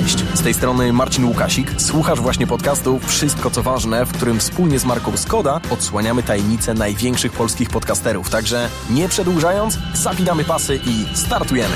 Cześć, 0.00 0.18
z 0.18 0.42
tej 0.42 0.54
strony 0.54 0.92
Marcin 0.92 1.24
Łukasik. 1.24 1.80
Słuchasz 1.80 2.20
właśnie 2.20 2.46
podcastu 2.46 2.98
Wszystko 2.98 3.50
co 3.50 3.62
ważne, 3.62 4.06
w 4.06 4.12
którym 4.12 4.38
wspólnie 4.38 4.78
z 4.78 4.84
Marką 4.84 5.16
Skoda 5.16 5.60
odsłaniamy 5.70 6.22
tajemnice 6.22 6.74
największych 6.74 7.32
polskich 7.32 7.70
podcasterów. 7.70 8.30
Także 8.30 8.68
nie 8.90 9.08
przedłużając, 9.08 9.78
zapinamy 9.94 10.44
pasy 10.44 10.80
i 10.86 11.16
startujemy. 11.16 11.74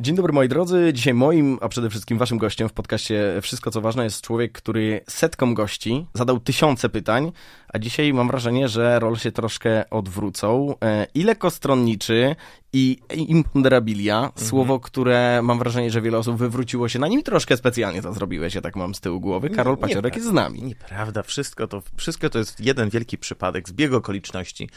Dzień 0.00 0.16
dobry 0.16 0.32
moi 0.32 0.48
drodzy. 0.48 0.90
Dzisiaj 0.92 1.14
moim, 1.14 1.58
a 1.60 1.68
przede 1.68 1.90
wszystkim 1.90 2.18
waszym 2.18 2.38
gościem 2.38 2.68
w 2.68 2.72
podcaście 2.72 3.38
Wszystko 3.42 3.70
co 3.70 3.80
ważne 3.80 4.04
jest 4.04 4.20
człowiek, 4.20 4.52
który 4.52 5.00
setkom 5.08 5.54
gości 5.54 6.06
zadał 6.14 6.40
tysiące 6.40 6.88
pytań, 6.88 7.32
a 7.72 7.78
dzisiaj 7.78 8.12
mam 8.12 8.28
wrażenie, 8.28 8.68
że 8.68 8.98
rol 8.98 9.16
się 9.16 9.32
troszkę 9.32 9.90
odwrócą. 9.90 10.74
E, 10.84 11.06
I 11.14 11.22
lekkostronniczy, 11.22 12.36
i 12.72 12.98
imponderabilia, 13.14 14.16
mhm. 14.16 14.46
słowo, 14.46 14.80
które 14.80 15.40
mam 15.42 15.58
wrażenie, 15.58 15.90
że 15.90 16.00
wiele 16.00 16.18
osób 16.18 16.36
wywróciło 16.36 16.88
się 16.88 16.98
na 16.98 17.08
nim 17.08 17.22
troszkę 17.22 17.56
specjalnie 17.56 18.02
to 18.02 18.12
zrobiłeś, 18.12 18.54
ja 18.54 18.60
tak 18.60 18.76
mam 18.76 18.94
z 18.94 19.00
tyłu 19.00 19.20
głowy. 19.20 19.50
Karol 19.50 19.76
Paciorek 19.76 20.16
jest 20.16 20.28
z 20.28 20.32
nami. 20.32 20.62
Nieprawda, 20.62 21.22
wszystko 21.22 21.66
to, 21.66 21.82
wszystko 21.96 22.30
to 22.30 22.38
jest 22.38 22.60
jeden 22.60 22.90
wielki 22.90 23.18
przypadek, 23.18 23.68
zbieg 23.68 23.92
okoliczności. 23.92 24.68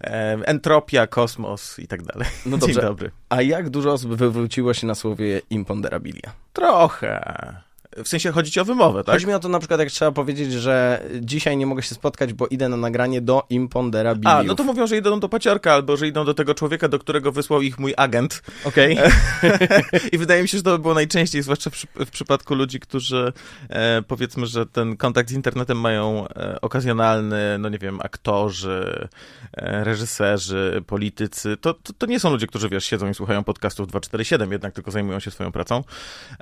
E, 0.00 0.38
entropia, 0.44 1.06
kosmos 1.06 1.78
i 1.78 1.86
tak 1.86 2.02
dalej. 2.02 2.28
No 2.46 2.58
dobrze. 2.58 2.74
Dzień 2.74 2.82
dobry. 2.82 3.10
A 3.28 3.42
jak 3.42 3.70
dużo 3.70 3.92
osób 3.92 4.14
wywróciło 4.14 4.74
się 4.74 4.86
na 4.86 4.94
słowie 4.94 5.40
imponderabilia? 5.50 6.32
Trochę. 6.52 7.24
W 7.96 8.08
sensie 8.08 8.32
chodzi 8.32 8.50
ci 8.50 8.60
o 8.60 8.64
wymowę, 8.64 9.04
tak? 9.04 9.14
Chodzi 9.14 9.26
mi 9.26 9.32
o 9.32 9.38
to 9.38 9.48
na 9.48 9.58
przykład, 9.58 9.80
jak 9.80 9.88
trzeba 9.90 10.12
powiedzieć, 10.12 10.52
że 10.52 11.04
dzisiaj 11.20 11.56
nie 11.56 11.66
mogę 11.66 11.82
się 11.82 11.94
spotkać, 11.94 12.32
bo 12.32 12.46
idę 12.46 12.68
na 12.68 12.76
nagranie 12.76 13.20
do 13.20 13.42
imponderabiliów. 13.50 14.34
A, 14.34 14.42
no 14.42 14.54
to 14.54 14.64
mówią, 14.64 14.86
że 14.86 14.96
idą 14.96 15.20
do 15.20 15.28
paciarka, 15.28 15.72
albo 15.72 15.96
że 15.96 16.08
idą 16.08 16.24
do 16.24 16.34
tego 16.34 16.54
człowieka, 16.54 16.88
do 16.88 16.98
którego 16.98 17.32
wysłał 17.32 17.62
ich 17.62 17.78
mój 17.78 17.94
agent. 17.96 18.42
Okej. 18.64 18.98
Okay. 18.98 20.00
I 20.12 20.18
wydaje 20.18 20.42
mi 20.42 20.48
się, 20.48 20.56
że 20.56 20.62
to 20.62 20.78
było 20.78 20.94
najczęściej, 20.94 21.42
zwłaszcza 21.42 21.70
w, 21.70 21.86
w 22.06 22.10
przypadku 22.10 22.54
ludzi, 22.54 22.80
którzy 22.80 23.32
e, 23.68 24.02
powiedzmy, 24.02 24.46
że 24.46 24.66
ten 24.66 24.96
kontakt 24.96 25.30
z 25.30 25.32
internetem 25.32 25.80
mają 25.80 26.28
e, 26.28 26.60
okazjonalny, 26.60 27.58
no 27.58 27.68
nie 27.68 27.78
wiem, 27.78 28.00
aktorzy, 28.00 29.08
e, 29.52 29.84
reżyserzy, 29.84 30.82
politycy. 30.86 31.56
To, 31.56 31.74
to, 31.74 31.92
to, 31.92 32.06
nie 32.06 32.20
są 32.20 32.30
ludzie, 32.30 32.46
którzy, 32.46 32.68
wiesz, 32.68 32.84
siedzą 32.84 33.08
i 33.08 33.14
słuchają 33.14 33.44
podcastów 33.44 33.86
247, 33.86 34.52
jednak 34.52 34.74
tylko 34.74 34.90
zajmują 34.90 35.20
się 35.20 35.30
swoją 35.30 35.52
pracą. 35.52 35.84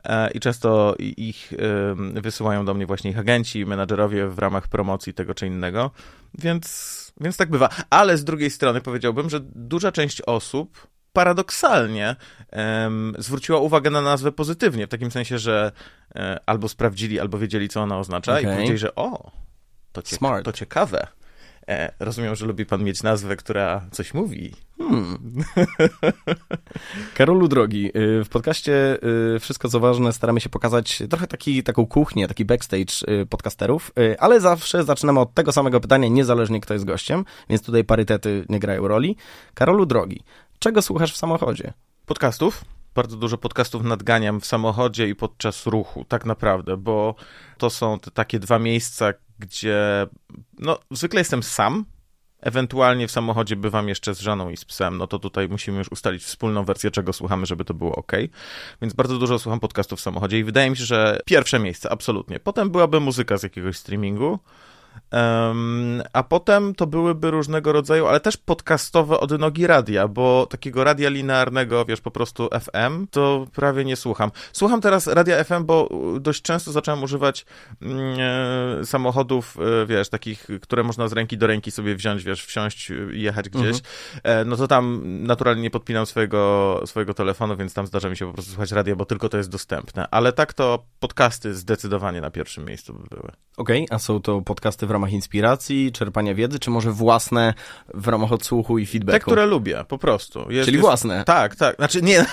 E, 0.04 0.30
I 0.30 0.40
często 0.40 0.94
ich 0.98 1.41
wysyłają 1.96 2.64
do 2.64 2.74
mnie 2.74 2.86
właśnie 2.86 3.10
ich 3.10 3.18
agenci, 3.18 3.66
menadżerowie 3.66 4.28
w 4.28 4.38
ramach 4.38 4.68
promocji 4.68 5.14
tego 5.14 5.34
czy 5.34 5.46
innego, 5.46 5.90
więc, 6.38 7.12
więc 7.20 7.36
tak 7.36 7.50
bywa. 7.50 7.68
Ale 7.90 8.18
z 8.18 8.24
drugiej 8.24 8.50
strony 8.50 8.80
powiedziałbym, 8.80 9.30
że 9.30 9.40
duża 9.40 9.92
część 9.92 10.22
osób 10.22 10.86
paradoksalnie 11.12 12.16
um, 12.52 13.14
zwróciła 13.18 13.58
uwagę 13.58 13.90
na 13.90 14.02
nazwę 14.02 14.32
pozytywnie, 14.32 14.86
w 14.86 14.90
takim 14.90 15.10
sensie, 15.10 15.38
że 15.38 15.72
e, 16.14 16.40
albo 16.46 16.68
sprawdzili, 16.68 17.20
albo 17.20 17.38
wiedzieli, 17.38 17.68
co 17.68 17.82
ona 17.82 17.98
oznacza 17.98 18.32
okay. 18.32 18.42
i 18.42 18.46
powiedzieli, 18.46 18.78
że 18.78 18.94
o, 18.94 19.30
to, 19.92 20.02
cieka 20.02 20.42
to 20.42 20.52
ciekawe. 20.52 21.06
E, 21.68 21.92
rozumiem, 21.98 22.36
że 22.36 22.46
lubi 22.46 22.66
pan 22.66 22.84
mieć 22.84 23.02
nazwę, 23.02 23.36
która 23.36 23.86
coś 23.90 24.14
mówi. 24.14 24.52
Hmm. 24.78 25.44
Karolu 27.16 27.48
drogi, 27.48 27.86
y, 27.86 28.24
w 28.24 28.28
podcaście 28.28 28.98
y, 29.34 29.40
Wszystko 29.40 29.68
co 29.68 29.80
ważne 29.80 30.12
staramy 30.12 30.40
się 30.40 30.48
pokazać 30.48 31.02
trochę 31.10 31.26
taki, 31.26 31.62
taką 31.62 31.86
kuchnię, 31.86 32.28
taki 32.28 32.44
backstage 32.44 33.22
y, 33.22 33.26
podcasterów, 33.26 33.92
ale 34.18 34.40
zawsze 34.40 34.84
zaczynamy 34.84 35.20
od 35.20 35.34
tego 35.34 35.52
samego 35.52 35.80
pytania, 35.80 36.08
niezależnie 36.08 36.60
kto 36.60 36.74
jest 36.74 36.84
gościem, 36.84 37.24
więc 37.48 37.62
tutaj 37.62 37.84
parytety 37.84 38.44
nie 38.48 38.58
grają 38.58 38.88
roli. 38.88 39.16
Karolu 39.54 39.86
drogi, 39.86 40.20
czego 40.58 40.82
słuchasz 40.82 41.12
w 41.12 41.16
samochodzie? 41.16 41.72
Podcastów 42.06 42.64
bardzo 42.94 43.16
dużo 43.16 43.38
podcastów 43.38 43.84
nadganiam 43.84 44.40
w 44.40 44.46
samochodzie 44.46 45.08
i 45.08 45.14
podczas 45.14 45.66
ruchu, 45.66 46.04
tak 46.04 46.24
naprawdę, 46.24 46.76
bo 46.76 47.14
to 47.58 47.70
są 47.70 47.98
te 47.98 48.10
takie 48.10 48.38
dwa 48.38 48.58
miejsca, 48.58 49.12
gdzie 49.42 50.06
no, 50.58 50.78
zwykle 50.90 51.20
jestem 51.20 51.42
sam, 51.42 51.84
ewentualnie 52.40 53.08
w 53.08 53.10
samochodzie 53.10 53.56
bywam 53.56 53.88
jeszcze 53.88 54.14
z 54.14 54.20
żoną 54.20 54.50
i 54.50 54.56
z 54.56 54.64
psem, 54.64 54.98
no 54.98 55.06
to 55.06 55.18
tutaj 55.18 55.48
musimy 55.48 55.78
już 55.78 55.88
ustalić 55.92 56.22
wspólną 56.22 56.64
wersję, 56.64 56.90
czego 56.90 57.12
słuchamy, 57.12 57.46
żeby 57.46 57.64
to 57.64 57.74
było 57.74 57.94
ok. 57.96 58.12
Więc 58.82 58.94
bardzo 58.94 59.18
dużo 59.18 59.38
słucham 59.38 59.60
podcastów 59.60 59.98
w 59.98 60.02
samochodzie 60.02 60.38
i 60.38 60.44
wydaje 60.44 60.70
mi 60.70 60.76
się, 60.76 60.84
że 60.84 61.20
pierwsze 61.26 61.58
miejsce, 61.58 61.90
absolutnie. 61.90 62.40
Potem 62.40 62.70
byłaby 62.70 63.00
muzyka 63.00 63.36
z 63.38 63.42
jakiegoś 63.42 63.76
streamingu, 63.76 64.38
Um, 65.12 66.02
a 66.12 66.22
potem 66.22 66.74
to 66.74 66.86
byłyby 66.86 67.30
różnego 67.30 67.72
rodzaju, 67.72 68.06
ale 68.06 68.20
też 68.20 68.36
podcastowe 68.36 69.20
odnogi 69.20 69.66
radia, 69.66 70.08
bo 70.08 70.46
takiego 70.46 70.84
radia 70.84 71.10
linearnego, 71.10 71.84
wiesz, 71.84 72.00
po 72.00 72.10
prostu 72.10 72.48
FM, 72.60 73.06
to 73.10 73.46
prawie 73.54 73.84
nie 73.84 73.96
słucham. 73.96 74.30
Słucham 74.52 74.80
teraz 74.80 75.06
radia 75.06 75.44
FM, 75.44 75.64
bo 75.64 75.88
dość 76.20 76.42
często 76.42 76.72
zacząłem 76.72 77.02
używać 77.02 77.46
mm, 77.82 78.16
e, 78.80 78.84
samochodów, 78.84 79.56
e, 79.82 79.86
wiesz, 79.86 80.08
takich, 80.08 80.46
które 80.62 80.82
można 80.82 81.08
z 81.08 81.12
ręki 81.12 81.38
do 81.38 81.46
ręki 81.46 81.70
sobie 81.70 81.94
wziąć, 81.94 82.24
wiesz, 82.24 82.44
wsiąść 82.44 82.90
i 83.12 83.22
jechać 83.22 83.48
gdzieś. 83.48 83.76
Mhm. 83.76 83.82
E, 84.22 84.44
no 84.44 84.56
to 84.56 84.68
tam 84.68 85.02
naturalnie 85.04 85.62
nie 85.62 85.70
podpinam 85.70 86.06
swojego, 86.06 86.82
swojego 86.86 87.14
telefonu, 87.14 87.56
więc 87.56 87.74
tam 87.74 87.86
zdarza 87.86 88.08
mi 88.08 88.16
się 88.16 88.26
po 88.26 88.32
prostu 88.32 88.52
słuchać 88.52 88.72
radia, 88.72 88.96
bo 88.96 89.04
tylko 89.04 89.28
to 89.28 89.36
jest 89.36 89.50
dostępne. 89.50 90.06
Ale 90.10 90.32
tak 90.32 90.52
to 90.52 90.84
podcasty 91.00 91.54
zdecydowanie 91.54 92.20
na 92.20 92.30
pierwszym 92.30 92.64
miejscu 92.64 92.94
by 92.94 93.16
były. 93.16 93.32
Okej, 93.56 93.84
okay, 93.84 93.96
a 93.96 93.98
są 93.98 94.20
to 94.20 94.40
podcasty 94.40 94.86
w 94.86 94.90
ramach 94.90 95.01
inspiracji, 95.10 95.92
czerpania 95.92 96.34
wiedzy, 96.34 96.58
czy 96.58 96.70
może 96.70 96.92
własne 96.92 97.54
w 97.94 98.08
ramach 98.08 98.32
odsłuchu 98.32 98.78
i 98.78 98.86
feedbacku? 98.86 99.18
Te, 99.18 99.20
które 99.20 99.46
lubię, 99.46 99.84
po 99.88 99.98
prostu. 99.98 100.50
Jest, 100.50 100.64
Czyli 100.64 100.76
jest... 100.76 100.86
własne? 100.86 101.24
Tak, 101.24 101.56
tak. 101.56 101.76
Znaczy, 101.76 102.02
nie. 102.02 102.26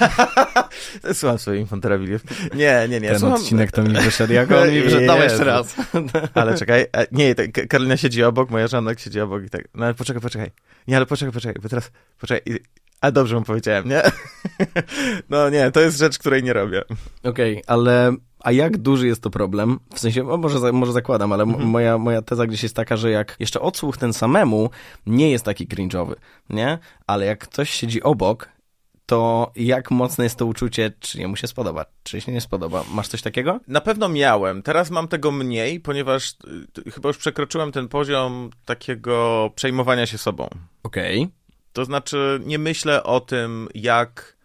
Słucham 1.13 1.37
swoich 1.37 1.59
infanterabiliów. 1.59 2.21
Nie, 2.55 2.87
nie, 2.89 2.99
nie. 2.99 3.09
Ten 3.09 3.19
Słucham... 3.19 3.37
odcinek 3.37 3.71
to 3.71 3.83
mi 3.83 3.93
wyszedł, 3.93 4.33
jak 4.33 4.51
on 4.51 4.71
mi 4.73 4.81
wyszedł. 4.81 5.07
Dawaj 5.07 5.23
jeszcze 5.23 5.43
raz. 5.43 5.75
ale 6.33 6.57
czekaj. 6.57 6.85
E, 6.93 7.07
nie, 7.11 7.35
Karolina 7.69 7.97
siedzi 7.97 8.23
obok, 8.23 8.49
moja 8.49 8.67
żona 8.67 8.95
siedzi 8.97 9.21
obok 9.21 9.43
i 9.43 9.49
tak. 9.49 9.67
No 9.75 9.85
ale 9.85 9.93
poczekaj, 9.93 10.21
poczekaj. 10.21 10.51
Nie, 10.87 10.97
ale 10.97 11.05
poczekaj, 11.05 11.33
poczekaj, 11.33 11.61
bo 11.61 11.69
teraz, 11.69 11.91
poczekaj. 12.19 12.59
A 13.01 13.11
dobrze 13.11 13.35
mu 13.35 13.41
powiedziałem, 13.41 13.89
nie? 13.89 14.01
No 15.29 15.49
nie, 15.49 15.71
to 15.71 15.79
jest 15.79 15.97
rzecz, 15.97 16.17
której 16.17 16.43
nie 16.43 16.53
robię. 16.53 16.81
Okej, 17.23 17.51
okay, 17.51 17.63
ale 17.67 18.15
a 18.39 18.51
jak 18.51 18.77
duży 18.77 19.07
jest 19.07 19.21
to 19.21 19.29
problem? 19.29 19.79
W 19.93 19.99
sensie, 19.99 20.23
może, 20.23 20.71
może 20.71 20.91
zakładam, 20.91 21.33
ale 21.33 21.43
mhm. 21.43 21.69
moja, 21.69 21.97
moja 21.97 22.21
teza 22.21 22.47
gdzieś 22.47 22.63
jest 22.63 22.75
taka, 22.75 22.97
że 22.97 23.11
jak 23.11 23.35
jeszcze 23.39 23.61
odsłuch 23.61 23.97
ten 23.97 24.13
samemu 24.13 24.69
nie 25.05 25.31
jest 25.31 25.45
taki 25.45 25.67
cringe'owy, 25.67 26.13
nie? 26.49 26.77
Ale 27.07 27.25
jak 27.25 27.39
ktoś 27.39 27.69
siedzi 27.69 28.03
obok, 28.03 28.49
to 29.05 29.51
jak 29.55 29.91
mocne 29.91 30.23
jest 30.23 30.35
to 30.35 30.45
uczucie, 30.45 30.91
czy 30.99 31.27
mu 31.27 31.35
się 31.35 31.47
spodoba, 31.47 31.85
czy 32.03 32.21
się 32.21 32.31
nie 32.31 32.41
spodoba? 32.41 32.83
Masz 32.91 33.07
coś 33.07 33.21
takiego? 33.21 33.59
Na 33.67 33.81
pewno 33.81 34.09
miałem. 34.09 34.61
Teraz 34.61 34.89
mam 34.89 35.07
tego 35.07 35.31
mniej, 35.31 35.79
ponieważ 35.79 36.35
y, 36.87 36.91
chyba 36.91 37.09
już 37.09 37.17
przekroczyłem 37.17 37.71
ten 37.71 37.87
poziom 37.87 38.49
takiego 38.65 39.49
przejmowania 39.55 40.05
się 40.05 40.17
sobą. 40.17 40.49
Okej. 40.83 41.23
Okay. 41.23 41.38
To 41.73 41.85
znaczy, 41.85 42.39
nie 42.45 42.59
myślę 42.59 43.03
o 43.03 43.19
tym, 43.19 43.67
jak 43.73 44.37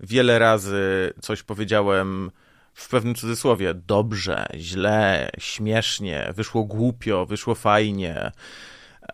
wiele 0.00 0.38
razy 0.38 1.12
coś 1.20 1.42
powiedziałem 1.42 2.30
w 2.74 2.88
pewnym 2.88 3.14
cudzysłowie, 3.14 3.74
dobrze, 3.74 4.46
źle, 4.56 5.30
śmiesznie, 5.38 6.32
wyszło 6.36 6.64
głupio, 6.64 7.26
wyszło 7.26 7.54
fajnie. 7.54 8.32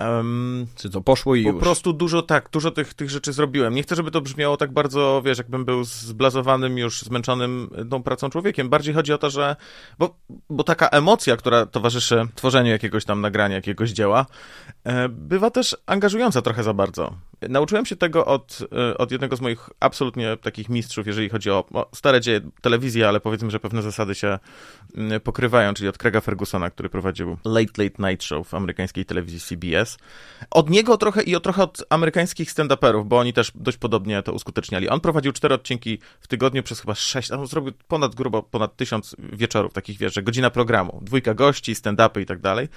Um, 0.00 0.66
Czy 0.76 0.90
to 0.90 1.00
poszło 1.00 1.34
i 1.34 1.42
po 1.42 1.48
już? 1.48 1.58
Po 1.58 1.64
prostu 1.64 1.92
dużo, 1.92 2.22
tak, 2.22 2.50
dużo 2.50 2.70
tych, 2.70 2.94
tych 2.94 3.10
rzeczy 3.10 3.32
zrobiłem. 3.32 3.74
Nie 3.74 3.82
chcę, 3.82 3.96
żeby 3.96 4.10
to 4.10 4.20
brzmiało 4.20 4.56
tak 4.56 4.72
bardzo, 4.72 5.22
wiesz, 5.24 5.38
jakbym 5.38 5.64
był 5.64 5.84
zblazowanym, 5.84 6.78
już 6.78 7.02
zmęczonym 7.02 7.70
tą 7.90 8.02
pracą 8.02 8.30
człowiekiem. 8.30 8.68
Bardziej 8.68 8.94
chodzi 8.94 9.12
o 9.12 9.18
to, 9.18 9.30
że, 9.30 9.56
bo, 9.98 10.16
bo 10.50 10.64
taka 10.64 10.88
emocja, 10.88 11.36
która 11.36 11.66
towarzyszy 11.66 12.28
tworzeniu 12.34 12.70
jakiegoś 12.70 13.04
tam 13.04 13.20
nagrania, 13.20 13.56
jakiegoś 13.56 13.90
dzieła, 13.90 14.26
e, 14.84 15.08
bywa 15.08 15.50
też 15.50 15.76
angażująca 15.86 16.42
trochę 16.42 16.62
za 16.62 16.74
bardzo. 16.74 17.14
Nauczyłem 17.42 17.86
się 17.86 17.96
tego 17.96 18.26
od, 18.26 18.58
e, 18.72 18.98
od 18.98 19.12
jednego 19.12 19.36
z 19.36 19.40
moich 19.40 19.70
absolutnie 19.80 20.36
takich 20.36 20.68
mistrzów, 20.68 21.06
jeżeli 21.06 21.28
chodzi 21.28 21.50
o, 21.50 21.64
o 21.72 21.88
stare 21.94 22.20
dzieje 22.20 22.40
telewizji, 22.60 23.04
ale 23.04 23.20
powiedzmy, 23.20 23.50
że 23.50 23.60
pewne 23.60 23.82
zasady 23.82 24.14
się 24.14 24.38
pokrywają, 25.24 25.74
czyli 25.74 25.88
od 25.88 25.98
Craiga 25.98 26.20
Fergusona, 26.20 26.70
który 26.70 26.88
prowadził 26.88 27.36
Late 27.44 27.84
Late 27.84 28.10
Night 28.10 28.24
Show 28.24 28.48
w 28.48 28.54
amerykańskiej 28.54 29.04
telewizji 29.04 29.40
CBS. 29.40 29.98
Od 30.50 30.70
niego 30.70 30.96
trochę 30.96 31.22
i 31.22 31.36
od 31.36 31.42
trochę 31.42 31.62
od 31.62 31.84
amerykańskich 31.90 32.50
stand-uperów, 32.50 33.04
bo 33.04 33.18
oni 33.18 33.32
też 33.32 33.52
dość 33.54 33.78
podobnie 33.78 34.22
to 34.22 34.32
uskuteczniali. 34.32 34.88
On 34.88 35.00
prowadził 35.00 35.32
cztery 35.32 35.54
odcinki 35.54 35.98
w 36.20 36.28
tygodniu 36.28 36.62
przez 36.62 36.80
chyba 36.80 36.94
sześć, 36.94 37.30
on 37.30 37.46
zrobił 37.46 37.72
ponad 37.88 38.14
grubo, 38.14 38.42
ponad 38.42 38.76
tysiąc 38.76 39.16
wieczorów 39.18 39.72
takich, 39.72 39.98
wiesz, 39.98 40.20
godzina 40.22 40.50
programu, 40.50 41.00
dwójka 41.02 41.34
gości, 41.34 41.74
stand-upy 41.74 42.20
i 42.20 42.26
tak 42.26 42.40
dalej. 42.40 42.68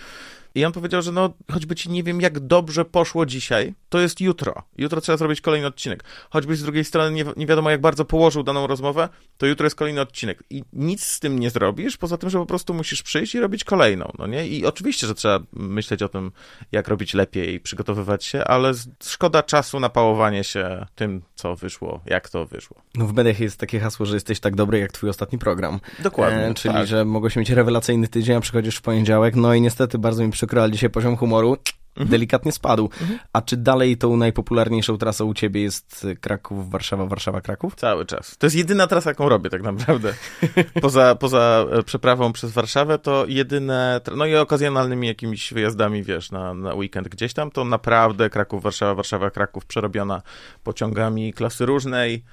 I 0.56 0.66
on 0.66 0.72
powiedział, 0.72 1.01
że 1.01 1.12
no, 1.12 1.34
choćby 1.51 1.75
ci 1.75 1.90
nie 1.90 2.04
wiem, 2.04 2.22
jak 2.22 2.40
dobrze 2.40 2.86
poszło 2.86 3.25
dzisiaj, 3.25 3.74
to 3.90 4.00
jest 4.00 4.22
jutro. 4.22 4.54
Jutro 4.78 5.01
trzeba 5.01 5.18
zrobić 5.18 5.42
kolejny 5.42 5.68
odcinek. 5.68 6.04
Choćbyś 6.30 6.57
z 6.57 6.63
drugiej 6.63 6.86
strony 6.86 7.12
nie, 7.12 7.25
nie 7.38 7.46
wiadomo, 7.46 7.69
jak 7.69 7.81
bardzo 7.81 8.06
położył 8.06 8.44
daną 8.44 8.68
rozmowę, 8.68 9.10
to 9.38 9.46
jutro 9.46 9.66
jest 9.66 9.75
kolejny 9.75 10.01
odcinek. 10.01 10.44
I 10.50 10.63
nic 10.74 11.04
z 11.04 11.19
tym 11.19 11.40
nie 11.40 11.50
zrobisz, 11.50 11.98
poza 11.98 12.18
tym, 12.18 12.30
że 12.30 12.40
po 12.40 12.46
prostu 12.46 12.74
musisz 12.74 13.04
przyjść 13.04 13.36
i 13.36 13.40
robić 13.40 13.63
kolejną, 13.63 14.12
no 14.19 14.28
nie? 14.28 14.48
I 14.48 14.66
oczywiście, 14.66 15.07
że 15.07 15.16
trzeba 15.16 15.40
myśleć 15.54 16.04
o 16.04 16.10
tym, 16.10 16.31
jak 16.72 16.88
robić 16.88 17.13
lepiej 17.13 17.54
i 17.54 17.60
przygotowywać 17.60 18.25
się, 18.25 18.44
ale 18.44 18.72
szkoda 19.04 19.44
czasu 19.44 19.80
na 19.80 19.90
pałowanie 19.90 20.44
się 20.44 20.86
tym, 20.95 21.22
co 21.36 21.56
wyszło, 21.56 22.02
jak 22.06 22.30
to 22.30 22.45
wyszło. 22.45 22.81
No 22.95 23.07
w 23.07 23.13
mediach 23.13 23.40
jest 23.40 23.60
takie 23.60 23.80
hasło, 23.80 24.06
że 24.06 24.16
jesteś 24.16 24.40
tak 24.40 24.56
dobry, 24.56 24.80
jak 24.80 24.92
twój 24.92 25.10
ostatni 25.10 25.40
program. 25.40 25.80
Dokładnie. 26.00 26.45
E, 26.45 26.54
czyli, 26.54 26.74
tak. 26.74 26.88
że 26.88 27.06
mogłeś 27.06 27.36
mieć 27.36 27.50
rewelacyjny 27.50 28.07
tydzień, 28.07 28.36
a 28.36 28.42
przychodzisz 28.42 28.75
w 28.75 28.81
poniedziałek, 28.81 29.36
no 29.36 29.54
i 29.54 29.62
niestety 29.62 29.98
bardzo 29.98 30.24
mi 30.24 30.31
przykro, 30.39 30.63
ale 30.63 30.71
dzisiaj 30.71 30.89
poziom 30.89 31.18
humoru 31.18 31.57
mhm. 31.95 32.09
delikatnie 32.09 32.51
spadł. 32.51 32.89
Mhm. 33.01 33.19
A 33.33 33.41
czy 33.41 33.57
dalej 33.57 33.97
tą 33.97 34.18
najpopularniejszą 34.18 34.97
trasą 34.97 35.25
u 35.25 35.33
ciebie 35.33 35.62
jest 35.62 36.07
Kraków, 36.21 36.69
Warszawa, 36.69 37.06
Warszawa, 37.06 37.41
Kraków? 37.41 37.75
Cały 37.75 38.06
czas. 38.06 38.38
To 38.38 38.45
jest 38.45 38.56
jedyna 38.56 38.88
trasa, 38.88 39.09
jaką 39.09 39.30
robię 39.30 39.50
tak 39.50 39.62
naprawdę. 39.62 40.13
poza, 40.81 41.15
poza 41.15 41.65
e, 41.71 41.83
przeprawą 41.83 42.33
przez 42.33 42.51
Warszawę 42.51 43.00
to 43.00 43.25
jedyne, 43.27 44.01
no 44.15 44.25
i 44.25 44.36
okazjonalnymi 44.36 45.07
jakimiś 45.07 45.53
wyjazdami, 45.53 46.03
wiesz, 46.03 46.31
na, 46.31 46.53
na 46.53 46.74
weekend 46.74 47.07
gdzieś 47.07 47.33
tam, 47.33 47.51
to 47.51 47.65
naprawdę 47.65 48.30
Kraków, 48.30 48.63
Warszawa, 48.63 48.95
Warszawa, 48.95 49.30
Kraków 49.30 49.65
przerobiona 49.65 50.21
pociągami 50.63 51.33
klasy 51.33 51.65
różnej, 51.65 52.24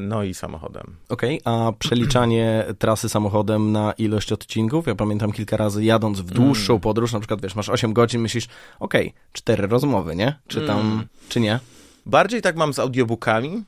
no 0.00 0.22
i 0.22 0.34
samochodem. 0.34 0.96
Okej, 1.08 1.40
okay, 1.42 1.54
a 1.54 1.72
przeliczanie 1.72 2.64
trasy 2.78 3.08
samochodem 3.08 3.72
na 3.72 3.92
ilość 3.92 4.32
odcinków? 4.32 4.86
Ja 4.86 4.94
pamiętam 4.94 5.32
kilka 5.32 5.56
razy 5.56 5.84
jadąc 5.84 6.20
w 6.20 6.30
dłuższą 6.30 6.72
mm. 6.72 6.80
podróż, 6.80 7.12
na 7.12 7.20
przykład 7.20 7.42
wiesz, 7.42 7.54
masz 7.54 7.68
8 7.68 7.92
godzin, 7.92 8.20
myślisz, 8.20 8.48
okej, 8.80 9.08
okay, 9.08 9.20
cztery 9.32 9.66
rozmowy, 9.66 10.16
nie? 10.16 10.38
Czy 10.46 10.66
tam, 10.66 10.80
mm. 10.80 11.06
czy 11.28 11.40
nie? 11.40 11.60
Bardziej 12.06 12.42
tak 12.42 12.56
mam 12.56 12.74
z 12.74 12.78
audiobookami, 12.78 13.64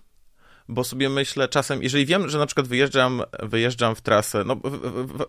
bo 0.69 0.85
sobie 0.85 1.09
myślę 1.09 1.49
czasem, 1.49 1.83
jeżeli 1.83 2.07
wiem, 2.07 2.29
że 2.29 2.39
na 2.39 2.47
przykład 2.47 2.69
wyjeżdżam, 2.69 3.23
wyjeżdżam 3.43 3.95
w 3.95 4.01
trasę, 4.01 4.45
no 4.47 4.57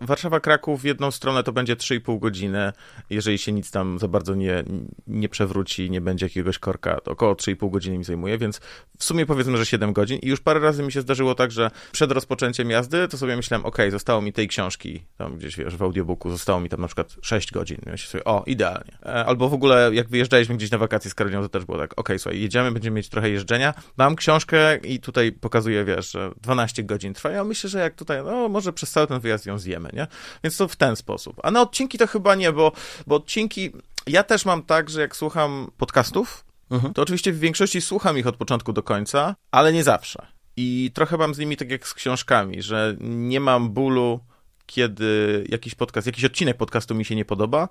Warszawa-Kraków 0.01 0.77
w 0.77 0.83
jedną 0.83 1.11
stronę 1.11 1.43
to 1.43 1.51
będzie 1.51 1.75
3,5 1.75 2.19
godziny, 2.19 2.73
jeżeli 3.09 3.37
się 3.37 3.51
nic 3.51 3.71
tam 3.71 3.99
za 3.99 4.07
bardzo 4.07 4.35
nie, 4.35 4.63
nie 5.07 5.29
przewróci, 5.29 5.89
nie 5.89 6.01
będzie 6.01 6.25
jakiegoś 6.25 6.59
korka, 6.59 6.99
to 7.01 7.11
około 7.11 7.33
3,5 7.33 7.71
godziny 7.71 7.97
mi 7.97 8.03
zajmuje, 8.03 8.37
więc 8.37 8.61
w 8.99 9.03
sumie 9.03 9.25
powiedzmy, 9.25 9.57
że 9.57 9.65
7 9.65 9.93
godzin 9.93 10.19
i 10.19 10.27
już 10.27 10.41
parę 10.41 10.59
razy 10.59 10.83
mi 10.83 10.91
się 10.91 11.01
zdarzyło 11.01 11.35
tak, 11.35 11.51
że 11.51 11.71
przed 11.91 12.11
rozpoczęciem 12.11 12.69
jazdy 12.69 13.07
to 13.07 13.17
sobie 13.17 13.35
myślałem, 13.35 13.65
ok, 13.65 13.77
zostało 13.91 14.21
mi 14.21 14.33
tej 14.33 14.47
książki, 14.47 15.03
tam 15.17 15.37
gdzieś 15.37 15.57
wiesz, 15.57 15.75
w 15.75 15.83
audiobooku 15.83 16.31
zostało 16.31 16.59
mi 16.59 16.69
tam 16.69 16.81
na 16.81 16.87
przykład 16.87 17.15
6 17.21 17.51
godzin, 17.51 17.77
myślę 17.85 18.09
sobie, 18.11 18.23
o, 18.23 18.43
idealnie. 18.47 18.97
E, 19.05 19.25
albo 19.25 19.49
w 19.49 19.53
ogóle 19.53 19.89
jak 19.93 20.09
wyjeżdżaliśmy 20.09 20.55
gdzieś 20.55 20.71
na 20.71 20.77
wakacje 20.77 21.11
z 21.11 21.15
Karoliną, 21.15 21.41
to 21.41 21.49
też 21.49 21.65
było 21.65 21.77
tak, 21.77 21.99
ok, 21.99 22.09
słuchaj, 22.17 22.41
jedziemy, 22.41 22.71
będziemy 22.71 22.95
mieć 22.95 23.09
trochę 23.09 23.29
jeżdżenia, 23.29 23.73
mam 23.97 24.15
książkę 24.15 24.77
i 24.77 24.99
tutaj 24.99 25.24
tutaj 25.25 25.39
pokazuje, 25.41 25.85
wiesz, 25.85 26.11
że 26.11 26.31
12 26.41 26.83
godzin 26.83 27.13
trwa. 27.13 27.29
Ja 27.29 27.43
myślę, 27.43 27.69
że 27.69 27.79
jak 27.79 27.95
tutaj, 27.95 28.23
no 28.23 28.49
może 28.49 28.73
przez 28.73 28.91
cały 28.91 29.07
ten 29.07 29.19
wyjazd 29.19 29.45
ją 29.45 29.59
zjemy, 29.59 29.89
nie? 29.93 30.07
Więc 30.43 30.57
to 30.57 30.67
w 30.67 30.75
ten 30.75 30.95
sposób. 30.95 31.39
A 31.43 31.51
na 31.51 31.61
odcinki 31.61 31.97
to 31.97 32.07
chyba 32.07 32.35
nie, 32.35 32.51
bo, 32.51 32.71
bo 33.07 33.15
odcinki, 33.15 33.71
ja 34.07 34.23
też 34.23 34.45
mam 34.45 34.63
tak, 34.63 34.89
że 34.89 35.01
jak 35.01 35.15
słucham 35.15 35.71
podcastów, 35.77 36.45
mhm. 36.69 36.93
to 36.93 37.01
oczywiście 37.01 37.31
w 37.31 37.39
większości 37.39 37.81
słucham 37.81 38.17
ich 38.17 38.27
od 38.27 38.37
początku 38.37 38.73
do 38.73 38.83
końca, 38.83 39.35
ale 39.51 39.73
nie 39.73 39.83
zawsze. 39.83 40.27
I 40.57 40.91
trochę 40.93 41.17
mam 41.17 41.33
z 41.33 41.37
nimi 41.37 41.57
tak 41.57 41.71
jak 41.71 41.87
z 41.87 41.93
książkami, 41.93 42.61
że 42.61 42.95
nie 42.99 43.39
mam 43.39 43.69
bólu, 43.69 44.19
kiedy 44.65 45.43
jakiś 45.49 45.75
podcast, 45.75 46.07
jakiś 46.07 46.25
odcinek 46.25 46.57
podcastu 46.57 46.95
mi 46.95 47.05
się 47.05 47.15
nie 47.15 47.25
podoba, 47.25 47.67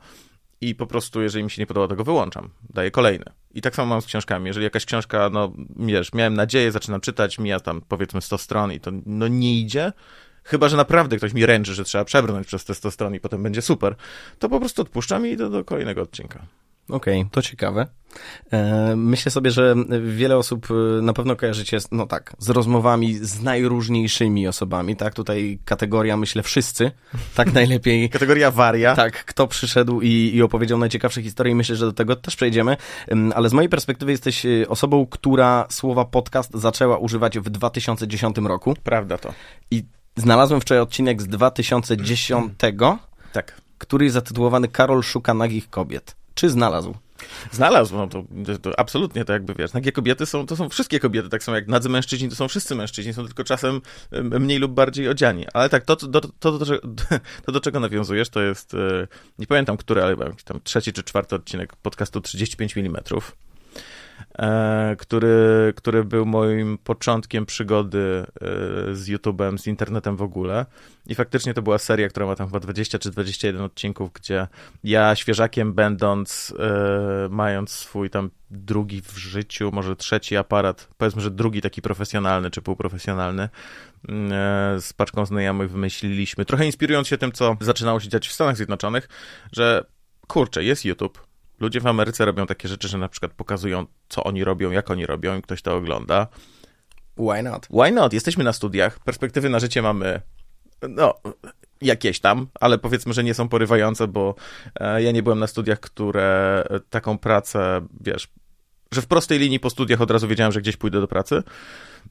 i 0.69 0.75
po 0.75 0.87
prostu, 0.87 1.23
jeżeli 1.23 1.45
mi 1.45 1.51
się 1.51 1.63
nie 1.63 1.67
podoba, 1.67 1.89
to 1.89 1.97
go 1.97 2.05
wyłączam. 2.05 2.51
Daję 2.71 2.91
kolejny. 2.91 3.25
I 3.55 3.61
tak 3.61 3.75
samo 3.75 3.89
mam 3.89 4.03
z 4.03 4.07
książkami. 4.07 4.47
Jeżeli 4.47 4.65
jakaś 4.65 4.85
książka, 4.85 5.31
no 5.33 5.53
wiesz, 5.77 6.13
miałem 6.13 6.35
nadzieję, 6.35 6.73
zaczynam 6.73 7.01
czytać, 7.01 7.39
mija 7.39 7.61
tam 7.61 7.81
powiedzmy 7.89 8.23
100 8.23 8.39
stron 8.39 8.73
i 8.73 8.81
to 8.81 8.91
no 9.07 9.29
nie 9.29 9.61
idzie, 9.61 9.93
chyba, 10.45 10.69
że 10.69 10.77
naprawdę 10.77 11.17
ktoś 11.17 11.33
mi 11.33 11.47
ręczy, 11.47 11.75
że 11.75 11.85
trzeba 11.85 12.05
przebrnąć 12.05 12.47
przez 12.47 12.65
te 12.65 12.75
100 12.75 12.91
stron 12.91 13.15
i 13.15 13.21
potem 13.21 13.43
będzie 13.43 13.63
super, 13.63 13.95
to 14.39 14.49
po 14.49 14.61
prostu 14.61 14.83
odpuszczam 14.83 15.27
i 15.27 15.31
idę 15.31 15.51
do 15.51 15.65
kolejnego 15.65 16.03
odcinka. 16.03 16.47
Okej, 16.89 17.21
okay, 17.21 17.31
to 17.31 17.43
ciekawe. 17.43 17.87
E, 18.53 18.97
myślę 18.97 19.33
sobie, 19.33 19.51
że 19.51 19.75
wiele 20.07 20.37
osób 20.37 20.69
e, 20.71 21.03
na 21.03 21.13
pewno 21.13 21.37
kojarzycie, 21.37 21.79
no 21.93 22.07
tak, 22.07 22.37
z 22.39 22.51
rozmowami 22.51 23.15
z 23.15 23.43
najróżniejszymi 23.43 24.49
osobami, 24.49 24.97
tak? 24.97 25.15
Tutaj 25.15 25.59
kategoria, 25.65 26.17
myślę, 26.17 26.43
wszyscy, 26.43 26.91
tak 27.35 27.53
najlepiej. 27.61 28.11
kategoria 28.11 28.51
waria. 28.51 28.97
Tak, 28.97 29.25
kto 29.25 29.47
przyszedł 29.47 30.01
i, 30.01 30.31
i 30.35 30.43
opowiedział 30.43 30.79
najciekawsze 30.79 31.23
historie, 31.23 31.55
myślę, 31.55 31.77
że 31.77 31.87
do 31.87 31.93
tego 31.93 32.17
też 32.17 32.37
przejdziemy, 32.37 32.77
ale 33.35 33.49
z 33.49 33.53
mojej 33.53 33.69
perspektywy 33.69 34.13
jesteś 34.13 34.47
e, 34.47 34.69
osobą, 34.69 35.07
która 35.07 35.67
słowa 35.71 36.05
podcast 36.05 36.51
zaczęła 36.55 36.99
używać 36.99 37.39
w 37.39 37.51
2010 37.51 38.37
roku. 38.39 38.75
Prawda 38.83 39.19
to. 39.19 39.33
I 39.71 39.85
znalazłem 40.17 40.61
wczoraj 40.61 40.83
odcinek 40.83 41.23
z 41.23 41.29
2010, 41.29 42.53
tak. 43.33 43.61
który 43.79 44.05
jest 44.05 44.15
zatytułowany 44.15 44.69
Karol 44.69 45.03
szuka 45.03 45.35
nagich 45.35 45.71
kobiet. 45.71 46.17
Czy 46.35 46.51
znalazł? 46.51 46.95
Znalazł, 47.53 47.97
no 47.97 48.07
to, 48.07 48.25
to, 48.63 48.79
absolutnie 48.81 49.25
to 49.25 49.33
jakby 49.33 49.55
wiesz, 49.55 49.73
nagie 49.73 49.93
kobiety 49.93 50.27
są, 50.27 50.47
to 50.47 50.57
są 50.57 50.69
wszystkie 50.69 51.01
kobiety, 51.01 51.29
tak 51.29 51.43
samo 51.43 51.57
jak 51.57 51.69
nadzy 51.69 51.89
mężczyźni, 51.89 52.29
to 52.29 52.35
są 52.35 52.49
wszyscy 52.49 52.75
mężczyźni, 52.75 53.13
są 53.13 53.27
tylko 53.27 53.45
czasem 53.45 53.81
mniej 54.13 54.59
lub 54.59 54.73
bardziej 54.73 55.09
odziani. 55.09 55.47
Ale 55.53 55.69
tak, 55.69 55.85
to, 55.85 55.97
to, 55.97 56.09
to, 56.21 56.31
to, 56.39 56.59
to 57.47 57.53
do 57.53 57.61
czego 57.61 57.81
nawiązujesz, 57.81 58.29
to 58.29 58.43
jest, 58.43 58.75
e, 58.75 59.07
nie 59.39 59.47
pamiętam 59.47 59.77
który, 59.77 60.03
ale 60.03 60.17
tam 60.45 60.61
trzeci 60.65 60.93
czy 60.93 61.03
czwarty 61.03 61.35
odcinek 61.35 61.77
podcastu 61.77 62.21
35 62.21 62.77
mm 62.77 62.97
E, 63.05 63.54
który, 64.99 65.73
który 65.77 66.05
był 66.05 66.27
moim 66.27 66.79
początkiem 66.79 67.47
przygody 67.47 67.99
e, 67.99 68.95
z 68.95 69.09
YouTube'em, 69.09 69.59
z 69.59 69.67
internetem 69.67 70.17
w 70.17 70.23
ogóle. 70.23 70.67
I 71.07 71.15
faktycznie 71.15 71.55
to 71.55 71.63
była 71.63 71.79
seria, 71.79 72.09
która 72.09 72.27
ma 72.27 72.37
tam 72.37 72.47
chyba 72.47 72.61
20 72.61 72.99
czy 72.99 73.11
21 73.11 73.63
odcinków, 73.63 74.13
gdzie 74.13 74.47
ja 74.85 75.15
świeżakiem 75.15 75.73
będąc, 75.73 76.55
e, 76.59 77.29
mając 77.31 77.71
swój 77.71 78.11
tam 78.11 78.31
drugi 78.51 79.03
w 79.03 79.17
życiu, 79.17 79.71
może 79.73 79.97
trzeci 79.97 80.37
aparat, 80.37 80.89
powiedzmy, 80.99 81.23
że 81.23 81.31
drugi 81.31 81.61
taki 81.61 81.83
profesjonalny 81.83 82.51
czy 82.51 82.63
półprofesjonalny, 82.63 83.49
z 84.79 84.93
paczką 84.93 85.27
znajomych 85.27 85.71
wymyśliliśmy, 85.71 86.45
trochę 86.45 86.67
inspirując 86.67 87.09
się 87.09 87.19
tym, 87.19 87.33
co 87.33 87.57
zaczynało 87.61 88.01
się 88.01 88.09
dziać 88.09 88.29
w 88.29 88.33
Stanach 88.33 88.57
Zjednoczonych, 88.57 89.09
że 89.53 89.85
kurczę, 90.27 90.65
jest 90.65 90.85
YouTube, 90.85 91.34
Ludzie 91.61 91.81
w 91.81 91.87
Ameryce 91.87 92.25
robią 92.25 92.47
takie 92.47 92.69
rzeczy, 92.69 92.89
że 92.89 92.99
na 92.99 93.09
przykład 93.09 93.33
pokazują, 93.33 93.87
co 94.09 94.25
oni 94.25 94.45
robią, 94.45 94.71
jak 94.71 94.91
oni 94.91 95.07
robią 95.07 95.39
i 95.39 95.43
ktoś 95.43 95.63
to 95.63 95.77
ogląda. 95.77 96.27
Why 97.19 97.43
not? 97.43 97.67
Why 97.67 97.93
not? 97.93 98.13
Jesteśmy 98.13 98.45
na 98.45 98.53
studiach, 98.53 98.99
perspektywy 98.99 99.49
na 99.49 99.59
życie 99.59 99.83
mamy, 99.83 100.21
no, 100.89 101.15
jakieś 101.81 102.21
tam, 102.21 102.47
ale 102.61 102.79
powiedzmy, 102.79 103.13
że 103.13 103.25
nie 103.25 103.35
są 103.35 103.49
porywające, 103.49 104.09
bo 104.09 104.35
e, 104.81 105.03
ja 105.03 105.13
nie 105.13 105.23
byłem 105.23 105.39
na 105.39 105.47
studiach, 105.47 105.81
które 105.81 106.65
taką 106.91 107.19
pracę, 107.19 107.87
wiesz, 108.01 108.29
że 108.93 109.03
w 109.03 109.07
prostej 109.07 109.39
linii 109.39 109.61
po 109.61 109.71
studiach 109.71 110.01
od 110.01 110.11
razu 110.11 110.29
wiedziałem, 110.29 110.53
że 110.53 110.61
gdzieś 110.61 110.77
pójdę 110.77 111.01
do 111.01 111.09
pracy 111.09 111.43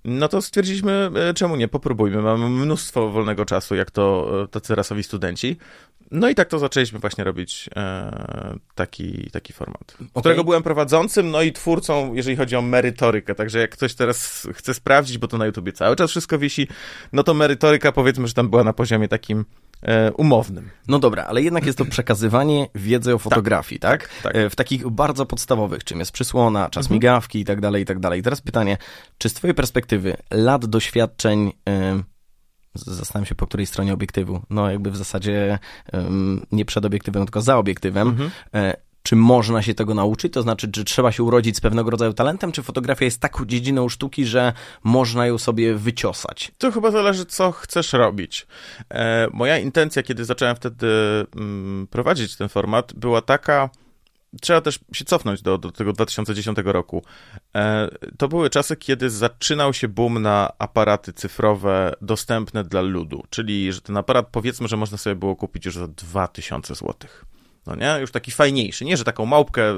no 0.06 0.28
to 0.28 0.42
stwierdziliśmy, 0.42 1.12
e, 1.16 1.34
czemu 1.34 1.56
nie, 1.56 1.68
popróbujmy. 1.68 2.22
Mamy 2.22 2.50
mnóstwo 2.50 3.10
wolnego 3.10 3.46
czasu, 3.46 3.76
jak 3.76 3.92
to 3.92 4.32
e, 4.44 4.48
tacy 4.48 4.76
rasowi 4.76 5.04
studenci. 5.04 5.58
No 6.12 6.30
i 6.30 6.36
tak 6.36 6.48
to 6.48 6.60
zaczęliśmy 6.60 7.00
właśnie 7.00 7.24
robić 7.24 7.70
e, 7.76 8.56
taki, 8.76 9.30
taki 9.32 9.54
format, 9.54 9.94
okay. 9.94 10.22
którego 10.22 10.44
byłem 10.44 10.64
prowadzącym, 10.64 11.32
no 11.32 11.42
i 11.42 11.52
twórcą, 11.52 12.14
jeżeli 12.14 12.38
chodzi 12.38 12.56
o 12.56 12.62
merytorykę. 12.62 13.36
Także 13.36 13.60
jak 13.60 13.72
ktoś 13.72 13.96
teraz 13.96 14.48
chce 14.54 14.74
sprawdzić, 14.74 15.18
bo 15.18 15.28
to 15.28 15.38
na 15.38 15.46
YouTubie 15.46 15.72
cały 15.72 15.96
czas 15.96 16.10
wszystko 16.10 16.40
wisi, 16.40 16.68
no 17.14 17.24
to 17.24 17.34
merytoryka 17.34 17.92
powiedzmy, 17.92 18.28
że 18.28 18.34
tam 18.34 18.50
była 18.50 18.64
na 18.64 18.74
poziomie 18.74 19.08
takim 19.08 19.46
umownym. 20.18 20.70
No 20.88 21.00
dobra, 21.00 21.24
ale 21.24 21.42
jednak 21.42 21.66
jest 21.66 21.78
to 21.78 21.86
przekazywanie 21.96 22.68
wiedzy 22.76 23.14
o 23.14 23.18
fotografii, 23.18 23.80
tak? 23.80 24.08
tak? 24.08 24.24
tak, 24.24 24.34
tak. 24.34 24.52
W 24.52 24.56
takich 24.56 24.90
bardzo 24.90 25.26
podstawowych, 25.26 25.84
czym 25.84 26.00
jest 26.00 26.12
przysłona, 26.12 26.70
czas 26.70 26.86
mhm. 26.86 26.96
migawki 26.96 27.40
i 27.40 27.46
tak 27.46 27.62
dalej, 27.62 27.84
i 27.84 27.86
tak 27.86 28.00
dalej. 28.00 28.22
Teraz 28.22 28.42
pytanie, 28.42 28.78
czy 29.18 29.30
z 29.30 29.34
twojej 29.34 29.54
perspektywy 29.54 30.18
lat 30.32 30.66
doświadczeń... 30.66 31.52
Yy, 31.68 32.04
zastanawiam 32.76 33.26
się 33.26 33.36
po 33.36 33.48
której 33.48 33.66
stronie 33.66 33.94
obiektywu. 33.94 34.42
No, 34.50 34.72
jakby 34.72 34.92
w 34.92 34.98
zasadzie 34.98 35.60
um, 35.94 36.46
nie 36.52 36.66
przed 36.66 36.86
obiektywem, 36.86 37.26
tylko 37.26 37.42
za 37.42 37.58
obiektywem. 37.58 38.08
Mhm. 38.08 38.32
Czy 39.04 39.16
można 39.16 39.62
się 39.62 39.74
tego 39.74 39.94
nauczyć? 39.94 40.34
To 40.34 40.42
znaczy, 40.42 40.72
czy 40.72 40.84
trzeba 40.84 41.12
się 41.12 41.24
urodzić 41.24 41.58
z 41.58 41.62
pewnego 41.62 41.90
rodzaju 41.90 42.14
talentem, 42.14 42.52
czy 42.52 42.64
fotografia 42.64 43.06
jest 43.06 43.20
taką 43.20 43.46
dziedziną 43.46 43.90
sztuki, 43.90 44.26
że 44.26 44.54
można 44.84 45.28
ją 45.28 45.38
sobie 45.38 45.76
wyciosać? 45.76 46.52
To 46.58 46.72
chyba 46.72 46.92
zależy, 46.92 47.26
co 47.26 47.52
chcesz 47.52 47.94
robić. 47.94 48.48
E, 48.90 49.28
moja 49.34 49.58
intencja, 49.58 50.04
kiedy 50.04 50.26
zacząłem 50.26 50.56
wtedy 50.56 50.88
mm, 51.36 51.88
prowadzić 51.88 52.36
ten 52.36 52.50
format, 52.50 52.94
była 52.94 53.22
taka, 53.22 53.70
trzeba 54.42 54.62
też 54.62 54.80
się 54.94 55.06
cofnąć 55.06 55.42
do, 55.42 55.58
do 55.58 55.72
tego 55.72 55.94
2010 55.94 56.58
roku. 56.66 57.04
E, 57.56 57.90
to 58.18 58.28
były 58.28 58.50
czasy, 58.50 58.76
kiedy 58.76 59.10
zaczynał 59.10 59.74
się 59.74 59.88
boom 59.88 60.22
na 60.22 60.52
aparaty 60.60 61.14
cyfrowe 61.14 61.94
dostępne 62.02 62.64
dla 62.64 62.82
ludu, 62.82 63.24
czyli 63.30 63.74
że 63.74 63.82
ten 63.82 63.98
aparat 63.98 64.28
powiedzmy, 64.32 64.68
że 64.68 64.78
można 64.78 64.98
sobie 64.98 65.16
było 65.16 65.36
kupić 65.36 65.66
już 65.66 65.76
za 65.76 65.88
2000 65.88 66.76
złotych 66.76 67.33
no 67.68 67.76
nie? 67.76 67.98
Już 68.02 68.12
taki 68.12 68.32
fajniejszy, 68.32 68.86
nie, 68.86 68.98
że 68.98 69.04
taką 69.04 69.26
małpkę 69.26 69.74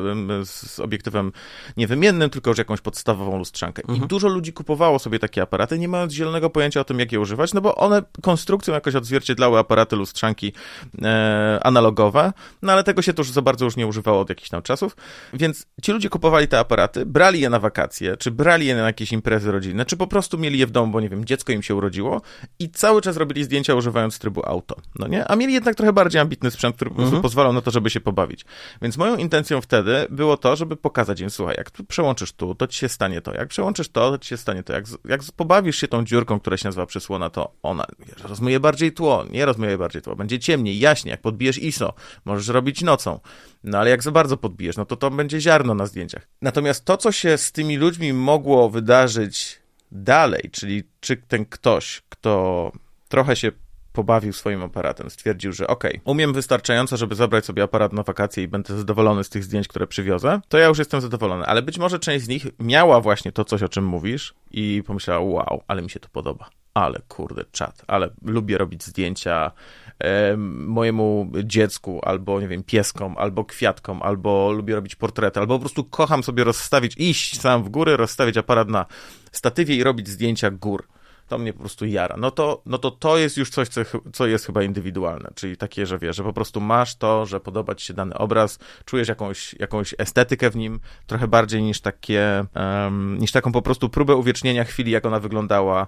z 0.45 0.79
obiektywem 0.79 1.31
niewymiennym, 1.77 2.29
tylko 2.29 2.49
już 2.49 2.57
jakąś 2.57 2.81
podstawową 2.81 3.37
lustrzankę. 3.37 3.81
Mhm. 3.81 4.03
I 4.03 4.07
dużo 4.07 4.27
ludzi 4.27 4.53
kupowało 4.53 4.99
sobie 4.99 5.19
takie 5.19 5.41
aparaty, 5.41 5.79
nie 5.79 5.87
mając 5.87 6.13
zielonego 6.13 6.49
pojęcia 6.49 6.81
o 6.81 6.83
tym, 6.83 6.99
jak 6.99 7.11
je 7.11 7.19
używać, 7.19 7.53
no 7.53 7.61
bo 7.61 7.75
one 7.75 8.03
konstrukcją 8.21 8.73
jakoś 8.73 8.95
odzwierciedlały 8.95 9.59
aparaty 9.59 9.95
lustrzanki 9.95 10.53
e, 11.01 11.59
analogowe, 11.63 12.33
no 12.61 12.73
ale 12.73 12.83
tego 12.83 13.01
się 13.01 13.13
to 13.13 13.21
już 13.21 13.31
za 13.31 13.41
bardzo 13.41 13.65
już 13.65 13.75
nie 13.75 13.87
używało 13.87 14.19
od 14.19 14.29
jakichś 14.29 14.49
tam 14.49 14.61
czasów, 14.61 14.95
więc 15.33 15.65
ci 15.81 15.91
ludzie 15.91 16.09
kupowali 16.09 16.47
te 16.47 16.59
aparaty, 16.59 17.05
brali 17.05 17.39
je 17.39 17.49
na 17.49 17.59
wakacje, 17.59 18.17
czy 18.17 18.31
brali 18.31 18.67
je 18.67 18.75
na 18.75 18.81
jakieś 18.81 19.11
imprezy 19.11 19.51
rodzinne, 19.51 19.85
czy 19.85 19.97
po 19.97 20.07
prostu 20.07 20.37
mieli 20.37 20.59
je 20.59 20.67
w 20.67 20.71
domu, 20.71 20.91
bo 20.91 21.01
nie 21.01 21.09
wiem, 21.09 21.25
dziecko 21.25 21.51
im 21.51 21.63
się 21.63 21.75
urodziło 21.75 22.21
i 22.59 22.69
cały 22.69 23.01
czas 23.01 23.17
robili 23.17 23.43
zdjęcia 23.43 23.75
używając 23.75 24.19
trybu 24.19 24.45
auto, 24.45 24.75
no 24.99 25.07
nie? 25.07 25.27
A 25.27 25.35
mieli 25.35 25.53
jednak 25.53 25.75
trochę 25.75 25.93
bardziej 25.93 26.21
ambitny 26.21 26.51
sprzęt, 26.51 26.75
który 26.75 26.91
mhm. 26.91 27.21
pozwalał 27.21 27.53
na 27.53 27.61
to, 27.61 27.71
żeby 27.75 27.89
się 27.89 28.01
pobawić. 28.01 28.46
Więc 28.82 28.98
moją 28.98 29.17
intencją 29.17 29.62
wtedy 29.62 30.08
było 30.10 30.38
to, 30.38 30.55
żeby 30.55 30.75
pokazać 30.75 31.20
im, 31.20 31.29
słuchaj, 31.29 31.55
jak 31.58 31.72
przełączysz 31.88 32.34
tu, 32.34 32.55
to 32.55 32.67
ci 32.67 32.79
się 32.79 32.89
stanie 32.89 33.22
to, 33.22 33.34
jak 33.34 33.48
przełączysz 33.48 33.89
to, 33.89 34.12
to 34.12 34.17
ci 34.17 34.29
się 34.29 34.38
stanie 34.38 34.63
to, 34.63 34.74
jak, 34.74 34.86
jak 35.05 35.22
pobawisz 35.36 35.77
się 35.77 35.88
tą 35.88 36.05
dziurką, 36.05 36.39
która 36.39 36.58
się 36.58 36.67
nazywa 36.67 36.86
przysłona, 36.86 37.29
to 37.29 37.51
ona 37.63 37.86
rozmyje 38.24 38.60
bardziej 38.60 38.94
tło, 38.94 39.25
nie 39.29 39.46
rozmyje 39.46 39.77
bardziej 39.77 40.01
tło, 40.01 40.15
będzie 40.15 40.39
ciemniej, 40.39 40.79
jaśniej, 40.79 41.12
jak 41.12 41.22
podbijesz 41.22 41.58
ISO, 41.58 41.94
możesz 42.25 42.48
robić 42.48 42.82
nocą, 42.82 43.20
no 43.63 43.77
ale 43.77 43.89
jak 43.89 44.03
za 44.03 44.12
bardzo 44.12 44.38
podbijesz, 44.38 44.77
no 44.77 44.86
to 44.86 44.96
to 44.96 45.12
będzie 45.12 45.41
ziarno 45.41 45.74
na 45.74 45.86
zdjęciach. 45.86 46.27
Natomiast 46.41 46.86
to, 46.86 46.98
co 46.98 47.12
się 47.12 47.38
z 47.38 47.51
tymi 47.51 47.77
ludźmi 47.77 48.13
mogło 48.13 48.70
wydarzyć 48.70 49.60
dalej, 49.91 50.50
czyli 50.51 50.84
czy 51.00 51.17
ten 51.17 51.46
ktoś, 51.46 52.01
kto 52.10 52.72
trochę 53.10 53.36
się 53.36 53.51
pobawił 53.95 54.33
swoim 54.33 54.63
aparatem. 54.63 55.09
Stwierdził, 55.09 55.53
że 55.53 55.67
okej, 55.67 55.91
okay, 55.91 56.01
umiem 56.05 56.33
wystarczająco, 56.33 56.97
żeby 56.97 57.15
zabrać 57.15 57.45
sobie 57.45 57.63
aparat 57.63 57.93
na 57.93 58.03
wakacje 58.03 58.43
i 58.43 58.47
będę 58.47 58.77
zadowolony 58.77 59.23
z 59.23 59.29
tych 59.29 59.43
zdjęć, 59.43 59.67
które 59.67 59.87
przywiozę, 59.87 60.41
to 60.49 60.57
ja 60.57 60.67
już 60.67 60.79
jestem 60.79 61.01
zadowolony. 61.01 61.45
Ale 61.45 61.61
być 61.61 61.77
może 61.77 61.99
część 61.99 62.25
z 62.25 62.27
nich 62.27 62.47
miała 62.59 63.01
właśnie 63.01 63.31
to 63.31 63.45
coś, 63.45 63.63
o 63.63 63.69
czym 63.69 63.85
mówisz 63.85 64.33
i 64.51 64.83
pomyślała, 64.85 65.19
wow, 65.19 65.63
ale 65.67 65.81
mi 65.81 65.89
się 65.89 65.99
to 65.99 66.09
podoba. 66.09 66.49
Ale 66.73 67.01
kurde, 67.07 67.45
czat, 67.51 67.83
ale 67.87 68.09
lubię 68.21 68.57
robić 68.57 68.83
zdjęcia 68.83 69.51
e, 69.99 70.37
mojemu 70.37 71.31
dziecku, 71.43 72.01
albo 72.03 72.41
nie 72.41 72.47
wiem, 72.47 72.63
pieskom, 72.63 73.15
albo 73.17 73.45
kwiatkom, 73.45 74.01
albo 74.01 74.51
lubię 74.51 74.75
robić 74.75 74.95
portrety, 74.95 75.39
albo 75.39 75.55
po 75.55 75.59
prostu 75.59 75.83
kocham 75.83 76.23
sobie 76.23 76.43
rozstawić, 76.43 76.97
iść 76.97 77.41
sam 77.41 77.63
w 77.63 77.69
góry, 77.69 77.97
rozstawić 77.97 78.37
aparat 78.37 78.69
na 78.69 78.85
statywie 79.31 79.75
i 79.75 79.83
robić 79.83 80.07
zdjęcia 80.07 80.51
gór 80.51 80.87
to 81.27 81.38
mnie 81.38 81.53
po 81.53 81.60
prostu 81.60 81.86
jara. 81.86 82.17
No 82.17 82.32
to, 82.32 82.62
no 82.65 82.77
to 82.77 82.91
to 82.91 83.17
jest 83.17 83.38
już 83.38 83.50
coś, 83.50 83.67
co, 83.67 83.82
co 84.13 84.27
jest 84.27 84.46
chyba 84.46 84.63
indywidualne, 84.63 85.32
czyli 85.36 85.58
takie, 85.58 85.86
że 85.86 86.00
wiesz, 86.00 86.15
że 86.15 86.24
po 86.24 86.34
prostu 86.34 86.62
masz 86.62 86.96
to, 86.96 87.25
że 87.25 87.39
podoba 87.39 87.75
ci 87.75 87.86
się 87.86 87.94
dany 87.94 88.17
obraz, 88.17 88.60
czujesz 88.86 89.08
jakąś, 89.08 89.53
jakąś 89.53 89.96
estetykę 89.98 90.50
w 90.50 90.55
nim, 90.55 90.79
trochę 91.08 91.27
bardziej 91.27 91.63
niż 91.63 91.82
takie, 91.82 92.46
um, 92.55 93.17
niż 93.17 93.32
taką 93.32 93.51
po 93.51 93.62
prostu 93.62 93.89
próbę 93.89 94.15
uwiecznienia 94.15 94.63
chwili, 94.63 94.91
jak 94.91 95.05
ona 95.05 95.20
wyglądała 95.20 95.88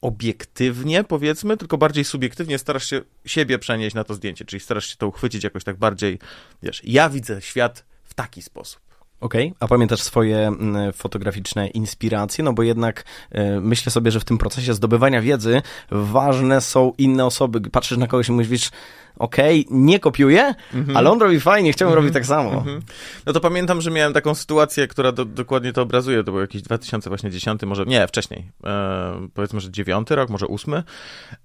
obiektywnie, 0.00 1.04
powiedzmy, 1.04 1.56
tylko 1.56 1.78
bardziej 1.78 2.04
subiektywnie 2.04 2.58
starasz 2.58 2.90
się 2.90 3.00
siebie 3.24 3.58
przenieść 3.58 3.94
na 3.94 4.04
to 4.04 4.14
zdjęcie, 4.14 4.44
czyli 4.44 4.60
starasz 4.60 4.86
się 4.86 4.96
to 4.96 5.08
uchwycić 5.08 5.44
jakoś 5.44 5.64
tak 5.64 5.76
bardziej, 5.76 6.18
wiesz, 6.62 6.82
ja 6.84 7.08
widzę 7.08 7.42
świat 7.42 7.84
w 8.04 8.14
taki 8.14 8.42
sposób. 8.42 8.89
Okej, 9.20 9.46
okay. 9.46 9.56
a 9.60 9.68
pamiętasz 9.68 10.02
swoje 10.02 10.38
mm, 10.46 10.92
fotograficzne 10.92 11.68
inspiracje? 11.68 12.44
No 12.44 12.52
bo 12.52 12.62
jednak 12.62 13.04
y, 13.34 13.60
myślę 13.60 13.92
sobie, 13.92 14.10
że 14.10 14.20
w 14.20 14.24
tym 14.24 14.38
procesie 14.38 14.74
zdobywania 14.74 15.22
wiedzy 15.22 15.62
ważne 15.90 16.60
są 16.60 16.92
inne 16.98 17.26
osoby. 17.26 17.60
Patrzysz 17.60 17.98
na 17.98 18.06
kogoś 18.06 18.28
i 18.28 18.32
mówisz, 18.32 18.70
okej, 19.16 19.66
okay, 19.66 19.78
nie 19.78 20.00
kopiuję, 20.00 20.54
mm-hmm. 20.74 20.96
ale 20.96 21.10
on 21.10 21.20
robi 21.20 21.40
fajnie, 21.40 21.72
chciałbym 21.72 21.92
mm-hmm. 21.92 21.96
robić 21.96 22.14
tak 22.14 22.26
samo. 22.26 22.50
Mm-hmm. 22.50 22.80
No 23.26 23.32
to 23.32 23.40
pamiętam, 23.40 23.80
że 23.80 23.90
miałem 23.90 24.12
taką 24.12 24.34
sytuację, 24.34 24.88
która 24.88 25.12
do, 25.12 25.24
dokładnie 25.24 25.72
to 25.72 25.82
obrazuje, 25.82 26.24
to 26.24 26.32
był 26.32 26.40
jakiś 26.40 26.62
2010, 26.62 27.62
może, 27.62 27.84
nie, 27.84 28.08
wcześniej, 28.08 28.50
e, 28.64 29.28
powiedzmy, 29.34 29.60
że 29.60 29.70
dziewiąty 29.70 30.16
rok, 30.16 30.30
może 30.30 30.46
ósmy. 30.46 30.82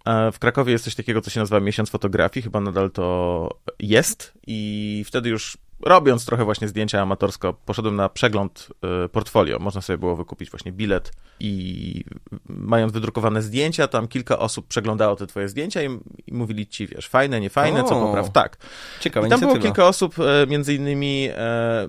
E, 0.05 0.31
w 0.31 0.39
Krakowie 0.39 0.71
jest 0.71 0.85
coś 0.85 0.95
takiego, 0.95 1.21
co 1.21 1.29
się 1.29 1.39
nazywa 1.39 1.59
Miesiąc 1.59 1.89
Fotografii, 1.89 2.43
chyba 2.43 2.59
nadal 2.59 2.91
to 2.91 3.49
jest 3.79 4.33
i 4.47 5.03
wtedy 5.07 5.29
już 5.29 5.57
robiąc 5.83 6.25
trochę 6.25 6.45
właśnie 6.45 6.67
zdjęcia 6.67 7.01
amatorsko, 7.01 7.53
poszedłem 7.53 7.95
na 7.95 8.09
przegląd 8.09 8.67
y, 9.05 9.09
portfolio. 9.09 9.59
Można 9.59 9.81
sobie 9.81 9.97
było 9.97 10.15
wykupić 10.15 10.49
właśnie 10.49 10.71
bilet 10.71 11.11
i 11.39 12.03
mając 12.49 12.93
wydrukowane 12.93 13.41
zdjęcia, 13.41 13.87
tam 13.87 14.07
kilka 14.07 14.39
osób 14.39 14.67
przeglądało 14.67 15.15
te 15.15 15.27
twoje 15.27 15.49
zdjęcia 15.49 15.83
i, 15.83 15.99
i 16.27 16.33
mówili 16.33 16.67
ci, 16.67 16.87
wiesz, 16.87 17.07
fajne, 17.07 17.39
niefajne, 17.39 17.83
o, 17.83 17.87
co 17.87 17.95
popraw. 17.95 18.31
Tak. 18.31 18.57
Ciekawe 18.99 19.27
I 19.27 19.29
tam 19.29 19.39
było 19.39 19.57
kilka 19.57 19.87
osób, 19.87 20.15
e, 20.19 20.47
między 20.47 20.73
innymi 20.73 21.29
e, 21.31 21.37
e, 21.37 21.87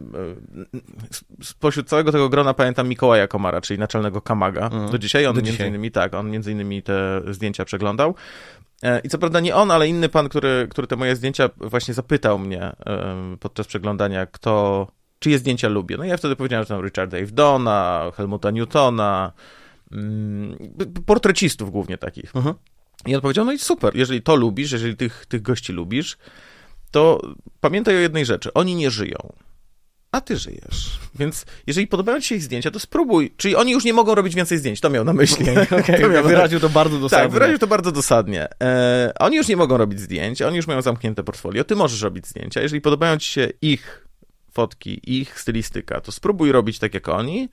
spośród 1.42 1.88
całego 1.88 2.12
tego 2.12 2.28
grona 2.28 2.54
pamiętam 2.54 2.88
Mikołaja 2.88 3.28
Komara, 3.28 3.60
czyli 3.60 3.78
naczelnego 3.78 4.20
Kamaga. 4.20 4.68
Mm. 4.68 4.90
Do 4.90 4.98
dzisiaj 4.98 5.26
on 5.26 5.34
Do 5.34 5.40
między 5.40 5.52
dzisiaj. 5.52 5.68
innymi, 5.68 5.90
tak, 5.90 6.14
on 6.14 6.30
między 6.30 6.52
innymi 6.52 6.82
te 6.82 7.22
zdjęcia 7.30 7.64
przeglądał. 7.64 8.14
E, 8.82 9.00
I 9.00 9.08
co 9.08 9.18
prawda 9.18 9.40
nie 9.40 9.54
on, 9.54 9.70
ale 9.70 9.88
inny 9.88 10.08
pan, 10.08 10.28
który, 10.28 10.66
który 10.70 10.86
te 10.86 10.96
moje 10.96 11.16
zdjęcia 11.16 11.50
właśnie 11.56 11.94
zapytał 11.94 12.38
mnie 12.38 12.72
podczas 13.40 13.66
przeglądania, 13.66 14.26
kto, 14.26 14.86
czyje 15.18 15.38
zdjęcia 15.38 15.68
lubię. 15.68 15.96
No 15.96 16.04
i 16.04 16.08
ja 16.08 16.16
wtedy 16.16 16.36
powiedziałem, 16.36 16.64
że 16.64 16.68
tam 16.68 16.84
Richarda 16.84 17.18
Avedona, 17.18 18.10
Helmuta 18.16 18.50
Newtona, 18.50 19.32
mm, 19.92 20.56
portrecistów 21.06 21.70
głównie 21.70 21.98
takich. 21.98 22.32
Uh-huh. 22.32 22.54
I 23.06 23.14
on 23.14 23.20
powiedział, 23.20 23.44
no 23.44 23.52
i 23.52 23.58
super, 23.58 23.96
jeżeli 23.96 24.22
to 24.22 24.36
lubisz, 24.36 24.72
jeżeli 24.72 24.96
tych, 24.96 25.26
tych 25.26 25.42
gości 25.42 25.72
lubisz, 25.72 26.18
to 26.90 27.20
pamiętaj 27.60 27.96
o 27.96 27.98
jednej 27.98 28.24
rzeczy, 28.24 28.52
oni 28.52 28.74
nie 28.74 28.90
żyją 28.90 29.32
a 30.12 30.20
ty 30.20 30.36
żyjesz. 30.36 30.98
Więc 31.14 31.46
jeżeli 31.66 31.86
podobają 31.86 32.20
ci 32.20 32.28
się 32.28 32.34
ich 32.34 32.42
zdjęcia, 32.42 32.70
to 32.70 32.80
spróbuj. 32.80 33.34
Czyli 33.36 33.56
oni 33.56 33.72
już 33.72 33.84
nie 33.84 33.92
mogą 33.92 34.14
robić 34.14 34.34
więcej 34.34 34.58
zdjęć. 34.58 34.80
To 34.80 34.90
miał 34.90 35.04
na 35.04 35.12
myśli. 35.12 35.50
Okay, 35.50 35.80
okay. 35.80 36.00
to 36.02 36.08
miał 36.08 36.24
wyraził 36.24 36.60
to 36.60 36.68
bardzo 36.68 36.98
dosadnie. 36.98 37.24
Tak, 37.24 37.32
wyraził 37.32 37.58
to 37.58 37.66
bardzo 37.66 37.92
dosadnie. 37.92 38.48
E, 38.62 39.12
oni 39.18 39.36
już 39.36 39.48
nie 39.48 39.56
mogą 39.56 39.76
robić 39.76 40.00
zdjęć, 40.00 40.42
oni 40.42 40.56
już 40.56 40.66
mają 40.66 40.82
zamknięte 40.82 41.22
portfolio. 41.22 41.64
Ty 41.64 41.76
możesz 41.76 42.02
robić 42.02 42.26
zdjęcia. 42.26 42.60
Jeżeli 42.60 42.80
podobają 42.80 43.18
ci 43.18 43.32
się 43.32 43.48
ich 43.62 44.06
fotki, 44.52 45.00
ich 45.18 45.40
stylistyka, 45.40 46.00
to 46.00 46.12
spróbuj 46.12 46.52
robić 46.52 46.78
tak 46.78 46.94
jak 46.94 47.08
oni, 47.08 47.48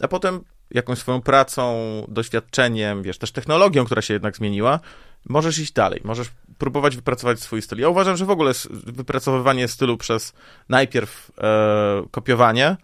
a 0.00 0.08
potem 0.08 0.40
jakąś 0.70 0.98
swoją 0.98 1.20
pracą, 1.20 1.74
doświadczeniem, 2.08 3.02
wiesz, 3.02 3.18
też 3.18 3.32
technologią, 3.32 3.84
która 3.84 4.02
się 4.02 4.14
jednak 4.14 4.36
zmieniła, 4.36 4.80
możesz 5.28 5.58
iść 5.58 5.72
dalej, 5.72 6.00
możesz 6.04 6.28
próbować 6.58 6.96
wypracować 6.96 7.40
swój 7.40 7.62
styl. 7.62 7.78
Ja 7.78 7.88
uważam, 7.88 8.16
że 8.16 8.26
w 8.26 8.30
ogóle 8.30 8.52
wypracowywanie 8.70 9.68
stylu 9.68 9.96
przez 9.96 10.32
najpierw 10.68 11.30
e, 11.38 12.02
kopiowanie, 12.10 12.76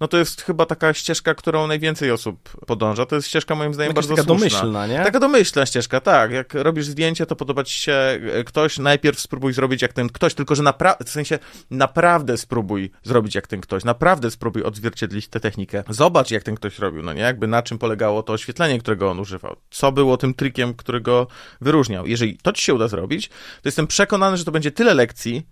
no 0.00 0.08
to 0.08 0.16
jest 0.18 0.42
chyba 0.42 0.66
taka 0.66 0.94
ścieżka, 0.94 1.34
którą 1.34 1.66
najwięcej 1.66 2.10
osób 2.10 2.48
podąża. 2.66 3.06
To 3.06 3.16
jest 3.16 3.28
ścieżka 3.28 3.54
moim 3.54 3.74
zdaniem 3.74 3.90
Jakaś 3.90 4.06
bardzo 4.06 4.16
taka 4.16 4.28
słuszna. 4.28 4.60
domyślna, 4.60 4.86
nie? 4.86 5.04
Taka 5.04 5.20
domyślna 5.20 5.66
ścieżka, 5.66 6.00
tak. 6.00 6.30
Jak 6.30 6.54
robisz 6.54 6.86
zdjęcie, 6.86 7.26
to 7.26 7.36
podoba 7.36 7.64
ci 7.64 7.80
się 7.80 7.92
e, 7.92 8.44
ktoś, 8.44 8.78
najpierw 8.78 9.20
spróbuj 9.20 9.52
zrobić 9.52 9.82
jak 9.82 9.92
ten 9.92 10.08
ktoś, 10.08 10.34
tylko 10.34 10.54
że 10.54 10.62
naprawdę, 10.62 11.04
w 11.04 11.10
sensie 11.10 11.38
naprawdę 11.70 12.38
spróbuj 12.38 12.90
zrobić 13.02 13.34
jak 13.34 13.46
ten 13.46 13.60
ktoś, 13.60 13.84
naprawdę 13.84 14.30
spróbuj 14.30 14.62
odzwierciedlić 14.62 15.28
tę 15.28 15.40
technikę. 15.40 15.84
Zobacz, 15.88 16.30
jak 16.30 16.42
ten 16.42 16.54
ktoś 16.54 16.78
robił, 16.78 17.02
no 17.02 17.12
nie? 17.12 17.22
Jakby 17.22 17.46
na 17.46 17.62
czym 17.62 17.78
polegało 17.78 18.22
to 18.22 18.32
oświetlenie, 18.32 18.78
którego 18.78 19.10
on 19.10 19.20
używał. 19.20 19.56
Co 19.70 19.92
było 19.92 20.16
tym 20.16 20.34
trikiem, 20.34 20.74
którego 20.74 21.26
wyróżniał. 21.60 22.06
Jeżeli 22.06 22.38
to 22.42 22.52
ci 22.52 22.62
się 22.62 22.74
uda 22.74 22.88
zrobić, 22.88 23.28
to 23.28 23.34
jestem 23.64 23.86
przekonany, 23.86 24.36
że 24.36 24.44
to 24.44 24.52
będzie 24.52 24.70
tyle 24.70 24.94
lekcji 24.94 25.46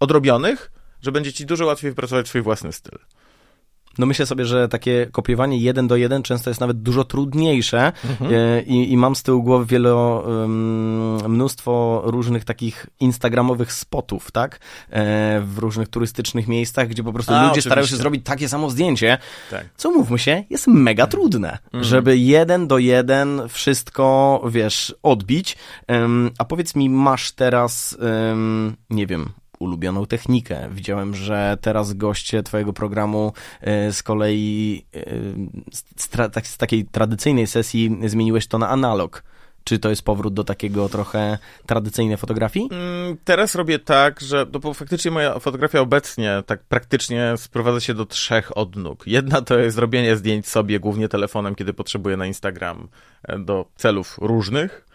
odrobionych, 0.00 0.70
że 1.02 1.12
będzie 1.12 1.32
ci 1.32 1.46
dużo 1.46 1.66
łatwiej 1.66 1.90
wypracować 1.90 2.28
swój 2.28 2.42
własny 2.42 2.72
styl. 2.72 2.98
No 3.98 4.06
myślę 4.06 4.26
sobie, 4.26 4.44
że 4.44 4.68
takie 4.68 5.06
kopiowanie 5.12 5.58
jeden 5.58 5.88
do 5.88 5.96
jeden 5.96 6.22
często 6.22 6.50
jest 6.50 6.60
nawet 6.60 6.82
dużo 6.82 7.04
trudniejsze 7.04 7.92
mhm. 8.10 8.34
E, 8.34 8.62
i, 8.62 8.92
i, 8.92 8.96
mam 8.96 9.16
z 9.16 9.22
tyłu 9.22 9.42
głowy 9.42 9.66
wielo, 9.66 10.24
mnóstwo 11.28 12.02
różnych 12.04 12.44
takich 12.44 12.86
instagramowych 13.00 13.72
spotów, 13.72 14.30
tak? 14.30 14.60
E, 14.90 15.40
w 15.40 15.58
różnych 15.58 15.88
turystycznych 15.88 16.48
miejscach, 16.48 16.88
gdzie 16.88 17.02
po 17.02 17.12
prostu 17.12 17.32
A, 17.32 17.34
ludzie 17.34 17.46
oczywiście. 17.46 17.70
starają 17.70 17.86
się 17.86 17.96
zrobić 17.96 18.24
takie 18.24 18.48
samo 18.48 18.70
zdjęcie, 18.70 19.18
tak. 19.50 19.66
co 19.76 19.90
mówmy 19.90 20.18
się, 20.18 20.44
jest 20.50 20.66
mega 20.66 21.06
trudne, 21.06 21.58
mhm. 21.64 21.84
żeby 21.84 22.18
jeden 22.18 22.68
do 22.68 22.78
jeden 22.78 23.42
wszystko, 23.48 24.42
wiesz, 24.48 24.94
odbić. 25.02 25.56
A 26.38 26.44
powiedz 26.44 26.74
mi, 26.74 26.90
masz 26.90 27.32
teraz, 27.32 27.98
nie 28.90 29.06
wiem, 29.06 29.32
ulubioną 29.64 30.06
technikę. 30.06 30.68
Widziałem, 30.72 31.14
że 31.14 31.58
teraz 31.60 31.92
goście 31.92 32.42
twojego 32.42 32.72
programu 32.72 33.32
e, 33.60 33.92
z 33.92 34.02
kolei 34.02 34.84
e, 34.94 35.04
z, 35.96 36.08
tak, 36.08 36.46
z 36.46 36.56
takiej 36.56 36.84
tradycyjnej 36.84 37.46
sesji 37.46 37.98
zmieniłeś 38.06 38.46
to 38.46 38.58
na 38.58 38.68
analog. 38.68 39.22
Czy 39.64 39.78
to 39.78 39.90
jest 39.90 40.02
powrót 40.02 40.34
do 40.34 40.44
takiego 40.44 40.88
trochę 40.88 41.38
tradycyjnej 41.66 42.16
fotografii? 42.16 42.68
Mm, 42.72 43.16
teraz 43.24 43.54
robię 43.54 43.78
tak, 43.78 44.20
że 44.20 44.46
no 44.52 44.60
bo 44.60 44.74
faktycznie 44.74 45.10
moja 45.10 45.38
fotografia 45.38 45.80
obecnie 45.80 46.42
tak 46.46 46.62
praktycznie 46.62 47.34
sprowadza 47.36 47.80
się 47.80 47.94
do 47.94 48.06
trzech 48.06 48.58
odnóg. 48.58 49.06
Jedna 49.06 49.42
to 49.42 49.58
jest 49.58 49.78
robienie 49.78 50.16
zdjęć 50.16 50.48
sobie 50.48 50.80
głównie 50.80 51.08
telefonem, 51.08 51.54
kiedy 51.54 51.72
potrzebuję 51.74 52.16
na 52.16 52.26
Instagram 52.26 52.88
e, 53.22 53.38
do 53.38 53.66
celów 53.76 54.18
różnych. 54.20 54.86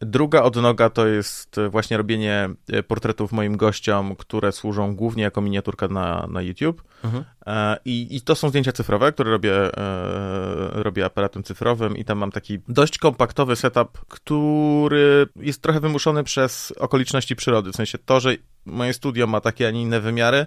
Druga 0.00 0.42
odnoga 0.42 0.90
to 0.90 1.06
jest 1.06 1.56
właśnie 1.70 1.96
robienie 1.96 2.48
e, 2.72 2.82
portretów 2.82 3.32
moim 3.32 3.56
gościom, 3.56 4.16
które 4.16 4.52
służą 4.52 4.96
głównie 4.96 5.22
jako 5.22 5.40
miniaturka 5.40 5.88
na, 5.88 6.26
na 6.30 6.42
YouTube. 6.42 6.82
Mhm. 7.04 7.24
E, 7.46 7.76
I, 7.84 8.16
I 8.16 8.20
to 8.20 8.34
są 8.34 8.48
zdjęcia 8.48 8.72
cyfrowe, 8.72 9.12
które 9.12 9.30
robię, 9.30 9.54
e, 9.54 10.82
robię 10.82 11.04
aparatem 11.04 11.42
cyfrowym 11.42 11.96
i 11.96 12.04
tam 12.04 12.18
mam 12.18 12.30
taki 12.30 12.58
dość 12.68 12.98
kompaktowy 12.98 13.56
setup, 13.56 13.98
który 14.08 15.26
jest 15.36 15.62
trochę 15.62 15.80
wymuszony 15.80 16.24
przez 16.24 16.72
okoliczności 16.72 17.36
przyrody. 17.36 17.72
W 17.72 17.76
sensie 17.76 17.98
to, 17.98 18.20
że 18.20 18.34
moje 18.64 18.92
studio 18.92 19.26
ma 19.26 19.40
takie, 19.40 19.68
a 19.68 19.70
nie 19.70 19.82
inne 19.82 20.00
wymiary. 20.00 20.46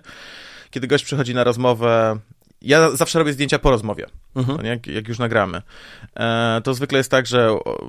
Kiedy 0.69 0.87
gość 0.87 1.05
przychodzi 1.05 1.33
na 1.33 1.43
rozmowę, 1.43 2.19
ja 2.67 2.91
zawsze 2.91 3.19
robię 3.19 3.33
zdjęcia 3.33 3.59
po 3.59 3.69
rozmowie, 3.71 4.05
mhm. 4.35 4.65
jak, 4.65 4.87
jak, 4.87 5.07
już 5.07 5.19
nagramy. 5.19 5.61
E, 6.15 6.61
to 6.63 6.73
zwykle 6.73 6.97
jest 6.97 7.11
tak, 7.11 7.27
że 7.27 7.51
o, 7.51 7.87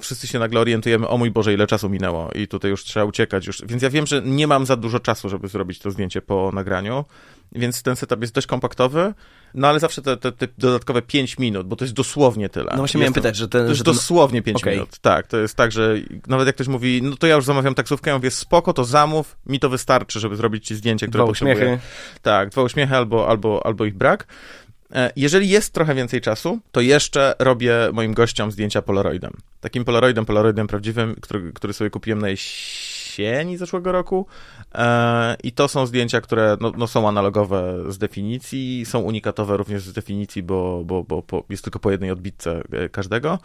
wszyscy 0.00 0.26
się 0.26 0.38
nagle 0.38 0.60
orientujemy, 0.60 1.08
o 1.08 1.18
mój 1.18 1.30
Boże, 1.30 1.54
ile 1.54 1.66
czasu 1.66 1.88
minęło 1.88 2.30
i 2.34 2.48
tutaj 2.48 2.70
już 2.70 2.84
trzeba 2.84 3.06
uciekać. 3.06 3.46
Już. 3.46 3.62
Więc 3.66 3.82
ja 3.82 3.90
wiem, 3.90 4.06
że 4.06 4.22
nie 4.24 4.46
mam 4.46 4.66
za 4.66 4.76
dużo 4.76 5.00
czasu, 5.00 5.28
żeby 5.28 5.48
zrobić 5.48 5.78
to 5.78 5.90
zdjęcie 5.90 6.22
po 6.22 6.50
nagraniu, 6.54 7.04
więc 7.52 7.82
ten 7.82 7.96
setup 7.96 8.20
jest 8.20 8.34
dość 8.34 8.46
kompaktowy, 8.46 9.14
no 9.54 9.68
ale 9.68 9.80
zawsze 9.80 10.02
te, 10.02 10.16
te, 10.16 10.32
te 10.32 10.48
dodatkowe 10.58 11.02
5 11.02 11.38
minut, 11.38 11.66
bo 11.66 11.76
to 11.76 11.84
jest 11.84 11.94
dosłownie 11.94 12.48
tyle. 12.48 12.70
No 12.70 12.76
właśnie 12.76 13.00
miałem 13.00 13.14
pytać, 13.14 13.36
że 13.36 13.48
ten... 13.48 13.62
To 13.62 13.68
jest 13.68 13.84
ten... 13.84 13.94
dosłownie 13.94 14.42
5 14.42 14.56
okay. 14.56 14.72
minut, 14.72 14.98
tak. 14.98 15.26
To 15.26 15.36
jest 15.36 15.56
tak, 15.56 15.72
że 15.72 15.94
nawet 16.26 16.46
jak 16.46 16.54
ktoś 16.54 16.68
mówi, 16.68 17.02
no 17.02 17.16
to 17.16 17.26
ja 17.26 17.36
już 17.36 17.44
zamawiam 17.44 17.74
taksówkę, 17.74 18.10
ja 18.10 18.16
mówię, 18.16 18.30
spoko, 18.30 18.72
to 18.72 18.84
zamów, 18.84 19.36
mi 19.46 19.60
to 19.60 19.68
wystarczy, 19.68 20.20
żeby 20.20 20.36
zrobić 20.36 20.66
ci 20.66 20.74
zdjęcie, 20.74 21.06
które 21.06 21.24
dwa 21.24 21.30
potrzebuję. 21.30 21.56
Uśmiechy. 21.56 21.78
Tak, 22.22 22.48
dwa 22.48 22.62
uśmiechy 22.62 22.96
albo, 22.96 23.28
albo, 23.28 23.66
albo 23.66 23.84
ich 23.84 23.94
brak. 23.94 24.26
E, 24.94 25.12
jeżeli 25.16 25.48
jest 25.48 25.74
trochę 25.74 25.94
więcej 25.94 26.20
czasu, 26.20 26.60
to 26.72 26.80
jeszcze 26.80 27.34
robię 27.38 27.74
moim 27.92 28.14
gościom 28.14 28.52
zdjęcia 28.52 28.82
polaroidem. 28.82 29.32
Takim 29.60 29.84
polaroidem, 29.84 30.24
polaroidem 30.26 30.66
prawdziwym, 30.66 31.16
który, 31.20 31.52
który 31.52 31.72
sobie 31.72 31.90
kupiłem 31.90 32.18
na 32.18 32.28
jesieni 33.18 33.56
zeszłego 33.56 33.92
roku. 33.92 34.26
E, 34.74 35.36
I 35.42 35.52
to 35.52 35.68
są 35.68 35.86
zdjęcia, 35.86 36.20
które 36.20 36.56
no, 36.60 36.72
no, 36.76 36.86
są 36.86 37.08
analogowe 37.08 37.84
z 37.88 37.98
definicji, 37.98 38.84
są 38.86 39.00
unikatowe 39.00 39.56
również 39.56 39.82
z 39.82 39.92
definicji, 39.92 40.42
bo, 40.42 40.82
bo, 40.84 41.04
bo, 41.04 41.44
jest 41.48 41.64
tylko 41.64 41.78
po 41.78 41.90
jednej 41.90 42.10
odbitce 42.10 42.62
e, 42.72 42.88
każdego. 42.88 43.38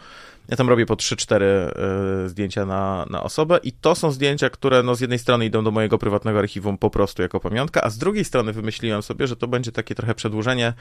Ja 0.48 0.56
tam 0.56 0.68
robię 0.68 0.86
po 0.86 0.94
3-4 0.94 1.42
y, 1.42 2.28
zdjęcia 2.28 2.66
na, 2.66 3.06
na 3.10 3.22
osobę 3.22 3.58
i 3.62 3.72
to 3.72 3.94
są 3.94 4.12
zdjęcia, 4.12 4.50
które 4.50 4.82
no 4.82 4.94
z 4.94 5.00
jednej 5.00 5.18
strony 5.18 5.46
idą 5.46 5.64
do 5.64 5.70
mojego 5.70 5.98
prywatnego 5.98 6.38
archiwum 6.38 6.78
po 6.78 6.90
prostu 6.90 7.22
jako 7.22 7.40
pamiątka, 7.40 7.82
a 7.84 7.90
z 7.90 7.98
drugiej 7.98 8.24
strony 8.24 8.52
wymyśliłem 8.52 9.02
sobie, 9.02 9.26
że 9.26 9.36
to 9.36 9.48
będzie 9.48 9.72
takie 9.72 9.94
trochę 9.94 10.14
przedłużenie 10.14 10.72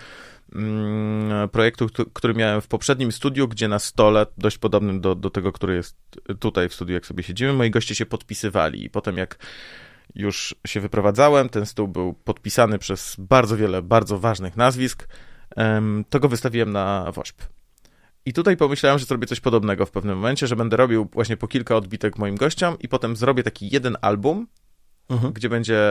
mm, 0.56 1.50
projektu, 1.50 1.88
który 2.14 2.34
miałem 2.34 2.62
w 2.62 2.68
poprzednim 2.68 3.12
studiu, 3.12 3.48
gdzie 3.48 3.68
na 3.68 3.80
stole, 3.80 4.26
dość 4.38 4.58
podobnym 4.58 5.02
do, 5.02 5.16
do 5.16 5.30
tego, 5.30 5.52
który 5.52 5.76
jest 5.76 5.98
tutaj 6.40 6.70
w 6.70 6.74
studiu, 6.74 6.94
jak 6.94 7.06
sobie 7.06 7.24
siedzimy, 7.24 7.54
moi 7.54 7.72
goście 7.72 7.96
się 7.96 8.06
podpisywali 8.06 8.75
i 8.76 8.90
potem 8.90 9.18
jak 9.18 9.38
już 10.16 10.56
się 10.68 10.80
wyprowadzałem, 10.80 11.50
ten 11.50 11.66
stół 11.66 11.88
był 11.88 12.14
podpisany 12.14 12.80
przez 12.80 13.16
bardzo 13.20 13.58
wiele 13.58 13.82
bardzo 13.82 14.20
ważnych 14.20 14.58
nazwisk, 14.58 15.08
to 16.10 16.20
go 16.20 16.30
wystawiłem 16.30 16.72
na 16.72 17.12
WOŚP. 17.12 17.48
I 18.26 18.34
tutaj 18.34 18.58
pomyślałem, 18.58 19.00
że 19.00 19.06
zrobię 19.06 19.28
coś 19.28 19.40
podobnego 19.40 19.86
w 19.86 19.92
pewnym 19.92 20.16
momencie, 20.16 20.48
że 20.48 20.56
będę 20.56 20.78
robił 20.78 21.10
właśnie 21.14 21.38
po 21.38 21.48
kilka 21.48 21.76
odbitek 21.76 22.18
moim 22.18 22.36
gościom 22.36 22.80
i 22.80 22.88
potem 22.88 23.16
zrobię 23.16 23.44
taki 23.44 23.70
jeden 23.74 23.98
album, 24.02 24.48
mhm. 25.10 25.34
gdzie 25.34 25.50
będzie 25.50 25.82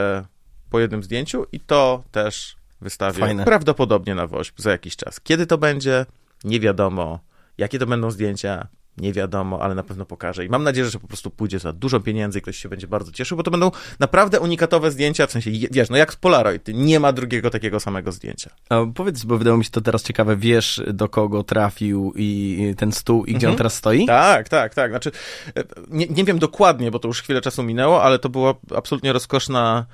po 0.69 0.79
jednym 0.79 1.03
zdjęciu 1.03 1.45
i 1.51 1.59
to 1.59 2.03
też 2.11 2.55
wystawię 2.81 3.19
Fajne. 3.19 3.45
prawdopodobnie 3.45 4.15
na 4.15 4.27
WOŚP 4.27 4.61
za 4.61 4.71
jakiś 4.71 4.95
czas. 4.95 5.19
Kiedy 5.19 5.47
to 5.47 5.57
będzie? 5.57 6.05
Nie 6.43 6.59
wiadomo. 6.59 7.19
Jakie 7.57 7.79
to 7.79 7.85
będą 7.85 8.11
zdjęcia? 8.11 8.67
Nie 8.97 9.13
wiadomo, 9.13 9.61
ale 9.61 9.75
na 9.75 9.83
pewno 9.83 10.05
pokażę. 10.05 10.45
I 10.45 10.49
mam 10.49 10.63
nadzieję, 10.63 10.89
że 10.89 10.99
po 10.99 11.07
prostu 11.07 11.29
pójdzie 11.29 11.59
za 11.59 11.73
dużo 11.73 11.99
pieniędzy 11.99 12.39
i 12.39 12.41
ktoś 12.41 12.57
się 12.57 12.69
będzie 12.69 12.87
bardzo 12.87 13.11
cieszył, 13.11 13.37
bo 13.37 13.43
to 13.43 13.51
będą 13.51 13.71
naprawdę 13.99 14.39
unikatowe 14.39 14.91
zdjęcia, 14.91 15.27
w 15.27 15.31
sensie, 15.31 15.51
wiesz, 15.71 15.89
no 15.89 15.97
jak 15.97 16.13
z 16.13 16.15
Polaroid, 16.15 16.67
nie 16.73 16.99
ma 16.99 17.13
drugiego 17.13 17.49
takiego 17.49 17.79
samego 17.79 18.11
zdjęcia. 18.11 18.49
A 18.69 18.85
powiedz, 18.95 19.23
bo 19.23 19.37
wydało 19.37 19.57
mi 19.57 19.65
się 19.65 19.71
to 19.71 19.81
teraz 19.81 20.03
ciekawe, 20.03 20.35
wiesz 20.37 20.81
do 20.93 21.09
kogo 21.09 21.43
trafił 21.43 22.13
i 22.15 22.73
ten 22.77 22.91
stół 22.91 23.25
i 23.25 23.33
gdzie 23.33 23.47
mhm. 23.47 23.51
on 23.51 23.57
teraz 23.57 23.73
stoi? 23.73 24.05
Tak, 24.05 24.49
tak, 24.49 24.75
tak. 24.75 24.91
Znaczy, 24.91 25.11
e, 25.57 25.63
nie, 25.89 26.07
nie 26.07 26.23
wiem 26.23 26.39
dokładnie, 26.39 26.91
bo 26.91 26.99
to 26.99 27.07
już 27.07 27.21
chwilę 27.21 27.41
czasu 27.41 27.63
minęło, 27.63 28.03
ale 28.03 28.19
to 28.19 28.29
była 28.29 28.53
absolutnie 28.75 29.13
rozkoszna 29.13 29.85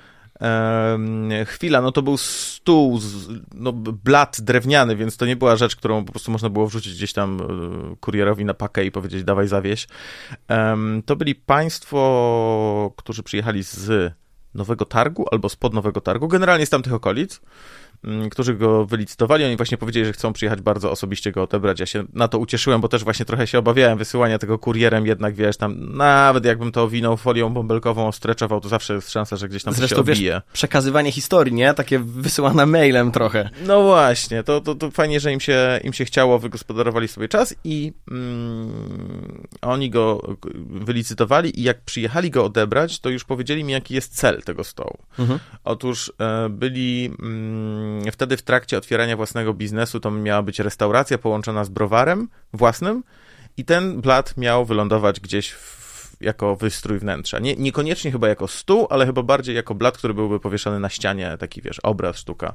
chwila, 1.45 1.81
no 1.81 1.91
to 1.91 2.01
był 2.01 2.17
stół, 2.17 2.99
no 3.53 3.73
blat 3.73 4.41
drewniany, 4.41 4.95
więc 4.95 5.17
to 5.17 5.25
nie 5.25 5.35
była 5.35 5.55
rzecz, 5.55 5.75
którą 5.75 6.05
po 6.05 6.11
prostu 6.11 6.31
można 6.31 6.49
było 6.49 6.67
wrzucić 6.67 6.93
gdzieś 6.93 7.13
tam 7.13 7.41
e, 7.41 7.95
kurierowi 7.95 8.45
na 8.45 8.53
pakę 8.53 8.85
i 8.85 8.91
powiedzieć 8.91 9.23
dawaj 9.23 9.47
zawieś. 9.47 9.87
To 11.05 11.15
byli 11.15 11.35
państwo, 11.35 12.93
którzy 12.97 13.23
przyjechali 13.23 13.63
z 13.63 14.13
Nowego 14.53 14.85
Targu 14.85 15.25
albo 15.31 15.49
spod 15.49 15.73
Nowego 15.73 16.01
Targu, 16.01 16.27
generalnie 16.27 16.65
z 16.65 16.69
tamtych 16.69 16.93
okolic. 16.93 17.41
Mm, 18.03 18.29
którzy 18.29 18.55
go 18.55 18.85
wylicytowali. 18.85 19.45
Oni 19.45 19.57
właśnie 19.57 19.77
powiedzieli, 19.77 20.05
że 20.05 20.13
chcą 20.13 20.33
przyjechać 20.33 20.61
bardzo 20.61 20.91
osobiście 20.91 21.31
go 21.31 21.43
odebrać. 21.43 21.79
Ja 21.79 21.85
się 21.85 22.03
na 22.13 22.27
to 22.27 22.39
ucieszyłem, 22.39 22.81
bo 22.81 22.87
też 22.87 23.03
właśnie 23.03 23.25
trochę 23.25 23.47
się 23.47 23.59
obawiałem 23.59 23.97
wysyłania 23.97 24.39
tego 24.39 24.59
kurierem, 24.59 25.05
jednak 25.05 25.35
wiesz, 25.35 25.57
tam 25.57 25.97
nawet 25.97 26.45
jakbym 26.45 26.71
to 26.71 26.83
owinął 26.83 27.17
folią 27.17 27.49
bąbelkową, 27.49 28.11
streczował, 28.11 28.61
to 28.61 28.69
zawsze 28.69 28.93
jest 28.93 29.11
szansa, 29.11 29.35
że 29.35 29.49
gdzieś 29.49 29.63
tam 29.63 29.73
Zresztą, 29.73 29.95
się 29.95 29.99
odbije. 29.99 30.33
Wiesz, 30.33 30.53
przekazywanie 30.53 31.11
historii, 31.11 31.53
nie? 31.53 31.73
Takie 31.73 31.99
wysyłane 31.99 32.65
mailem 32.65 33.11
trochę. 33.11 33.49
No 33.67 33.83
właśnie, 33.83 34.43
to, 34.43 34.61
to, 34.61 34.75
to 34.75 34.91
fajnie, 34.91 35.19
że 35.19 35.33
im 35.33 35.39
się, 35.39 35.79
im 35.83 35.93
się 35.93 36.05
chciało, 36.05 36.39
wygospodarowali 36.39 37.07
sobie 37.07 37.27
czas 37.27 37.55
i 37.63 37.93
mm, 38.11 39.47
oni 39.61 39.89
go 39.89 40.37
wylicytowali 40.69 41.59
i 41.59 41.63
jak 41.63 41.81
przyjechali 41.81 42.29
go 42.29 42.45
odebrać, 42.45 42.99
to 42.99 43.09
już 43.09 43.23
powiedzieli 43.23 43.63
mi, 43.63 43.73
jaki 43.73 43.93
jest 43.93 44.15
cel 44.15 44.41
tego 44.41 44.63
stołu. 44.63 44.97
Mhm. 45.19 45.39
Otóż 45.63 46.13
e, 46.19 46.49
byli... 46.49 47.11
Mm, 47.21 47.90
wtedy 48.11 48.37
w 48.37 48.41
trakcie 48.41 48.77
otwierania 48.77 49.17
własnego 49.17 49.53
biznesu 49.53 49.99
to 49.99 50.11
miała 50.11 50.41
być 50.41 50.59
restauracja 50.59 51.17
połączona 51.17 51.63
z 51.63 51.69
browarem 51.69 52.27
własnym 52.53 53.03
i 53.57 53.65
ten 53.65 54.01
blat 54.01 54.37
miał 54.37 54.65
wylądować 54.65 55.19
gdzieś 55.19 55.51
w 55.51 55.90
jako 56.21 56.55
wystrój 56.55 56.99
wnętrza. 56.99 57.39
Nie, 57.39 57.55
niekoniecznie 57.55 58.11
chyba 58.11 58.27
jako 58.27 58.47
stół, 58.47 58.87
ale 58.89 59.05
chyba 59.05 59.23
bardziej 59.23 59.55
jako 59.55 59.75
blat, 59.75 59.97
który 59.97 60.13
byłby 60.13 60.39
powieszany 60.39 60.79
na 60.79 60.89
ścianie, 60.89 61.37
taki 61.39 61.61
wiesz, 61.61 61.79
obraz, 61.79 62.17
sztuka. 62.17 62.53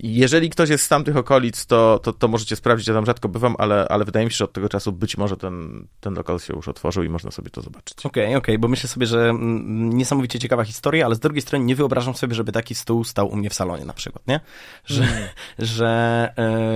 Jeżeli 0.00 0.50
ktoś 0.50 0.70
jest 0.70 0.84
z 0.84 0.88
tamtych 0.88 1.16
okolic, 1.16 1.66
to, 1.66 2.00
to, 2.02 2.12
to 2.12 2.28
możecie 2.28 2.56
sprawdzić, 2.56 2.88
ja 2.88 2.94
tam 2.94 3.06
rzadko 3.06 3.28
bywam, 3.28 3.54
ale, 3.58 3.86
ale 3.88 4.04
wydaje 4.04 4.26
mi 4.26 4.32
się, 4.32 4.36
że 4.36 4.44
od 4.44 4.52
tego 4.52 4.68
czasu 4.68 4.92
być 4.92 5.16
może 5.16 5.36
ten, 5.36 5.86
ten 6.00 6.14
lokal 6.14 6.38
się 6.38 6.54
już 6.56 6.68
otworzył 6.68 7.02
i 7.02 7.08
można 7.08 7.30
sobie 7.30 7.50
to 7.50 7.62
zobaczyć. 7.62 7.98
Okej, 7.98 8.08
okay, 8.08 8.24
okej, 8.24 8.36
okay, 8.36 8.58
bo 8.58 8.68
myślę 8.68 8.88
sobie, 8.88 9.06
że 9.06 9.28
mm, 9.28 9.92
niesamowicie 9.92 10.38
ciekawa 10.38 10.64
historia, 10.64 11.06
ale 11.06 11.14
z 11.14 11.18
drugiej 11.18 11.42
strony 11.42 11.64
nie 11.64 11.76
wyobrażam 11.76 12.14
sobie, 12.14 12.34
żeby 12.34 12.52
taki 12.52 12.74
stół 12.74 13.04
stał 13.04 13.28
u 13.28 13.36
mnie 13.36 13.50
w 13.50 13.54
salonie 13.54 13.84
na 13.84 13.92
przykład, 13.92 14.26
nie? 14.26 14.40
Że, 14.84 15.02
mm. 15.02 15.28
że 15.58 16.32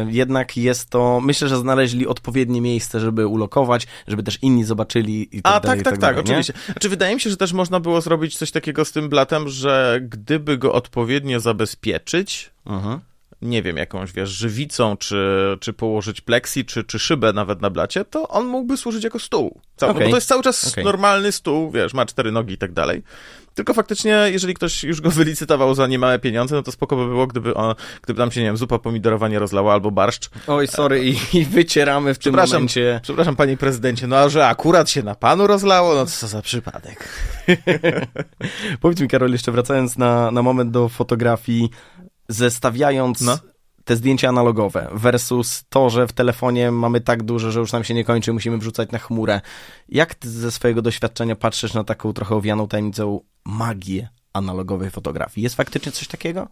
y, 0.08 0.12
jednak 0.12 0.56
jest 0.56 0.90
to, 0.90 1.20
myślę, 1.20 1.48
że 1.48 1.56
znaleźli 1.56 2.06
odpowiednie 2.06 2.60
miejsce, 2.60 3.00
żeby 3.00 3.26
ulokować, 3.26 3.86
żeby 4.08 4.22
też 4.22 4.38
inni 4.42 4.64
zobaczyli 4.64 5.36
i 5.36 5.42
tak 5.42 5.54
A, 5.54 5.60
dalej, 5.60 5.82
tak, 5.82 5.92
tak, 5.92 6.00
tak, 6.00 6.16
tak 6.16 6.21
oczywiście. 6.22 6.52
Znaczy, 6.66 6.88
wydaje 6.88 7.14
mi 7.14 7.20
się, 7.20 7.30
że 7.30 7.36
też 7.36 7.52
można 7.52 7.80
było 7.80 8.00
zrobić 8.00 8.36
coś 8.36 8.50
takiego 8.50 8.84
z 8.84 8.92
tym 8.92 9.08
blatem, 9.08 9.48
że 9.48 10.00
gdyby 10.02 10.58
go 10.58 10.72
odpowiednio 10.72 11.40
zabezpieczyć, 11.40 12.50
mhm 12.66 13.00
nie 13.42 13.62
wiem, 13.62 13.76
jakąś, 13.76 14.12
wiesz, 14.12 14.30
żywicą, 14.30 14.96
czy, 14.96 15.56
czy 15.60 15.72
położyć 15.72 16.20
pleksi, 16.20 16.64
czy, 16.64 16.84
czy 16.84 16.98
szybę 16.98 17.32
nawet 17.32 17.60
na 17.60 17.70
blacie, 17.70 18.04
to 18.04 18.28
on 18.28 18.46
mógłby 18.46 18.76
służyć 18.76 19.04
jako 19.04 19.18
stół. 19.18 19.60
Cały, 19.76 19.92
okay. 19.92 20.04
bo 20.04 20.10
to 20.10 20.16
jest 20.16 20.28
cały 20.28 20.42
czas 20.42 20.68
okay. 20.68 20.84
normalny 20.84 21.32
stół, 21.32 21.70
wiesz, 21.70 21.94
ma 21.94 22.06
cztery 22.06 22.32
nogi 22.32 22.54
i 22.54 22.58
tak 22.58 22.72
dalej. 22.72 23.02
Tylko 23.54 23.74
faktycznie, 23.74 24.24
jeżeli 24.26 24.54
ktoś 24.54 24.84
już 24.84 25.00
go 25.00 25.10
wylicytował 25.20 25.74
za 25.74 25.86
niemałe 25.86 26.18
pieniądze, 26.18 26.56
no 26.56 26.62
to 26.62 26.72
spoko 26.72 26.96
by 26.96 27.06
było, 27.06 27.26
gdyby, 27.26 27.54
on, 27.54 27.74
gdyby 28.02 28.18
tam 28.18 28.30
się, 28.30 28.40
nie 28.40 28.46
wiem, 28.46 28.56
zupa 28.56 28.78
pomidorowa 28.78 29.28
nie 29.28 29.38
rozlała 29.38 29.72
albo 29.72 29.90
barszcz. 29.90 30.30
Oj, 30.46 30.68
sorry, 30.68 31.04
i, 31.04 31.16
i 31.38 31.44
wycieramy 31.44 32.14
w 32.14 32.18
tym 32.18 32.36
momencie. 32.36 33.00
Przepraszam, 33.02 33.36
panie 33.36 33.56
prezydencie, 33.56 34.06
no 34.06 34.16
a 34.16 34.28
że 34.28 34.46
akurat 34.46 34.90
się 34.90 35.02
na 35.02 35.14
panu 35.14 35.46
rozlało, 35.46 35.94
no 35.94 36.04
to 36.04 36.10
co 36.10 36.26
za 36.28 36.42
przypadek. 36.42 37.08
Powiedz 38.80 39.00
mi, 39.00 39.08
Karol, 39.08 39.32
jeszcze 39.32 39.52
wracając 39.52 39.98
na, 39.98 40.30
na 40.30 40.42
moment 40.42 40.70
do 40.70 40.88
fotografii, 40.88 41.70
zestawiając 42.28 43.20
no. 43.20 43.38
Te 43.84 43.96
zdjęcia 43.96 44.28
analogowe 44.28 44.88
versus 44.92 45.64
to, 45.68 45.90
że 45.90 46.06
w 46.06 46.12
telefonie 46.12 46.70
mamy 46.70 47.00
tak 47.00 47.22
duże, 47.22 47.52
że 47.52 47.60
już 47.60 47.72
nam 47.72 47.84
się 47.84 47.94
nie 47.94 48.04
kończy, 48.04 48.32
musimy 48.32 48.58
wrzucać 48.58 48.90
na 48.90 48.98
chmurę. 48.98 49.40
Jak 49.88 50.14
ty 50.14 50.30
ze 50.30 50.50
swojego 50.50 50.82
doświadczenia 50.82 51.36
patrzysz 51.36 51.74
na 51.74 51.84
taką 51.84 52.12
trochę 52.12 52.34
owianą 52.34 52.68
tajemnicą 52.68 53.20
magię 53.44 54.08
analogowej 54.32 54.90
fotografii? 54.90 55.42
Jest 55.44 55.54
faktycznie 55.56 55.92
coś 55.92 56.08
takiego? 56.08 56.48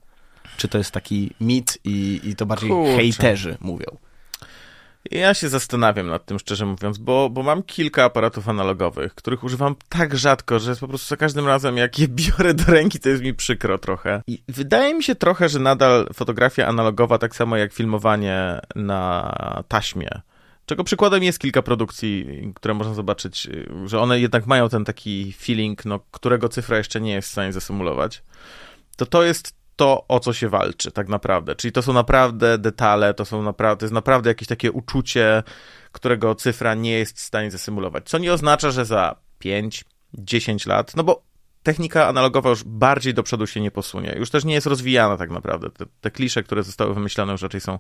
Czy 0.57 0.69
to 0.69 0.79
jest 0.79 0.91
taki 0.91 1.31
mit 1.41 1.79
i, 1.85 2.21
i 2.25 2.37
to 2.37 2.47
bardziej 2.47 2.71
Kurczę. 2.71 2.97
hejterzy 2.97 3.57
mówią? 3.61 3.97
Ja 5.11 5.35
się 5.35 5.49
zastanawiam 5.49 6.07
nad 6.07 6.25
tym, 6.25 6.39
szczerze 6.39 6.67
mówiąc, 6.67 6.99
bo, 6.99 7.31
bo 7.31 7.43
mam 7.43 7.63
kilka 7.63 8.05
aparatów 8.05 8.49
analogowych, 8.49 9.15
których 9.15 9.45
używam 9.45 9.77
tak 9.89 10.17
rzadko, 10.17 10.59
że 10.59 10.77
po 10.77 10.89
prostu 10.89 11.09
za 11.09 11.17
każdym 11.17 11.47
razem, 11.47 11.77
jak 11.77 11.99
je 11.99 12.09
biorę 12.23 12.55
do 12.55 12.65
ręki, 12.65 13.01
to 13.01 13.09
jest 13.09 13.23
mi 13.23 13.35
przykro 13.35 13.79
trochę. 13.79 14.23
I 14.27 14.43
wydaje 14.49 14.95
mi 14.95 15.03
się 15.03 15.15
trochę, 15.15 15.49
że 15.49 15.59
nadal 15.59 16.09
fotografia 16.15 16.67
analogowa, 16.67 17.19
tak 17.19 17.37
samo 17.37 17.57
jak 17.57 17.73
filmowanie 17.73 18.61
na 18.75 19.33
taśmie, 19.69 20.21
Czego 20.71 20.85
przykładem 20.85 21.23
jest 21.23 21.39
kilka 21.39 21.63
produkcji, 21.63 22.27
które 22.55 22.75
można 22.75 22.95
zobaczyć, 22.95 23.49
że 23.85 24.01
one 24.01 24.21
jednak 24.21 24.47
mają 24.47 24.69
ten 24.69 24.85
taki 24.85 25.33
feeling, 25.33 25.85
no, 25.85 26.01
którego 26.11 26.49
cyfra 26.49 26.79
jeszcze 26.79 27.01
nie 27.01 27.13
jest 27.13 27.29
w 27.29 27.33
stanie 27.33 27.53
zasymulować. 27.53 28.23
To 28.97 29.07
to 29.07 29.23
jest 29.23 29.60
to, 29.81 30.05
o 30.09 30.21
co 30.21 30.33
się 30.33 30.49
walczy 30.49 30.93
tak 30.93 31.09
naprawdę. 31.09 31.57
Czyli 31.57 31.73
to 31.73 31.83
są 31.83 31.93
naprawdę 31.93 32.59
detale, 32.59 33.15
to 33.15 33.25
są 33.25 33.43
naprawdę, 33.43 33.81
to 33.81 33.85
jest 33.85 33.95
naprawdę 33.95 34.31
jakieś 34.31 34.49
takie 34.49 34.73
uczucie, 34.73 35.43
którego 35.93 36.35
cyfra 36.35 36.75
nie 36.75 36.93
jest 36.93 37.17
w 37.17 37.21
stanie 37.21 37.51
zasymulować. 37.51 38.09
Co 38.09 38.19
nie 38.19 38.33
oznacza, 38.33 38.71
że 38.71 38.85
za 38.85 39.17
5, 39.39 39.85
10 40.15 40.67
lat, 40.67 40.97
no 40.97 41.05
bo 41.05 41.23
technika 41.63 42.09
analogowa 42.09 42.51
już 42.51 42.65
bardziej 42.65 43.15
do 43.15 43.23
przodu 43.23 43.47
się 43.47 43.61
nie 43.61 43.71
posunie. 43.71 44.15
Już 44.19 44.31
też 44.31 44.45
nie 44.45 44.55
jest 44.55 44.67
rozwijana 44.67 45.17
tak 45.17 45.31
naprawdę. 45.31 45.71
Te, 45.71 45.85
te 46.01 46.11
klisze, 46.11 46.43
które 46.43 46.63
zostały 46.63 46.95
wymyślone 46.95 47.33
już 47.33 47.43
raczej 47.43 47.61
są 47.61 47.79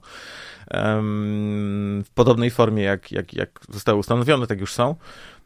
um, 0.70 2.04
w 2.06 2.10
podobnej 2.10 2.50
formie, 2.50 2.82
jak, 2.82 3.12
jak, 3.12 3.34
jak 3.34 3.60
zostały 3.68 3.98
ustanowione, 3.98 4.46
tak 4.46 4.60
już 4.60 4.72
są. 4.72 4.96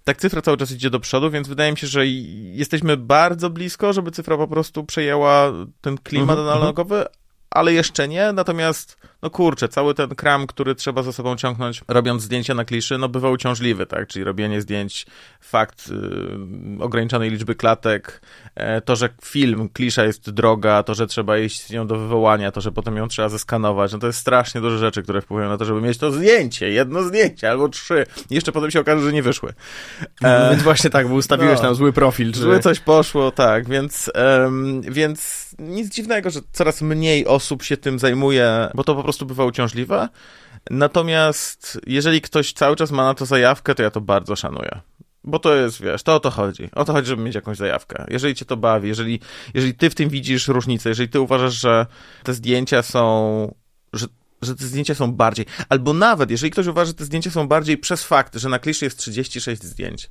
Tak 0.05 0.17
cyfra 0.17 0.43
cały 0.43 0.57
czas 0.57 0.71
idzie 0.71 0.91
do 0.91 1.01
przodu, 1.01 1.31
więc 1.31 1.49
wydaje 1.49 1.71
mi 1.73 1.79
się, 1.79 1.87
że 1.87 2.07
jesteśmy 2.07 2.97
bardzo 2.97 3.51
blisko, 3.51 3.93
żeby 3.93 4.11
cyfra 4.11 4.37
po 4.37 4.49
prostu 4.49 4.85
przejęła 4.85 5.53
ten 5.81 5.99
klimat 5.99 6.39
mm 6.39 6.49
-hmm, 6.49 6.53
analogowy, 6.53 7.05
ale 7.51 7.73
jeszcze 7.73 8.09
nie. 8.09 8.33
Natomiast 8.33 8.97
no 9.25 9.31
kurczę, 9.31 9.69
cały 9.69 9.95
ten 9.95 10.09
kram, 10.09 10.47
który 10.47 10.75
trzeba 10.75 11.03
za 11.03 11.13
sobą 11.13 11.37
ciągnąć, 11.37 11.83
robiąc 11.89 12.23
zdjęcia 12.23 12.55
na 12.55 12.65
kliszy, 12.65 12.99
no 12.99 13.09
bywa 13.09 13.31
uciążliwy, 13.31 13.87
tak? 13.87 14.09
Czyli 14.09 14.25
robienie 14.25 14.61
zdjęć, 14.61 15.07
fakt 15.41 15.89
yy, 15.89 16.85
ograniczonej 16.85 17.31
liczby 17.31 17.55
klatek, 17.55 18.21
e, 18.55 18.81
to, 18.81 18.97
że 18.97 19.09
film, 19.23 19.69
klisza 19.69 20.05
jest 20.05 20.31
droga, 20.31 20.83
to, 20.83 20.95
że 20.95 21.07
trzeba 21.07 21.39
iść 21.39 21.67
z 21.67 21.71
nią 21.71 21.87
do 21.87 21.99
wywołania, 21.99 22.53
to, 22.53 22.61
że 22.61 22.73
potem 22.73 22.97
ją 22.97 23.09
trzeba 23.09 23.29
zeskanować, 23.29 23.93
no 23.93 23.99
to 23.99 24.07
jest 24.07 24.19
strasznie 24.19 24.61
dużo 24.61 24.79
rzeczy, 24.79 25.03
które 25.03 25.21
wpływają 25.21 25.49
na 25.51 25.59
to, 25.59 25.65
żeby 25.65 25.81
mieć 25.81 25.99
to 25.99 26.13
zdjęcie, 26.13 26.71
jedno 26.71 27.03
zdjęcie 27.03 27.51
albo 27.51 27.69
trzy. 27.69 28.07
I 28.31 28.35
jeszcze 28.35 28.53
potem 28.53 28.71
się 28.71 28.81
okaże, 28.81 29.05
że 29.05 29.13
nie 29.13 29.23
wyszły. 29.23 29.53
E, 30.23 30.51
więc 30.51 30.63
właśnie 30.63 30.91
tak, 30.91 31.09
bo 31.09 31.15
ustawiłeś 31.15 31.57
no, 31.57 31.63
tam 31.63 31.75
zły 31.75 31.93
profil. 31.93 32.33
Czy... 32.33 32.41
Zły 32.41 32.61
coś 32.61 32.81
poszło, 32.81 33.31
tak, 33.31 33.69
więc, 33.69 34.11
więc 34.83 35.45
nic 35.59 35.95
dziwnego, 35.95 36.31
że 36.31 36.41
coraz 36.53 36.83
mniej 36.83 37.27
osób 37.27 37.63
się 37.63 37.77
tym 37.77 37.99
zajmuje, 37.99 38.69
bo 38.75 38.85
to 38.85 38.95
po 38.95 39.03
prostu 39.03 39.14
prostu 39.15 39.27
bywa 39.27 39.45
uciążliwe. 39.45 40.09
Natomiast 40.71 41.81
jeżeli 41.87 42.21
ktoś 42.21 42.53
cały 42.53 42.77
czas 42.77 42.91
ma 42.91 43.05
na 43.05 43.15
to 43.15 43.27
zajawkę, 43.27 43.75
to 43.75 43.83
ja 43.83 43.91
to 43.91 44.01
bardzo 44.01 44.37
szanuję. 44.37 44.81
Bo 45.25 45.39
to 45.39 45.55
jest, 45.55 45.83
wiesz, 45.83 46.03
to 46.03 46.15
o 46.15 46.21
to 46.21 46.31
chodzi. 46.31 46.71
O 46.73 46.85
to 46.85 46.93
chodzi, 46.93 47.09
żeby 47.09 47.23
mieć 47.23 47.35
jakąś 47.35 47.57
zajawkę. 47.57 48.07
Jeżeli 48.11 48.35
cię 48.35 48.45
to 48.45 48.57
bawi, 48.57 48.89
jeżeli, 48.89 49.21
jeżeli 49.55 49.75
ty 49.75 49.91
w 49.91 49.95
tym 49.95 50.09
widzisz 50.09 50.49
różnicę, 50.49 50.89
jeżeli 50.89 51.09
ty 51.09 51.21
uważasz, 51.21 51.61
że 51.61 51.87
te 52.23 52.35
zdjęcia 52.35 52.83
są, 52.83 53.55
że, 53.93 54.07
że 54.43 54.55
te 54.57 54.65
zdjęcia 54.65 54.95
są 54.95 55.13
bardziej, 55.13 55.47
albo 55.69 55.93
nawet, 55.93 56.31
jeżeli 56.31 56.51
ktoś 56.51 56.67
uważa, 56.67 56.87
że 56.87 56.95
te 56.95 57.05
zdjęcia 57.05 57.31
są 57.31 57.49
bardziej 57.49 57.79
przez 57.79 58.05
fakt, 58.05 58.37
że 58.37 58.49
na 58.49 58.59
kliszy 58.59 58.85
jest 58.85 58.99
36 58.99 59.63
zdjęć 59.63 60.11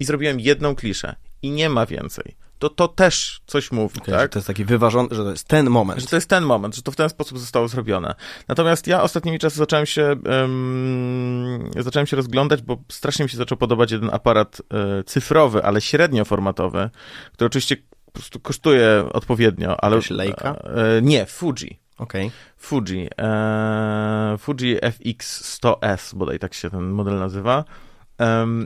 i 0.00 0.04
zrobiłem 0.04 0.40
jedną 0.40 0.74
kliszę 0.74 1.16
i 1.42 1.50
nie 1.50 1.68
ma 1.68 1.86
więcej, 1.86 2.36
to 2.58 2.68
to 2.68 2.88
też 2.88 3.40
coś 3.46 3.72
mówi, 3.72 4.00
okay, 4.00 4.14
tak? 4.14 4.30
To 4.30 4.38
jest 4.38 4.46
taki 4.46 4.64
wyważony, 4.64 5.08
że 5.12 5.24
to 5.24 5.30
jest 5.30 5.48
ten 5.48 5.70
moment. 5.70 6.00
Że 6.00 6.06
to 6.06 6.16
jest 6.16 6.28
ten 6.28 6.44
moment, 6.44 6.76
że 6.76 6.82
to 6.82 6.92
w 6.92 6.96
ten 6.96 7.08
sposób 7.08 7.38
zostało 7.38 7.68
zrobione. 7.68 8.14
Natomiast 8.48 8.86
ja 8.86 9.02
ostatnimi 9.02 9.38
czasy 9.38 9.56
zacząłem 9.56 9.86
się 9.86 10.16
um, 10.26 11.70
zacząłem 11.78 12.06
się 12.06 12.16
rozglądać, 12.16 12.62
bo 12.62 12.78
strasznie 12.92 13.22
mi 13.22 13.28
się 13.28 13.36
zaczął 13.36 13.58
podobać 13.58 13.90
jeden 13.90 14.10
aparat 14.12 14.62
e, 14.72 15.04
cyfrowy, 15.04 15.64
ale 15.64 15.80
średnioformatowy, 15.80 16.90
który 17.32 17.46
oczywiście 17.46 17.76
po 18.06 18.12
prostu 18.12 18.40
kosztuje 18.40 19.04
odpowiednio, 19.12 19.84
ale... 19.84 19.96
Jakaś 19.96 20.10
Leica? 20.10 20.54
E, 20.54 21.02
nie, 21.02 21.26
Fuji. 21.26 21.80
Okej. 21.98 22.26
Okay. 22.26 22.30
Fuji. 22.56 23.08
E, 23.18 24.36
Fuji 24.38 24.78
FX100S, 24.78 26.14
bodaj 26.14 26.38
tak 26.38 26.54
się 26.54 26.70
ten 26.70 26.90
model 26.90 27.18
nazywa. 27.18 27.64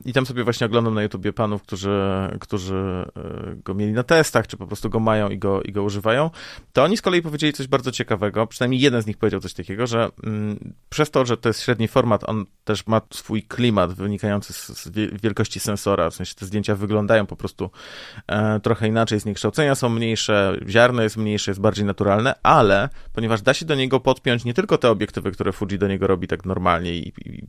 I 0.05 0.13
tam 0.13 0.27
sobie 0.27 0.45
właśnie 0.45 0.67
oglądam 0.67 0.95
na 0.95 1.03
YouTubie 1.03 1.33
panów, 1.33 1.63
którzy, 1.63 2.01
którzy 2.41 2.75
e, 3.17 3.55
go 3.65 3.75
mieli 3.75 3.93
na 3.93 4.03
testach, 4.03 4.47
czy 4.47 4.57
po 4.57 4.67
prostu 4.67 4.91
go 4.91 5.01
mają 5.01 5.29
i 5.29 5.39
go, 5.39 5.63
i 5.63 5.73
go 5.73 5.83
używają. 5.83 6.31
To 6.73 6.83
oni 6.83 6.97
z 6.97 7.03
kolei 7.03 7.23
powiedzieli 7.23 7.53
coś 7.53 7.67
bardzo 7.67 7.93
ciekawego, 7.93 8.47
przynajmniej 8.47 8.81
jeden 8.81 9.03
z 9.03 9.07
nich 9.07 9.17
powiedział 9.17 9.41
coś 9.41 9.55
takiego, 9.55 9.87
że 9.87 10.09
mm, 10.25 10.75
przez 10.89 11.11
to, 11.11 11.25
że 11.25 11.37
to 11.37 11.49
jest 11.49 11.63
średni 11.63 11.89
format, 11.89 12.29
on 12.29 12.47
też 12.65 12.87
ma 12.87 13.01
swój 13.11 13.43
klimat 13.43 13.93
wynikający 13.93 14.53
z, 14.53 14.69
z 14.69 14.91
wielkości 15.23 15.61
sensora, 15.61 16.11
w 16.11 16.15
sensie 16.15 16.35
te 16.35 16.47
zdjęcia 16.47 16.75
wyglądają 16.75 17.27
po 17.27 17.37
prostu 17.37 17.71
e, 18.27 18.61
trochę 18.61 18.89
inaczej, 18.89 19.21
zniekształcenia 19.21 19.75
są 19.75 19.89
mniejsze, 19.89 20.57
ziarno 20.69 21.03
jest 21.03 21.17
mniejsze, 21.17 21.51
jest 21.51 21.61
bardziej 21.61 21.85
naturalne, 21.85 22.35
ale 22.43 22.89
ponieważ 23.13 23.43
da 23.43 23.55
się 23.55 23.67
do 23.67 23.75
niego 23.75 24.01
podpiąć 24.01 24.45
nie 24.45 24.55
tylko 24.55 24.79
te 24.79 24.91
obiektywy, 24.91 25.33
które 25.33 25.53
Fuji 25.53 25.79
do 25.79 25.89
niego 25.89 26.07
robi 26.07 26.29
tak 26.29 26.45
normalnie 26.45 26.95
i, 26.95 27.09
i 27.09 27.47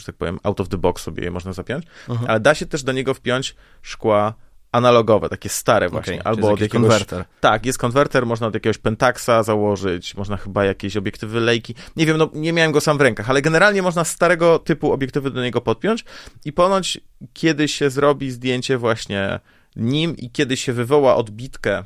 że 0.00 0.06
tak 0.06 0.16
powiem, 0.16 0.38
out 0.42 0.60
of 0.60 0.68
the 0.68 0.78
box 0.78 1.02
sobie 1.02 1.24
je 1.24 1.30
można 1.30 1.52
zapiąć, 1.52 1.84
mhm. 2.08 2.30
ale 2.30 2.40
da 2.40 2.54
się 2.54 2.66
też 2.66 2.82
do 2.82 2.92
niego 2.92 3.14
wpiąć 3.14 3.56
szkła 3.82 4.34
analogowe, 4.72 5.28
takie 5.28 5.48
stare 5.48 5.88
właśnie, 5.88 6.20
okay, 6.20 6.24
albo 6.24 6.50
od 6.50 6.60
jakiegoś... 6.60 6.88
konwerter. 6.88 7.24
Tak, 7.40 7.66
jest 7.66 7.78
konwerter, 7.78 8.26
można 8.26 8.46
od 8.46 8.54
jakiegoś 8.54 8.78
Pentaxa 8.78 9.42
założyć, 9.42 10.14
można 10.16 10.36
chyba 10.36 10.64
jakieś 10.64 10.96
obiektywy 10.96 11.40
lejki, 11.40 11.74
nie 11.96 12.06
wiem, 12.06 12.16
no 12.16 12.30
nie 12.34 12.52
miałem 12.52 12.72
go 12.72 12.80
sam 12.80 12.98
w 12.98 13.00
rękach, 13.00 13.30
ale 13.30 13.42
generalnie 13.42 13.82
można 13.82 14.04
starego 14.04 14.58
typu 14.58 14.92
obiektywy 14.92 15.30
do 15.30 15.42
niego 15.42 15.60
podpiąć 15.60 16.04
i 16.44 16.52
ponoć 16.52 17.00
kiedy 17.32 17.68
się 17.68 17.90
zrobi 17.90 18.30
zdjęcie 18.30 18.78
właśnie 18.78 19.40
nim 19.76 20.16
i 20.16 20.30
kiedy 20.30 20.56
się 20.56 20.72
wywoła 20.72 21.16
odbitkę 21.16 21.84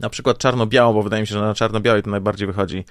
na 0.00 0.10
przykład 0.10 0.38
czarno-białą, 0.38 0.94
bo 0.94 1.02
wydaje 1.02 1.20
mi 1.20 1.26
się, 1.26 1.34
że 1.34 1.40
na 1.40 1.54
czarno-białej 1.54 2.02
to 2.02 2.10
najbardziej 2.10 2.46
wychodzi 2.46 2.84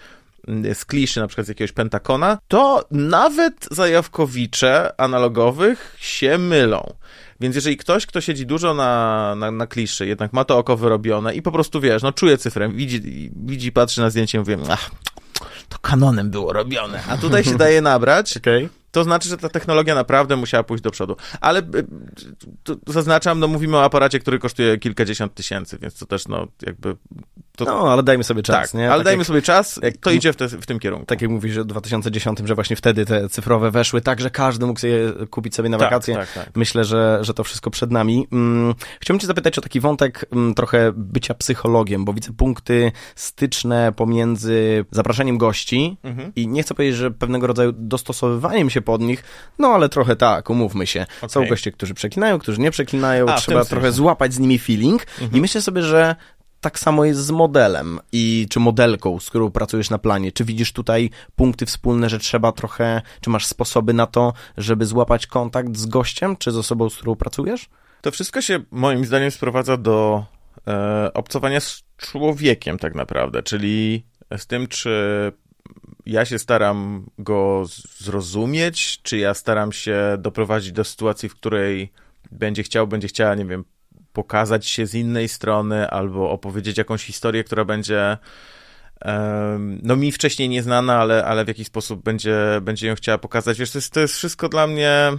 z 0.73 0.85
kliszy, 0.85 1.19
na 1.19 1.27
przykład 1.27 1.45
z 1.45 1.49
jakiegoś 1.49 1.71
pentakona, 1.71 2.37
to 2.47 2.85
nawet 2.91 3.67
zajawkowicze 3.71 5.01
analogowych 5.01 5.95
się 5.99 6.37
mylą. 6.37 6.93
Więc 7.39 7.55
jeżeli 7.55 7.77
ktoś, 7.77 8.05
kto 8.05 8.21
siedzi 8.21 8.45
dużo 8.45 8.73
na, 8.73 9.35
na, 9.35 9.51
na 9.51 9.67
kliszy, 9.67 10.07
jednak 10.07 10.33
ma 10.33 10.45
to 10.45 10.57
oko 10.57 10.77
wyrobione 10.77 11.35
i 11.35 11.41
po 11.41 11.51
prostu, 11.51 11.81
wiesz, 11.81 12.03
no 12.03 12.11
czuje 12.11 12.37
cyfrę, 12.37 12.69
widzi, 12.69 13.31
widzi 13.35 13.71
patrzy 13.71 14.01
na 14.01 14.09
zdjęcie 14.09 14.37
i 14.37 14.39
mówi, 14.39 14.55
ach, 14.69 14.91
to 15.69 15.77
kanonem 15.81 16.29
było 16.29 16.53
robione, 16.53 17.03
a 17.09 17.17
tutaj 17.17 17.43
się 17.43 17.57
daje 17.57 17.81
nabrać, 17.81 18.33
okay 18.37 18.69
to 18.97 19.03
znaczy, 19.03 19.29
że 19.29 19.37
ta 19.37 19.49
technologia 19.49 19.95
naprawdę 19.95 20.35
musiała 20.35 20.63
pójść 20.63 20.83
do 20.83 20.91
przodu. 20.91 21.15
Ale 21.41 21.59
y, 21.59 21.63
zaznaczam, 22.87 23.39
no 23.39 23.47
mówimy 23.47 23.77
o 23.77 23.83
aparacie, 23.83 24.19
który 24.19 24.39
kosztuje 24.39 24.77
kilkadziesiąt 24.77 25.33
tysięcy, 25.33 25.77
więc 25.81 25.99
to 25.99 26.05
też, 26.05 26.27
no 26.27 26.47
jakby... 26.65 26.95
To... 27.57 27.65
No, 27.65 27.91
ale 27.91 28.03
dajmy 28.03 28.23
sobie 28.23 28.43
czas, 28.43 28.71
tak, 28.71 28.73
nie? 28.73 28.91
ale 28.91 28.99
tak 28.99 29.05
dajmy 29.05 29.21
jak, 29.21 29.27
sobie 29.27 29.41
czas, 29.41 29.79
jak, 29.83 29.97
to 29.97 30.11
idzie 30.11 30.33
w, 30.33 30.35
te, 30.35 30.47
w, 30.47 30.65
tym 30.65 30.79
kierunku. 30.79 31.05
Tak 31.05 31.21
jak 31.21 31.31
mówisz, 31.31 31.53
że 31.53 31.61
w 31.61 31.65
2010, 31.65 32.39
że 32.45 32.55
właśnie 32.55 32.75
wtedy 32.75 33.05
te 33.05 33.29
cyfrowe 33.29 33.71
weszły 33.71 34.01
tak, 34.01 34.21
że 34.21 34.29
każdy 34.29 34.65
mógł 34.65 34.79
sobie 34.79 34.97
kupić 35.29 35.55
sobie 35.55 35.69
na 35.69 35.77
tak, 35.77 35.89
wakacje. 35.89 36.15
Tak, 36.15 36.33
tak, 36.33 36.49
Myślę, 36.55 36.83
że, 36.83 37.19
że 37.21 37.33
to 37.33 37.43
wszystko 37.43 37.69
przed 37.69 37.91
nami. 37.91 38.27
Hmm, 38.29 38.73
chciałbym 38.99 39.19
cię 39.19 39.27
zapytać 39.27 39.57
o 39.57 39.61
taki 39.61 39.79
wątek 39.79 40.25
hmm, 40.29 40.53
trochę 40.53 40.91
bycia 40.95 41.33
psychologiem, 41.33 42.05
bo 42.05 42.13
widzę 42.13 42.33
punkty 42.33 42.91
styczne 43.15 43.91
pomiędzy 43.95 44.85
zapraszaniem 44.91 45.37
gości 45.37 45.97
mhm. 46.03 46.31
i 46.35 46.47
nie 46.47 46.63
chcę 46.63 46.75
powiedzieć, 46.75 46.97
że 46.97 47.11
pewnego 47.11 47.47
rodzaju 47.47 47.71
dostosowywaniem 47.71 48.69
się 48.69 48.81
pod 48.81 49.01
nich, 49.01 49.23
no 49.59 49.67
ale 49.67 49.89
trochę 49.89 50.15
tak, 50.15 50.49
umówmy 50.49 50.87
się. 50.87 51.05
Okay. 51.17 51.29
Są 51.29 51.47
goście, 51.47 51.71
którzy 51.71 51.93
przeklinają, 51.93 52.39
którzy 52.39 52.61
nie 52.61 52.71
przeklinają, 52.71 53.29
A, 53.29 53.37
trzeba 53.37 53.65
trochę 53.65 53.91
złapać 53.91 54.33
z 54.33 54.39
nimi 54.39 54.59
feeling 54.59 55.01
mhm. 55.21 55.31
i 55.37 55.41
myślę 55.41 55.61
sobie, 55.61 55.81
że 55.81 56.15
tak 56.61 56.79
samo 56.79 57.05
jest 57.05 57.19
z 57.19 57.31
modelem 57.31 57.99
i 58.11 58.47
czy 58.49 58.59
modelką, 58.59 59.19
z 59.19 59.29
którą 59.29 59.51
pracujesz 59.51 59.89
na 59.89 59.97
planie. 59.97 60.31
Czy 60.31 60.45
widzisz 60.45 60.73
tutaj 60.73 61.09
punkty 61.35 61.65
wspólne, 61.65 62.09
że 62.09 62.19
trzeba 62.19 62.51
trochę, 62.51 63.01
czy 63.21 63.29
masz 63.29 63.45
sposoby 63.45 63.93
na 63.93 64.07
to, 64.07 64.33
żeby 64.57 64.85
złapać 64.85 65.27
kontakt 65.27 65.77
z 65.77 65.85
gościem, 65.85 66.37
czy 66.37 66.51
z 66.51 66.57
osobą, 66.57 66.89
z 66.89 66.95
którą 66.95 67.15
pracujesz? 67.15 67.69
To 68.01 68.11
wszystko 68.11 68.41
się 68.41 68.59
moim 68.71 69.05
zdaniem 69.05 69.31
sprowadza 69.31 69.77
do 69.77 70.25
e, 70.67 71.11
obcowania 71.13 71.59
z 71.59 71.83
człowiekiem 71.97 72.77
tak 72.77 72.95
naprawdę, 72.95 73.43
czyli 73.43 74.05
z 74.37 74.47
tym, 74.47 74.67
czy 74.67 75.31
ja 76.05 76.25
się 76.25 76.39
staram 76.39 77.09
go 77.19 77.63
zrozumieć, 77.99 78.99
czy 79.01 79.17
ja 79.17 79.33
staram 79.33 79.71
się 79.71 80.17
doprowadzić 80.19 80.71
do 80.71 80.83
sytuacji, 80.83 81.29
w 81.29 81.35
której 81.35 81.91
będzie 82.31 82.63
chciał, 82.63 82.87
będzie 82.87 83.07
chciała, 83.07 83.35
nie 83.35 83.45
wiem, 83.45 83.65
pokazać 84.17 84.65
się 84.65 84.85
z 84.85 84.93
innej 84.93 85.27
strony, 85.27 85.89
albo 85.89 86.31
opowiedzieć 86.31 86.77
jakąś 86.77 87.03
historię, 87.03 87.43
która 87.43 87.65
będzie 87.65 88.17
no 89.83 89.95
mi 89.95 90.11
wcześniej 90.11 90.49
nieznana, 90.49 90.99
ale, 90.99 91.25
ale 91.25 91.45
w 91.45 91.47
jakiś 91.47 91.67
sposób 91.67 92.03
będzie, 92.03 92.37
będzie 92.61 92.87
ją 92.87 92.95
chciała 92.95 93.17
pokazać. 93.17 93.59
Wiesz, 93.59 93.71
to 93.71 93.77
jest, 93.77 93.93
to 93.93 93.99
jest 93.99 94.13
wszystko 94.13 94.49
dla 94.49 94.67
mnie... 94.67 95.11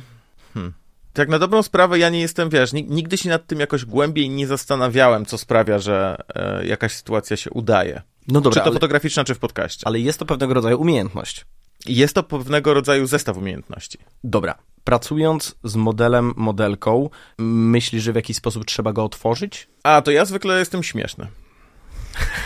Hmm. 0.54 0.72
Tak 1.12 1.28
na 1.28 1.38
dobrą 1.38 1.62
sprawę 1.62 1.98
ja 1.98 2.08
nie 2.10 2.20
jestem, 2.20 2.50
wiesz, 2.50 2.72
nigdy 2.72 3.16
się 3.18 3.28
nad 3.28 3.46
tym 3.46 3.60
jakoś 3.60 3.84
głębiej 3.84 4.30
nie 4.30 4.46
zastanawiałem, 4.46 5.26
co 5.26 5.38
sprawia, 5.38 5.78
że 5.78 6.16
e, 6.34 6.66
jakaś 6.66 6.92
sytuacja 6.92 7.36
się 7.36 7.50
udaje. 7.50 8.02
No 8.28 8.40
dobra, 8.40 8.60
czy 8.60 8.64
to 8.64 8.70
ale, 8.70 8.72
fotograficzna, 8.72 9.24
czy 9.24 9.34
w 9.34 9.38
podcaście. 9.38 9.86
Ale 9.86 10.00
jest 10.00 10.18
to 10.18 10.26
pewnego 10.26 10.54
rodzaju 10.54 10.80
umiejętność. 10.80 11.46
Jest 11.86 12.14
to 12.14 12.22
pewnego 12.22 12.74
rodzaju 12.74 13.06
zestaw 13.06 13.36
umiejętności. 13.36 13.98
Dobra. 14.24 14.54
Pracując 14.84 15.54
z 15.64 15.76
modelem, 15.76 16.32
modelką, 16.36 17.10
myślisz, 17.38 18.02
że 18.02 18.12
w 18.12 18.16
jakiś 18.16 18.36
sposób 18.36 18.64
trzeba 18.64 18.92
go 18.92 19.04
otworzyć? 19.04 19.68
A, 19.82 20.02
to 20.02 20.10
ja 20.10 20.24
zwykle 20.24 20.58
jestem 20.58 20.82
śmieszny. 20.82 21.26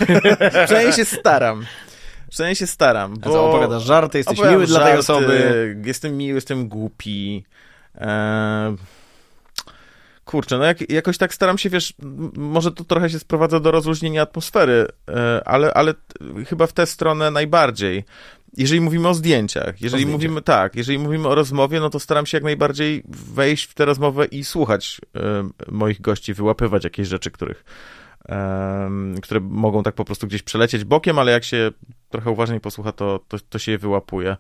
Przynajmniej 0.65 0.93
się 0.93 1.05
staram. 1.05 1.67
Przynajmniej 2.31 2.57
się 2.57 2.67
staram, 2.67 3.15
bo... 3.19 3.31
Co, 3.31 3.49
opowiadasz 3.49 3.83
żarty, 3.83 4.19
jesteś 4.19 4.39
miły 4.39 4.67
dla 4.67 4.85
tej 4.85 4.99
osoby. 4.99 5.77
Jestem 5.85 6.17
miły, 6.17 6.35
jestem 6.35 6.69
głupi. 6.69 7.45
Eee... 7.95 8.77
Kurczę, 10.25 10.59
no 10.59 10.65
jak, 10.65 10.91
jakoś 10.91 11.19
tak 11.19 11.35
staram 11.35 11.59
się, 11.59 11.71
wiesz, 11.71 11.95
może 12.37 12.73
to 12.73 12.85
trochę 12.85 13.11
się 13.11 13.19
sprowadza 13.19 13.61
do 13.61 13.71
rozluźnienia 13.71 14.23
atmosfery, 14.23 14.89
e, 15.09 15.43
ale, 15.45 15.75
ale 15.75 15.95
chyba 16.49 16.67
w 16.67 16.73
tę 16.73 16.87
stronę 16.87 17.31
najbardziej. 17.31 18.05
Jeżeli 18.57 18.81
mówimy 18.81 19.09
o 19.09 19.15
zdjęciach, 19.15 19.81
jeżeli 19.81 20.07
mówimy 20.07 20.43
tak, 20.43 20.77
jeżeli 20.77 20.99
mówimy 20.99 21.29
o 21.29 21.35
rozmowie, 21.35 21.81
no 21.81 21.91
to 21.91 22.01
staram 22.01 22.27
się 22.27 22.37
jak 22.37 22.45
najbardziej 22.45 23.03
wejść 23.09 23.65
w 23.65 23.75
tę 23.75 23.85
rozmowę 23.85 24.27
i 24.27 24.45
słuchać 24.45 25.01
y, 25.69 25.73
moich 25.73 26.01
gości, 26.01 26.35
wyłapywać 26.35 26.85
jakieś 26.85 27.09
rzeczy, 27.09 27.31
których, 27.31 27.65
y, 28.25 29.21
które 29.21 29.41
mogą 29.41 29.83
tak 29.83 29.95
po 29.95 30.05
prostu 30.05 30.27
gdzieś 30.27 30.43
przelecieć 30.43 30.85
bokiem, 30.85 31.19
ale 31.19 31.33
jak 31.33 31.45
się 31.45 31.71
trochę 32.11 32.31
uważniej 32.31 32.61
posłucha, 32.61 32.93
to, 32.93 33.21
to, 33.29 33.39
to 33.39 33.59
się 33.59 33.73
je 33.73 33.79
wyłapuje. 33.79 34.37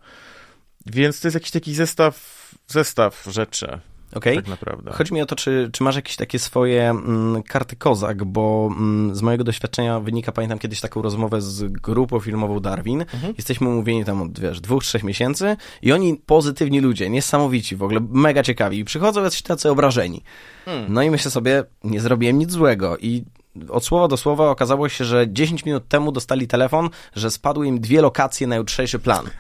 Więc 0.87 1.21
to 1.21 1.29
jest 1.29 1.35
jakiś 1.35 1.51
taki 1.51 1.75
zestaw, 1.75 2.49
zestaw 2.67 3.27
rzeczy. 3.31 3.81
Okay. 4.15 4.37
Tak 4.37 4.49
naprawdę. 4.49 4.93
Chodzi 4.93 5.15
mi 5.15 5.23
o 5.23 5.27
to, 5.27 5.37
czy, 5.37 5.71
czy 5.73 5.83
masz 5.83 5.97
jakieś 5.97 6.17
takie 6.17 6.39
swoje 6.39 6.91
mm, 6.91 7.43
karty 7.43 7.77
kozak, 7.77 8.25
bo 8.25 8.69
mm, 8.77 9.15
z 9.15 9.23
mojego 9.23 9.45
doświadczenia 9.45 10.01
wynika, 10.01 10.33
pamiętam 10.33 10.59
kiedyś 10.59 10.81
taką 10.81 11.03
rozmowę 11.03 11.41
z 11.41 11.73
grupą 11.73 12.21
filmową 12.21 12.61
Darwin. 12.61 13.01
Mhm. 13.01 13.35
Jesteśmy 13.37 13.69
umówieni 13.69 14.05
tam 14.05 14.23
od, 14.23 14.41
wiesz, 14.41 14.61
dwóch, 14.61 14.85
trzech 14.85 15.03
miesięcy 15.05 15.57
i 15.83 15.93
oni 15.93 16.15
pozytywni 16.27 16.81
ludzie, 16.81 17.11
niesamowici 17.11 17.77
w 17.77 17.83
ogóle, 17.83 18.01
mega 18.11 18.43
ciekawi. 18.43 18.79
I 18.79 18.85
przychodzą 18.85 19.23
jacyś 19.23 19.43
tacy 19.43 19.71
obrażeni. 19.71 20.23
Hmm. 20.65 20.93
No 20.93 21.03
i 21.03 21.11
myślę 21.11 21.31
sobie, 21.31 21.65
nie 21.85 22.01
zrobiłem 22.01 22.39
nic 22.39 22.51
złego 22.51 22.99
i 22.99 23.25
od 23.69 23.85
słowa 23.85 24.09
do 24.09 24.17
słowa 24.17 24.51
okazało 24.51 24.89
się, 24.89 25.05
że 25.05 25.27
10 25.29 25.65
minut 25.65 25.89
temu 25.89 26.13
dostali 26.13 26.49
telefon, 26.49 26.91
że 27.17 27.31
spadły 27.31 27.67
im 27.67 27.81
dwie 27.81 28.03
lokacje 28.03 28.47
na 28.47 28.57
jutrzejszy 28.57 28.99
plan. 28.99 29.31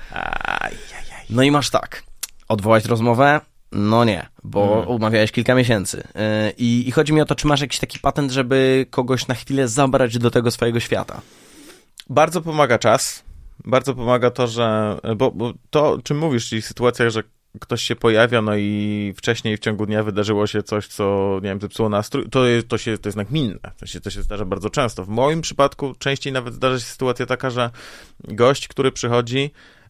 No 1.30 1.42
i 1.42 1.50
masz 1.50 1.70
tak, 1.70 2.02
odwołać 2.48 2.84
rozmowę, 2.84 3.40
no 3.72 4.04
nie, 4.04 4.26
bo 4.44 4.68
hmm. 4.68 4.88
umawiałeś 4.88 5.32
kilka 5.32 5.54
miesięcy. 5.54 5.96
Yy, 6.14 6.22
I, 6.58 6.88
I 6.88 6.90
chodzi 6.90 7.12
mi 7.12 7.20
o 7.20 7.24
to, 7.24 7.34
czy 7.34 7.46
masz 7.46 7.60
jakiś 7.60 7.78
taki 7.78 7.98
patent, 7.98 8.32
żeby 8.32 8.86
kogoś 8.90 9.28
na 9.28 9.34
chwilę 9.34 9.68
zabrać 9.68 10.18
do 10.18 10.30
tego 10.30 10.50
swojego 10.50 10.80
świata? 10.80 11.20
Bardzo 12.10 12.42
pomaga 12.42 12.78
czas. 12.78 13.24
Bardzo 13.64 13.94
pomaga 13.94 14.30
to, 14.30 14.46
że. 14.46 14.98
Bo, 15.16 15.30
bo 15.30 15.52
to, 15.70 15.98
czym 16.04 16.18
mówisz, 16.18 16.48
czyli 16.48 16.62
sytuacja, 16.62 17.10
że 17.10 17.22
ktoś 17.60 17.82
się 17.82 17.96
pojawia, 17.96 18.42
no 18.42 18.56
i 18.56 19.14
wcześniej 19.16 19.56
w 19.56 19.60
ciągu 19.60 19.86
dnia 19.86 20.02
wydarzyło 20.02 20.46
się 20.46 20.62
coś, 20.62 20.86
co, 20.86 21.34
nie 21.42 21.48
wiem, 21.48 21.60
zepsuło 21.60 21.88
nastrój, 21.88 22.28
to, 22.28 22.40
to, 22.68 22.78
się, 22.78 22.98
to 22.98 23.08
jest 23.08 23.16
nagminne. 23.16 23.72
To 23.78 23.86
się, 23.86 24.00
to 24.00 24.10
się 24.10 24.22
zdarza 24.22 24.44
bardzo 24.44 24.70
często. 24.70 25.04
W 25.04 25.08
moim 25.08 25.40
przypadku 25.40 25.94
częściej 25.98 26.32
nawet 26.32 26.54
zdarza 26.54 26.78
się 26.78 26.84
sytuacja 26.84 27.26
taka, 27.26 27.50
że 27.50 27.70
gość, 28.24 28.68
który 28.68 28.92
przychodzi, 28.92 29.50
E, 29.50 29.81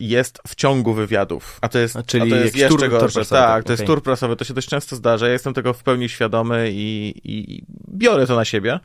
jest 0.00 0.38
w 0.46 0.54
ciągu 0.54 0.94
wywiadów. 0.94 1.58
A 1.60 1.68
to 1.68 1.78
jest, 1.78 1.98
czyli 2.06 2.22
a 2.22 2.36
to 2.36 2.36
jest 2.36 2.56
jeszcze 2.56 2.78
tur, 2.78 2.90
gorsze. 2.90 3.20
Tur 3.20 3.28
tak, 3.28 3.64
to 3.64 3.66
okay. 3.66 3.72
jest 3.72 3.86
tur 3.86 4.02
prasowy, 4.02 4.36
to 4.36 4.44
się 4.44 4.54
dość 4.54 4.68
często 4.68 4.96
zdarza. 4.96 5.26
Ja 5.26 5.32
jestem 5.32 5.54
tego 5.54 5.72
w 5.72 5.82
pełni 5.82 6.08
świadomy 6.08 6.70
i, 6.72 7.14
i 7.24 7.62
biorę 7.88 8.26
to 8.26 8.36
na 8.36 8.44
siebie. 8.44 8.80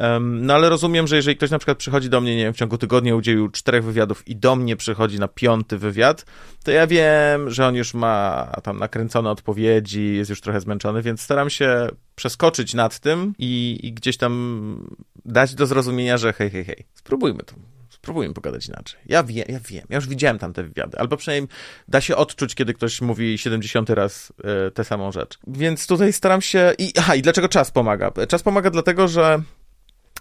Um, 0.00 0.46
no 0.46 0.54
ale 0.54 0.68
rozumiem, 0.68 1.06
że 1.06 1.16
jeżeli 1.16 1.36
ktoś 1.36 1.50
na 1.50 1.58
przykład 1.58 1.78
przychodzi 1.78 2.08
do 2.10 2.20
mnie, 2.20 2.36
nie 2.36 2.44
wiem, 2.44 2.54
w 2.54 2.56
ciągu 2.56 2.78
tygodnia 2.78 3.16
udzielił 3.16 3.48
czterech 3.48 3.84
wywiadów 3.84 4.28
i 4.28 4.36
do 4.36 4.56
mnie 4.56 4.76
przychodzi 4.76 5.18
na 5.18 5.28
piąty 5.28 5.78
wywiad, 5.78 6.24
to 6.64 6.70
ja 6.70 6.86
wiem, 6.86 7.50
że 7.50 7.66
on 7.66 7.74
już 7.74 7.94
ma 7.94 8.46
tam 8.62 8.78
nakręcone 8.78 9.30
odpowiedzi, 9.30 10.14
jest 10.14 10.30
już 10.30 10.40
trochę 10.40 10.60
zmęczony, 10.60 11.02
więc 11.02 11.20
staram 11.20 11.50
się 11.50 11.88
przeskoczyć 12.14 12.74
nad 12.74 12.98
tym 12.98 13.34
i, 13.38 13.80
i 13.82 13.92
gdzieś 13.92 14.16
tam 14.16 14.96
dać 15.24 15.54
do 15.54 15.66
zrozumienia, 15.66 16.18
że 16.18 16.32
hej, 16.32 16.50
hej, 16.50 16.64
hej, 16.64 16.86
spróbujmy 16.94 17.42
to 17.42 17.54
spróbujmy 17.90 18.34
pogadać 18.34 18.68
inaczej. 18.68 19.00
Ja 19.06 19.24
wiem, 19.24 19.44
ja 19.48 19.60
wiem, 19.60 19.84
ja 19.90 19.96
już 19.96 20.08
widziałem 20.08 20.38
tam 20.38 20.52
te 20.52 20.62
wywiady, 20.62 20.98
albo 20.98 21.16
przynajmniej 21.16 21.48
da 21.88 22.00
się 22.00 22.16
odczuć, 22.16 22.54
kiedy 22.54 22.74
ktoś 22.74 23.00
mówi 23.00 23.38
70 23.38 23.90
raz 23.90 24.32
y, 24.68 24.70
tę 24.70 24.84
samą 24.84 25.12
rzecz. 25.12 25.38
Więc 25.46 25.86
tutaj 25.86 26.12
staram 26.12 26.42
się 26.42 26.72
i 26.78 26.92
aha, 26.98 27.14
i 27.14 27.22
dlaczego 27.22 27.48
czas 27.48 27.70
pomaga? 27.70 28.12
Czas 28.28 28.42
pomaga 28.42 28.70
dlatego, 28.70 29.08
że 29.08 29.42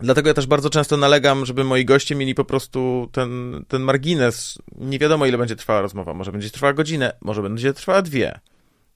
Dlatego 0.01 0.28
ja 0.28 0.34
też 0.34 0.47
bardzo 0.47 0.69
często 0.69 0.97
nalegam, 0.97 1.45
żeby 1.45 1.63
moi 1.63 1.86
goście 1.86 2.15
mieli 2.15 2.36
po 2.36 2.45
prostu 2.45 3.10
ten, 3.12 3.63
ten 3.67 3.82
margines. 3.82 4.58
Nie 4.78 4.99
wiadomo, 4.99 5.25
ile 5.25 5.38
będzie 5.38 5.56
trwała 5.56 5.82
rozmowa. 5.82 6.13
Może 6.13 6.32
będzie 6.32 6.49
trwała 6.49 6.73
godzinę, 6.73 7.17
może 7.21 7.41
będzie 7.41 7.73
trwała 7.73 8.01
dwie. 8.01 8.39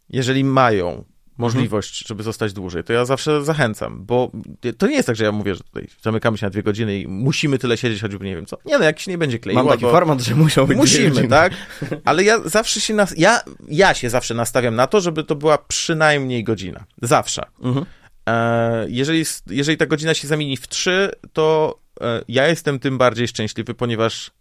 Jeżeli 0.10 0.44
mają 0.44 1.04
możliwość, 1.40 2.08
żeby 2.08 2.24
zostać 2.24 2.54
dłużej, 2.54 2.84
to 2.84 2.94
ja 2.94 3.06
zawsze 3.06 3.44
zachęcam, 3.44 4.06
bo 4.06 4.32
to 4.78 4.88
nie 4.88 4.96
jest 4.96 5.08
tak, 5.08 5.16
że 5.16 5.24
ja 5.24 5.32
mówię, 5.32 5.56
że 5.56 5.64
tutaj 5.64 5.88
zamykamy 6.02 6.38
się 6.38 6.46
na 6.46 6.50
dwie 6.50 6.64
godziny 6.64 7.00
i 7.00 7.08
musimy 7.08 7.58
tyle 7.58 7.78
siedzieć, 7.78 8.02
choćby 8.02 8.26
nie 8.26 8.36
wiem 8.36 8.46
co. 8.46 8.58
Nie 8.66 8.78
no, 8.78 8.84
jak 8.84 9.00
się 9.00 9.12
nie 9.12 9.18
będzie 9.18 9.40
kleiło. 9.40 9.64
Mam 9.64 9.72
taki 9.72 9.82
format, 9.82 10.22
że 10.22 10.36
muszą 10.36 10.66
być 10.66 10.78
Musimy, 10.78 11.28
tak? 11.28 11.54
Ale 12.06 12.24
ja 12.24 12.40
zawsze 12.46 12.82
się, 12.82 12.94
nas... 12.94 13.18
ja, 13.18 13.42
ja 13.68 13.94
się 13.94 14.10
zawsze 14.10 14.34
nastawiam 14.34 14.76
na 14.76 14.88
to, 14.88 15.02
żeby 15.02 15.24
to 15.24 15.36
była 15.36 15.58
przynajmniej 15.58 16.44
godzina. 16.44 16.86
Zawsze. 17.02 17.46
Mhm. 17.64 17.86
E, 18.30 18.86
jeżeli, 18.90 19.24
jeżeli 19.48 19.78
ta 19.78 19.86
godzina 19.86 20.14
się 20.14 20.28
zamieni 20.28 20.58
w 20.58 20.68
trzy, 20.68 21.12
to 21.34 21.80
e, 22.02 22.22
ja 22.28 22.48
jestem 22.48 22.80
tym 22.80 22.98
bardziej 22.98 23.28
szczęśliwy, 23.28 23.74
ponieważ 23.74 24.32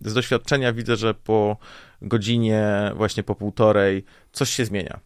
z 0.00 0.14
doświadczenia 0.14 0.72
widzę, 0.72 0.96
że 0.96 1.14
po 1.14 1.56
godzinie, 2.02 2.92
właśnie 2.94 3.22
po 3.22 3.34
półtorej, 3.34 4.04
coś 4.32 4.50
się 4.50 4.64
zmienia. 4.64 5.00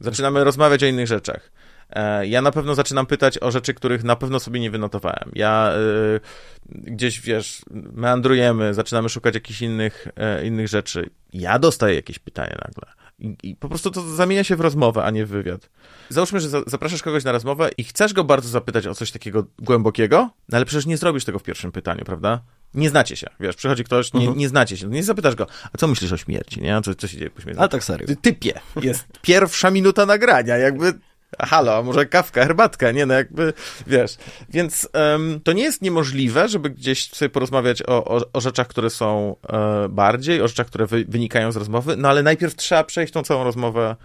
Zaczynamy 0.00 0.44
rozmawiać 0.44 0.82
o 0.82 0.86
innych 0.86 1.06
rzeczach. 1.06 1.50
E, 1.90 2.26
ja 2.26 2.42
na 2.42 2.52
pewno 2.52 2.74
zaczynam 2.74 3.06
pytać 3.06 3.38
o 3.38 3.50
rzeczy, 3.50 3.74
których 3.74 4.04
na 4.04 4.16
pewno 4.16 4.40
sobie 4.40 4.60
nie 4.60 4.70
wynotowałem. 4.70 5.30
Ja 5.34 5.72
y, 5.76 6.20
gdzieś, 6.68 7.20
wiesz, 7.20 7.62
meandrujemy, 7.70 8.74
zaczynamy 8.74 9.08
szukać 9.08 9.34
jakichś 9.34 9.62
innych, 9.62 10.08
y, 10.40 10.46
innych 10.46 10.68
rzeczy. 10.68 11.10
Ja 11.32 11.58
dostaję 11.58 11.94
jakieś 11.94 12.18
pytanie 12.18 12.56
nagle. 12.64 12.92
I, 13.18 13.36
I, 13.42 13.56
po 13.56 13.68
prostu 13.68 13.90
to 13.90 14.02
zamienia 14.02 14.44
się 14.44 14.56
w 14.56 14.60
rozmowę, 14.60 15.04
a 15.04 15.10
nie 15.10 15.26
w 15.26 15.28
wywiad. 15.28 15.70
Załóżmy, 16.08 16.40
że 16.40 16.48
za, 16.48 16.62
zapraszasz 16.66 17.02
kogoś 17.02 17.24
na 17.24 17.32
rozmowę 17.32 17.70
i 17.78 17.84
chcesz 17.84 18.12
go 18.12 18.24
bardzo 18.24 18.48
zapytać 18.48 18.86
o 18.86 18.94
coś 18.94 19.10
takiego 19.10 19.46
głębokiego, 19.58 20.30
no 20.48 20.56
ale 20.56 20.64
przecież 20.64 20.86
nie 20.86 20.96
zrobisz 20.96 21.24
tego 21.24 21.38
w 21.38 21.42
pierwszym 21.42 21.72
pytaniu, 21.72 22.04
prawda? 22.04 22.42
Nie 22.74 22.90
znacie 22.90 23.16
się, 23.16 23.26
wiesz, 23.40 23.56
przychodzi 23.56 23.84
ktoś, 23.84 24.12
nie, 24.12 24.20
mhm. 24.20 24.38
nie 24.38 24.48
znacie 24.48 24.76
się, 24.76 24.86
nie 24.86 25.02
zapytasz 25.02 25.34
go, 25.34 25.46
a 25.72 25.78
co 25.78 25.88
myślisz 25.88 26.12
o 26.12 26.16
śmierci, 26.16 26.62
nie? 26.62 26.80
Co, 26.84 26.94
co 26.94 27.08
się 27.08 27.18
dzieje 27.18 27.30
po 27.30 27.40
śmierci? 27.40 27.60
Ale 27.60 27.68
tak 27.68 27.84
serio. 27.84 28.06
Typie, 28.22 28.60
jest 28.82 29.04
pierwsza 29.22 29.70
minuta 29.70 30.06
nagrania, 30.06 30.56
jakby 30.56 30.92
halo, 31.40 31.82
może 31.82 32.06
kawka, 32.06 32.42
herbatka, 32.42 32.90
nie 32.90 33.06
no 33.06 33.14
jakby, 33.14 33.52
wiesz. 33.86 34.16
Więc 34.48 34.88
um, 34.94 35.40
to 35.44 35.52
nie 35.52 35.62
jest 35.62 35.82
niemożliwe, 35.82 36.48
żeby 36.48 36.70
gdzieś 36.70 37.10
sobie 37.10 37.28
porozmawiać 37.28 37.82
o, 37.82 38.04
o, 38.04 38.20
o 38.32 38.40
rzeczach, 38.40 38.68
które 38.68 38.90
są 38.90 39.36
e, 39.48 39.88
bardziej, 39.88 40.42
o 40.42 40.48
rzeczach, 40.48 40.66
które 40.66 40.86
wy, 40.86 41.04
wynikają 41.08 41.52
z 41.52 41.56
rozmowy, 41.56 41.96
no 41.96 42.08
ale 42.08 42.22
najpierw 42.22 42.56
trzeba 42.56 42.84
przejść 42.84 43.12
tą 43.12 43.22
całą 43.22 43.44
rozmowę 43.44 43.96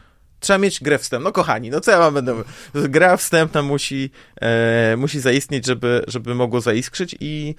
Trzeba 0.42 0.60
mieć 0.60 0.84
grę 0.84 0.98
wstępną. 0.98 1.30
No 1.30 1.32
kochani, 1.32 1.70
no 1.70 1.80
co 1.82 1.92
ja 1.92 2.00
mam 2.00 2.14
będę... 2.14 2.44
Gra 2.74 3.18
wstępna 3.18 3.62
musi, 3.62 4.12
e, 4.42 4.96
musi 4.98 5.20
zaistnieć, 5.20 5.66
żeby, 5.66 6.04
żeby 6.08 6.36
mogło 6.36 6.62
zaiskrzyć 6.62 7.16
i, 7.20 7.56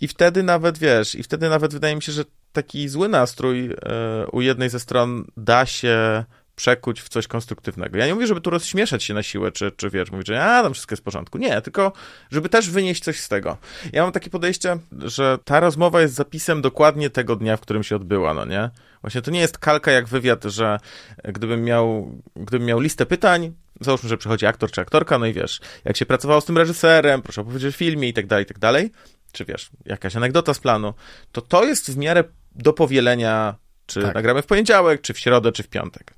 i 0.00 0.08
wtedy 0.08 0.42
nawet, 0.42 0.78
wiesz, 0.78 1.14
i 1.14 1.22
wtedy 1.22 1.48
nawet 1.48 1.72
wydaje 1.72 1.96
mi 1.96 2.02
się, 2.02 2.12
że 2.12 2.24
taki 2.52 2.88
zły 2.88 3.08
nastrój 3.08 3.66
e, 3.66 4.26
u 4.32 4.40
jednej 4.40 4.68
ze 4.68 4.80
stron 4.80 5.24
da 5.36 5.66
się 5.66 6.24
przekuć 6.56 7.00
w 7.00 7.08
coś 7.08 7.26
konstruktywnego. 7.26 7.98
Ja 7.98 8.06
nie 8.06 8.14
mówię, 8.14 8.26
żeby 8.26 8.40
tu 8.40 8.50
rozśmieszać 8.50 9.04
się 9.04 9.14
na 9.14 9.22
siłę, 9.22 9.52
czy, 9.52 9.72
czy 9.76 9.90
wiesz, 9.90 10.10
mówić, 10.10 10.26
że 10.26 10.44
a, 10.44 10.62
tam 10.62 10.72
wszystko 10.72 10.92
jest 10.92 11.02
w 11.02 11.04
porządku. 11.04 11.38
Nie, 11.38 11.60
tylko 11.60 11.92
żeby 12.30 12.48
też 12.48 12.70
wynieść 12.70 13.04
coś 13.04 13.20
z 13.20 13.28
tego. 13.28 13.56
Ja 13.92 14.02
mam 14.02 14.12
takie 14.12 14.30
podejście, 14.30 14.78
że 14.98 15.38
ta 15.44 15.60
rozmowa 15.60 16.00
jest 16.00 16.14
zapisem 16.14 16.62
dokładnie 16.62 17.10
tego 17.10 17.36
dnia, 17.36 17.56
w 17.56 17.60
którym 17.60 17.82
się 17.82 17.96
odbyła, 17.96 18.34
no 18.34 18.44
nie? 18.44 18.70
Właśnie 19.00 19.22
to 19.22 19.30
nie 19.30 19.40
jest 19.40 19.58
kalka 19.58 19.90
jak 19.90 20.08
wywiad, 20.08 20.44
że 20.44 20.78
gdybym 21.24 21.64
miał, 21.64 22.12
gdybym 22.36 22.66
miał 22.66 22.80
listę 22.80 23.06
pytań, 23.06 23.52
załóżmy, 23.80 24.08
że 24.08 24.16
przychodzi 24.16 24.46
aktor 24.46 24.70
czy 24.70 24.80
aktorka, 24.80 25.18
no 25.18 25.26
i 25.26 25.32
wiesz, 25.32 25.60
jak 25.84 25.96
się 25.96 26.06
pracowało 26.06 26.40
z 26.40 26.44
tym 26.44 26.58
reżyserem, 26.58 27.22
proszę 27.22 27.40
opowiedzieć 27.40 27.74
o 27.74 27.78
filmie 27.78 28.08
i 28.08 28.12
tak 28.12 28.26
dalej, 28.26 28.42
i 28.44 28.46
tak 28.46 28.58
dalej, 28.58 28.90
czy 29.36 29.44
wiesz, 29.44 29.70
jakaś 29.84 30.16
anegdota 30.16 30.54
z 30.54 30.58
planu, 30.58 30.94
to 31.32 31.40
to 31.40 31.64
jest 31.64 31.90
w 31.90 31.96
miarę 31.96 32.24
do 32.54 32.72
powielenia, 32.72 33.54
czy 33.86 34.02
tak. 34.02 34.14
nagramy 34.14 34.42
w 34.42 34.46
poniedziałek, 34.46 35.00
czy 35.00 35.14
w 35.14 35.18
środę, 35.18 35.52
czy 35.52 35.62
w 35.62 35.68
piątek. 35.68 36.14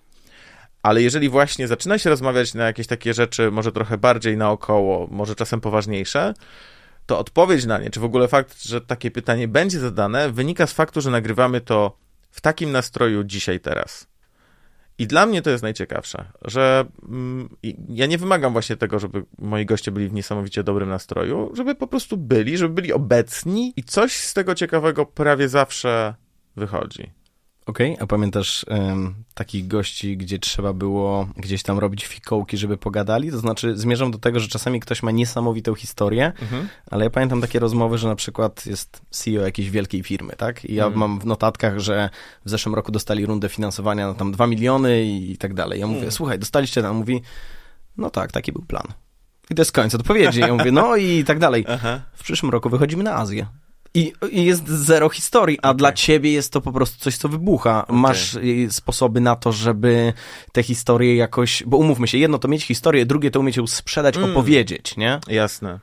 Ale 0.83 1.03
jeżeli 1.03 1.29
właśnie 1.29 1.69
zaczyna 1.69 1.99
się 1.99 2.11
rozmawiać 2.11 2.55
na 2.55 2.65
jakieś 2.65 2.87
takie 2.87 3.15
rzeczy, 3.15 3.51
może 3.51 3.73
trochę 3.73 3.99
bardziej 3.99 4.37
naokoło, 4.37 5.09
może 5.11 5.35
czasem 5.35 5.61
poważniejsze, 5.61 6.35
to 7.07 7.19
odpowiedź 7.19 7.65
na 7.65 7.79
nie, 7.79 7.91
czy 7.91 8.01
w 8.01 8.05
ogóle 8.05 8.29
fakt, 8.29 8.63
że 8.63 8.81
takie 8.81 9.11
pytanie 9.11 9.49
będzie 9.49 9.81
zadane, 9.81 10.33
wynika 10.33 10.67
z 10.67 10.73
faktu, 10.73 11.01
że 11.01 11.11
nagrywamy 11.11 11.61
to 11.61 11.99
w 12.31 12.41
takim 12.41 12.73
nastroju 12.73 13.25
dzisiaj, 13.25 13.61
teraz. 13.61 14.08
I 14.99 15.07
dla 15.07 15.27
mnie 15.27 15.43
to 15.43 15.51
jest 15.51 15.63
najciekawsze, 15.63 16.33
że 16.45 16.85
mm, 17.09 17.57
ja 17.89 18.07
nie 18.07 18.19
wymagam 18.19 18.53
właśnie 18.53 18.77
tego, 18.77 18.99
żeby 18.99 19.25
moi 19.39 19.67
goście 19.67 19.91
byli 19.91 20.09
w 20.09 20.13
niesamowicie 20.13 20.63
dobrym 20.63 20.89
nastroju, 20.89 21.51
żeby 21.55 21.75
po 21.75 21.87
prostu 21.87 22.17
byli, 22.17 22.59
żeby 22.59 22.75
byli 22.75 22.93
obecni 22.93 23.73
i 23.77 23.83
coś 23.83 24.17
z 24.17 24.35
tego 24.35 24.55
ciekawego 24.55 25.07
prawie 25.07 25.49
zawsze 25.49 26.15
wychodzi. 26.57 27.18
Okej, 27.69 27.93
okay, 27.93 28.05
a 28.05 28.07
pamiętasz 28.07 28.67
um, 28.69 29.15
takich 29.35 29.67
gości, 29.67 30.17
gdzie 30.17 30.39
trzeba 30.39 30.73
było 30.73 31.29
gdzieś 31.37 31.63
tam 31.63 31.79
robić 31.79 32.07
fikołki, 32.07 32.57
żeby 32.57 32.77
pogadali? 32.77 33.31
To 33.31 33.39
znaczy, 33.39 33.77
zmierzam 33.77 34.11
do 34.11 34.19
tego, 34.19 34.41
że 34.41 34.49
czasami 34.49 34.81
ktoś 34.81 35.03
ma 35.03 35.11
niesamowitą 35.11 35.75
historię, 35.75 36.33
mhm. 36.43 36.69
ale 36.91 37.05
ja 37.05 37.11
pamiętam 37.11 37.41
takie 37.41 37.59
rozmowy, 37.59 37.99
że 37.99 38.09
na 38.09 38.15
przykład 38.17 38.67
jest 38.67 39.03
CEO 39.11 39.43
jakiejś 39.43 39.71
wielkiej 39.71 40.03
firmy, 40.03 40.33
tak? 40.37 40.65
I 40.65 40.75
ja 40.75 40.85
mhm. 40.85 41.01
mam 41.01 41.21
w 41.21 41.27
notatkach, 41.27 41.79
że 41.79 42.11
w 42.45 42.51
zeszłym 42.51 42.75
roku 42.75 42.93
dostali 42.93 43.27
rundę 43.27 43.49
finansowania 43.49 44.09
na 44.09 44.15
tam 44.15 44.33
2 44.33 44.47
miliony 44.47 45.05
i 45.05 45.39
tak 45.39 45.55
dalej. 45.55 45.81
Ja 45.81 45.87
mówię, 45.87 45.99
mhm. 45.99 46.13
słuchaj, 46.13 46.39
dostaliście 46.39 46.83
tam, 46.83 46.97
mówi, 46.97 47.23
no 47.97 48.11
tak, 48.11 48.33
taki 48.33 48.53
był 48.53 48.63
plan. 48.63 48.87
I 49.51 49.55
to 49.55 49.61
jest 49.61 49.73
koniec 49.73 49.95
odpowiedzi. 49.95 50.41
Ja 50.41 50.55
mówię, 50.55 50.73
no 50.73 50.97
i 50.97 51.25
tak 51.25 51.39
dalej. 51.39 51.65
Aha. 51.69 52.01
W 52.13 52.23
przyszłym 52.23 52.53
roku 52.53 52.71
wychodzimy 52.71 53.05
na 53.05 53.15
Azję. 53.15 53.47
I, 53.99 54.13
I, 54.31 54.45
jest 54.45 54.69
zero 54.69 55.09
historii, 55.09 55.59
a 55.63 55.69
okay. 55.69 55.79
dla 55.79 55.93
ciebie 55.93 56.33
jest 56.33 56.53
to 56.53 56.61
po 56.61 56.73
prostu 56.73 56.99
coś, 56.99 57.17
co 57.17 57.29
wybucha. 57.29 57.85
Okay. 57.85 57.97
Masz 57.97 58.35
y, 58.35 58.67
sposoby 58.71 59.21
na 59.21 59.37
to, 59.37 59.53
żeby 59.53 60.13
te 60.53 60.63
historie 60.63 61.17
jakoś. 61.17 61.63
Bo 61.67 61.77
umówmy 61.77 62.09
się, 62.09 62.19
jedno 62.19 62.39
to 62.39 62.49
mieć 62.49 62.65
historię, 62.65 63.07
drugie 63.07 63.31
to 63.31 63.41
umieć 63.41 63.57
ją 63.57 63.67
sprzedać, 63.67 64.17
mm. 64.17 64.31
opowiedzieć, 64.31 64.97
nie? 64.97 65.21
Jasne. 65.29 65.79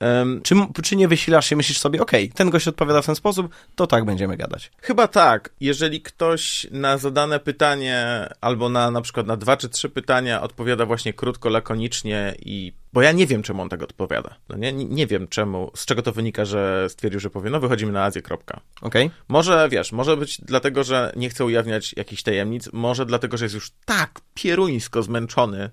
Um, 0.00 0.40
czy, 0.42 0.54
czy 0.82 0.96
nie 0.96 1.08
wysilasz 1.08 1.46
się, 1.46 1.56
myślisz 1.56 1.78
sobie, 1.78 2.00
okej, 2.00 2.24
okay, 2.24 2.36
ten 2.36 2.50
gość 2.50 2.68
odpowiada 2.68 3.02
w 3.02 3.06
ten 3.06 3.14
sposób, 3.14 3.48
to 3.74 3.86
tak 3.86 4.04
będziemy 4.04 4.36
gadać? 4.36 4.70
Chyba 4.82 5.08
tak. 5.08 5.50
Jeżeli 5.60 6.00
ktoś 6.00 6.66
na 6.70 6.98
zadane 6.98 7.40
pytanie, 7.40 8.28
albo 8.40 8.68
na 8.68 8.90
na 8.90 9.00
przykład 9.00 9.26
na 9.26 9.36
dwa 9.36 9.56
czy 9.56 9.68
trzy 9.68 9.88
pytania 9.88 10.42
odpowiada 10.42 10.86
właśnie 10.86 11.12
krótko, 11.12 11.48
lakonicznie 11.48 12.34
i... 12.40 12.72
Bo 12.96 13.02
ja 13.02 13.12
nie 13.12 13.26
wiem, 13.26 13.42
czemu 13.42 13.62
on 13.62 13.68
tak 13.68 13.82
odpowiada. 13.82 14.34
No 14.48 14.56
nie, 14.56 14.72
nie 14.72 15.06
wiem 15.06 15.28
czemu, 15.28 15.70
z 15.74 15.86
czego 15.86 16.02
to 16.02 16.12
wynika, 16.12 16.44
że 16.44 16.86
stwierdził, 16.88 17.20
że 17.20 17.30
powie, 17.30 17.50
no 17.50 17.60
wychodzimy 17.60 17.92
na 17.92 18.04
Azję, 18.04 18.22
kropka. 18.22 18.60
Okej. 18.82 19.06
Okay. 19.06 19.18
Może, 19.28 19.68
wiesz, 19.70 19.92
może 19.92 20.16
być 20.16 20.40
dlatego, 20.40 20.84
że 20.84 21.12
nie 21.16 21.28
chce 21.28 21.44
ujawniać 21.44 21.94
jakichś 21.96 22.22
tajemnic, 22.22 22.68
może 22.72 23.06
dlatego, 23.06 23.36
że 23.36 23.44
jest 23.44 23.54
już 23.54 23.70
tak 23.84 24.20
pieruńsko 24.34 25.02
zmęczony 25.02 25.70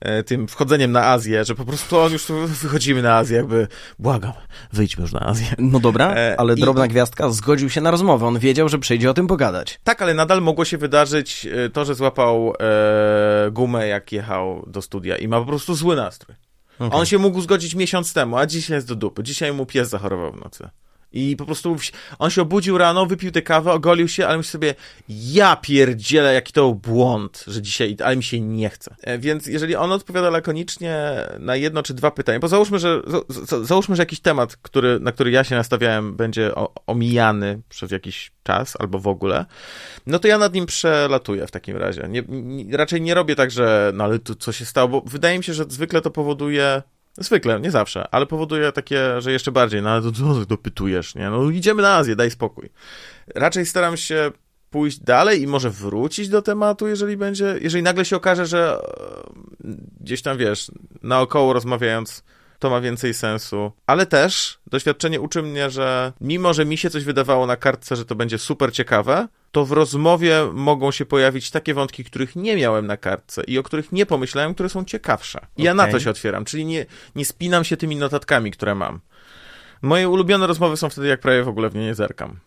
e, 0.00 0.22
tym 0.22 0.48
wchodzeniem 0.48 0.92
na 0.92 1.06
Azję, 1.06 1.44
że 1.44 1.54
po 1.54 1.64
prostu 1.64 1.98
on 1.98 2.12
już 2.12 2.26
wychodzimy 2.62 3.02
na 3.02 3.16
Azję, 3.16 3.36
jakby 3.36 3.68
błagam, 3.98 4.32
wyjdźmy 4.72 5.02
już 5.02 5.12
na 5.12 5.20
Azję. 5.20 5.46
No 5.58 5.80
dobra, 5.80 6.14
e, 6.14 6.40
ale 6.40 6.54
drobna 6.54 6.86
I... 6.86 6.88
gwiazdka 6.88 7.30
zgodził 7.30 7.70
się 7.70 7.80
na 7.80 7.90
rozmowę. 7.90 8.26
On 8.26 8.38
wiedział, 8.38 8.68
że 8.68 8.78
przyjdzie 8.78 9.10
o 9.10 9.14
tym 9.14 9.26
pogadać. 9.26 9.80
Tak, 9.84 10.02
ale 10.02 10.14
nadal 10.14 10.42
mogło 10.42 10.64
się 10.64 10.78
wydarzyć 10.78 11.46
e, 11.46 11.70
to, 11.70 11.84
że 11.84 11.94
złapał 11.94 12.52
e, 12.60 13.50
gumę, 13.50 13.88
jak 13.88 14.12
jechał 14.12 14.64
do 14.66 14.82
studia 14.82 15.16
i 15.16 15.28
ma 15.28 15.40
po 15.40 15.46
prostu 15.46 15.74
zły 15.74 15.96
nastrój. 15.96 16.36
Okay. 16.78 16.98
On 16.98 17.06
się 17.06 17.18
mógł 17.18 17.40
zgodzić 17.40 17.74
miesiąc 17.74 18.12
temu, 18.12 18.36
a 18.36 18.46
dzisiaj 18.46 18.76
jest 18.76 18.88
do 18.88 18.94
dupy. 18.94 19.22
Dzisiaj 19.22 19.52
mu 19.52 19.66
pies 19.66 19.88
zachorował 19.88 20.32
w 20.32 20.36
nocy. 20.36 20.68
I 21.16 21.36
po 21.36 21.44
prostu 21.44 21.76
on 22.18 22.30
się 22.30 22.42
obudził 22.42 22.78
rano, 22.78 23.06
wypił 23.06 23.30
tę 23.30 23.42
kawę, 23.42 23.72
ogolił 23.72 24.08
się, 24.08 24.26
ale 24.26 24.36
myśli 24.36 24.50
sobie, 24.50 24.74
ja 25.08 25.56
pierdzielę, 25.56 26.34
jaki 26.34 26.52
to 26.52 26.74
błąd, 26.74 27.44
że 27.46 27.62
dzisiaj, 27.62 27.96
ale 28.04 28.16
mi 28.16 28.22
się 28.22 28.40
nie 28.40 28.68
chce. 28.68 28.94
E, 29.02 29.18
więc 29.18 29.46
jeżeli 29.46 29.76
on 29.76 29.92
odpowiada 29.92 30.30
lakonicznie 30.30 30.96
na 31.38 31.56
jedno 31.56 31.82
czy 31.82 31.94
dwa 31.94 32.10
pytania, 32.10 32.38
bo 32.38 32.48
załóżmy, 32.48 32.78
że, 32.78 33.02
załóżmy, 33.62 33.96
że 33.96 34.02
jakiś 34.02 34.20
temat, 34.20 34.56
który, 34.56 35.00
na 35.00 35.12
który 35.12 35.30
ja 35.30 35.44
się 35.44 35.54
nastawiałem, 35.54 36.16
będzie 36.16 36.52
omijany 36.86 37.60
przez 37.68 37.90
jakiś 37.90 38.32
czas 38.42 38.76
albo 38.78 38.98
w 38.98 39.06
ogóle, 39.06 39.44
no 40.06 40.18
to 40.18 40.28
ja 40.28 40.38
nad 40.38 40.54
nim 40.54 40.66
przelatuję 40.66 41.46
w 41.46 41.50
takim 41.50 41.76
razie. 41.76 42.06
Nie, 42.08 42.22
nie, 42.28 42.76
raczej 42.76 43.00
nie 43.00 43.14
robię 43.14 43.36
tak, 43.36 43.50
że 43.50 43.92
no 43.94 44.04
ale 44.04 44.18
tu 44.18 44.34
co 44.34 44.52
się 44.52 44.64
stało, 44.64 44.88
bo 44.88 45.00
wydaje 45.00 45.38
mi 45.38 45.44
się, 45.44 45.54
że 45.54 45.64
zwykle 45.68 46.00
to 46.00 46.10
powoduje 46.10 46.82
Zwykle, 47.18 47.60
nie 47.60 47.70
zawsze, 47.70 48.08
ale 48.10 48.26
powoduje 48.26 48.72
takie, 48.72 49.20
że 49.20 49.32
jeszcze 49.32 49.52
bardziej, 49.52 49.82
no 49.82 49.90
ale 49.90 50.02
to 50.02 50.12
co 50.12 50.46
dopytujesz, 50.46 51.14
nie? 51.14 51.30
No 51.30 51.50
idziemy 51.50 51.82
na 51.82 51.94
Azję, 51.94 52.16
daj 52.16 52.30
spokój. 52.30 52.70
Raczej 53.34 53.66
staram 53.66 53.96
się 53.96 54.30
pójść 54.70 54.98
dalej 54.98 55.42
i 55.42 55.46
może 55.46 55.70
wrócić 55.70 56.28
do 56.28 56.42
tematu, 56.42 56.86
jeżeli 56.86 57.16
będzie, 57.16 57.58
jeżeli 57.60 57.82
nagle 57.82 58.04
się 58.04 58.16
okaże, 58.16 58.46
że 58.46 58.78
e, 59.64 59.70
gdzieś 60.00 60.22
tam, 60.22 60.38
wiesz, 60.38 60.70
naokoło 61.02 61.52
rozmawiając, 61.52 62.24
to 62.58 62.70
ma 62.70 62.80
więcej 62.80 63.14
sensu. 63.14 63.72
Ale 63.86 64.06
też 64.06 64.58
doświadczenie 64.66 65.20
uczy 65.20 65.42
mnie, 65.42 65.70
że 65.70 66.12
mimo, 66.20 66.54
że 66.54 66.64
mi 66.64 66.78
się 66.78 66.90
coś 66.90 67.04
wydawało 67.04 67.46
na 67.46 67.56
kartce, 67.56 67.96
że 67.96 68.04
to 68.04 68.14
będzie 68.14 68.38
super 68.38 68.72
ciekawe, 68.72 69.28
to 69.52 69.64
w 69.64 69.72
rozmowie 69.72 70.48
mogą 70.52 70.90
się 70.90 71.06
pojawić 71.06 71.50
takie 71.50 71.74
wątki, 71.74 72.04
których 72.04 72.36
nie 72.36 72.56
miałem 72.56 72.86
na 72.86 72.96
kartce 72.96 73.42
i 73.44 73.58
o 73.58 73.62
których 73.62 73.92
nie 73.92 74.06
pomyślałem, 74.06 74.54
które 74.54 74.68
są 74.68 74.84
ciekawsze. 74.84 75.46
I 75.56 75.62
ja 75.62 75.74
na 75.74 75.86
to 75.86 76.00
się 76.00 76.10
otwieram, 76.10 76.44
czyli 76.44 76.64
nie, 76.64 76.86
nie 77.14 77.24
spinam 77.24 77.64
się 77.64 77.76
tymi 77.76 77.96
notatkami, 77.96 78.50
które 78.50 78.74
mam. 78.74 79.00
Moje 79.82 80.08
ulubione 80.08 80.46
rozmowy 80.46 80.76
są 80.76 80.90
wtedy, 80.90 81.06
jak 81.08 81.20
prawie 81.20 81.42
w 81.42 81.48
ogóle 81.48 81.70
w 81.70 81.74
nie 81.74 81.84
nie 81.84 81.94
zerkam. 81.94 82.38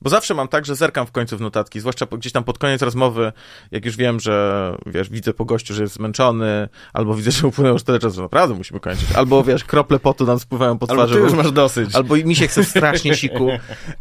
Bo 0.00 0.10
zawsze 0.10 0.34
mam 0.34 0.48
tak, 0.48 0.66
że 0.66 0.76
zerkam 0.76 1.06
w 1.06 1.12
końcu 1.12 1.36
w 1.36 1.40
notatki, 1.40 1.80
zwłaszcza 1.80 2.06
gdzieś 2.06 2.32
tam 2.32 2.44
pod 2.44 2.58
koniec 2.58 2.82
rozmowy, 2.82 3.32
jak 3.70 3.84
już 3.84 3.96
wiem, 3.96 4.20
że 4.20 4.76
wiesz, 4.86 5.10
widzę 5.10 5.34
po 5.34 5.44
gościu, 5.44 5.74
że 5.74 5.82
jest 5.82 5.94
zmęczony, 5.94 6.68
albo 6.92 7.14
widzę, 7.14 7.30
że 7.30 7.46
upłynął 7.46 7.72
już 7.72 7.82
tyle 7.82 7.98
czasu, 7.98 8.22
naprawdę 8.22 8.54
musimy 8.54 8.80
kończyć. 8.80 9.12
Albo 9.12 9.44
wiesz, 9.44 9.64
krople 9.64 9.98
potu 9.98 10.26
nam 10.26 10.38
spływają 10.38 10.78
po 10.78 10.86
twarzy. 10.86 11.02
Albo 11.02 11.14
ty 11.14 11.20
już 11.20 11.32
masz 11.32 11.52
dosyć. 11.52 11.94
Albo 11.94 12.16
mi 12.16 12.36
się 12.36 12.48
chce 12.48 12.64
strasznie 12.64 13.16
siku. 13.16 13.48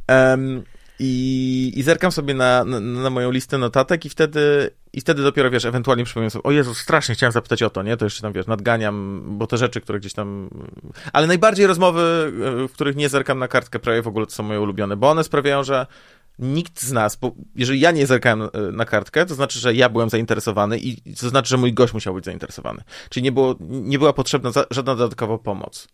Um, 0.09 0.63
i, 0.99 1.73
I 1.75 1.83
zerkam 1.83 2.11
sobie 2.11 2.33
na, 2.33 2.63
na, 2.63 2.79
na, 2.79 3.09
moją 3.09 3.31
listę 3.31 3.57
notatek 3.57 4.05
i 4.05 4.09
wtedy, 4.09 4.71
i 4.93 5.01
wtedy 5.01 5.23
dopiero, 5.23 5.49
wiesz, 5.49 5.65
ewentualnie 5.65 6.03
przypominam 6.03 6.31
sobie, 6.31 6.43
o 6.43 6.51
Jezu, 6.51 6.73
strasznie 6.73 7.15
chciałem 7.15 7.31
zapytać 7.31 7.63
o 7.63 7.69
to, 7.69 7.83
nie? 7.83 7.97
To 7.97 8.05
jeszcze 8.05 8.21
tam, 8.21 8.33
wiesz, 8.33 8.47
nadganiam, 8.47 9.23
bo 9.25 9.47
te 9.47 9.57
rzeczy, 9.57 9.81
które 9.81 9.99
gdzieś 9.99 10.13
tam... 10.13 10.49
Ale 11.13 11.27
najbardziej 11.27 11.67
rozmowy, 11.67 12.31
w 12.69 12.71
których 12.73 12.95
nie 12.95 13.09
zerkam 13.09 13.39
na 13.39 13.47
kartkę 13.47 13.79
prawie 13.79 14.01
w 14.01 14.07
ogóle, 14.07 14.25
to 14.25 14.31
są 14.31 14.43
moje 14.43 14.61
ulubione, 14.61 14.95
bo 14.95 15.09
one 15.09 15.23
sprawiają, 15.23 15.63
że 15.63 15.87
nikt 16.39 16.81
z 16.81 16.91
nas, 16.91 17.15
bo 17.15 17.35
jeżeli 17.55 17.79
ja 17.79 17.91
nie 17.91 18.07
zerkałem 18.07 18.41
e, 18.41 18.49
na 18.71 18.85
kartkę, 18.85 19.25
to 19.25 19.35
znaczy, 19.35 19.59
że 19.59 19.73
ja 19.73 19.89
byłem 19.89 20.09
zainteresowany 20.09 20.77
i 20.77 21.15
to 21.15 21.29
znaczy, 21.29 21.49
że 21.49 21.57
mój 21.57 21.73
gość 21.73 21.93
musiał 21.93 22.13
być 22.13 22.25
zainteresowany. 22.25 22.83
Czyli 23.09 23.23
nie, 23.23 23.31
było, 23.31 23.55
nie 23.59 23.99
była 23.99 24.13
potrzebna 24.13 24.51
żadna 24.71 24.95
dodatkowa 24.95 25.37
pomoc 25.37 25.87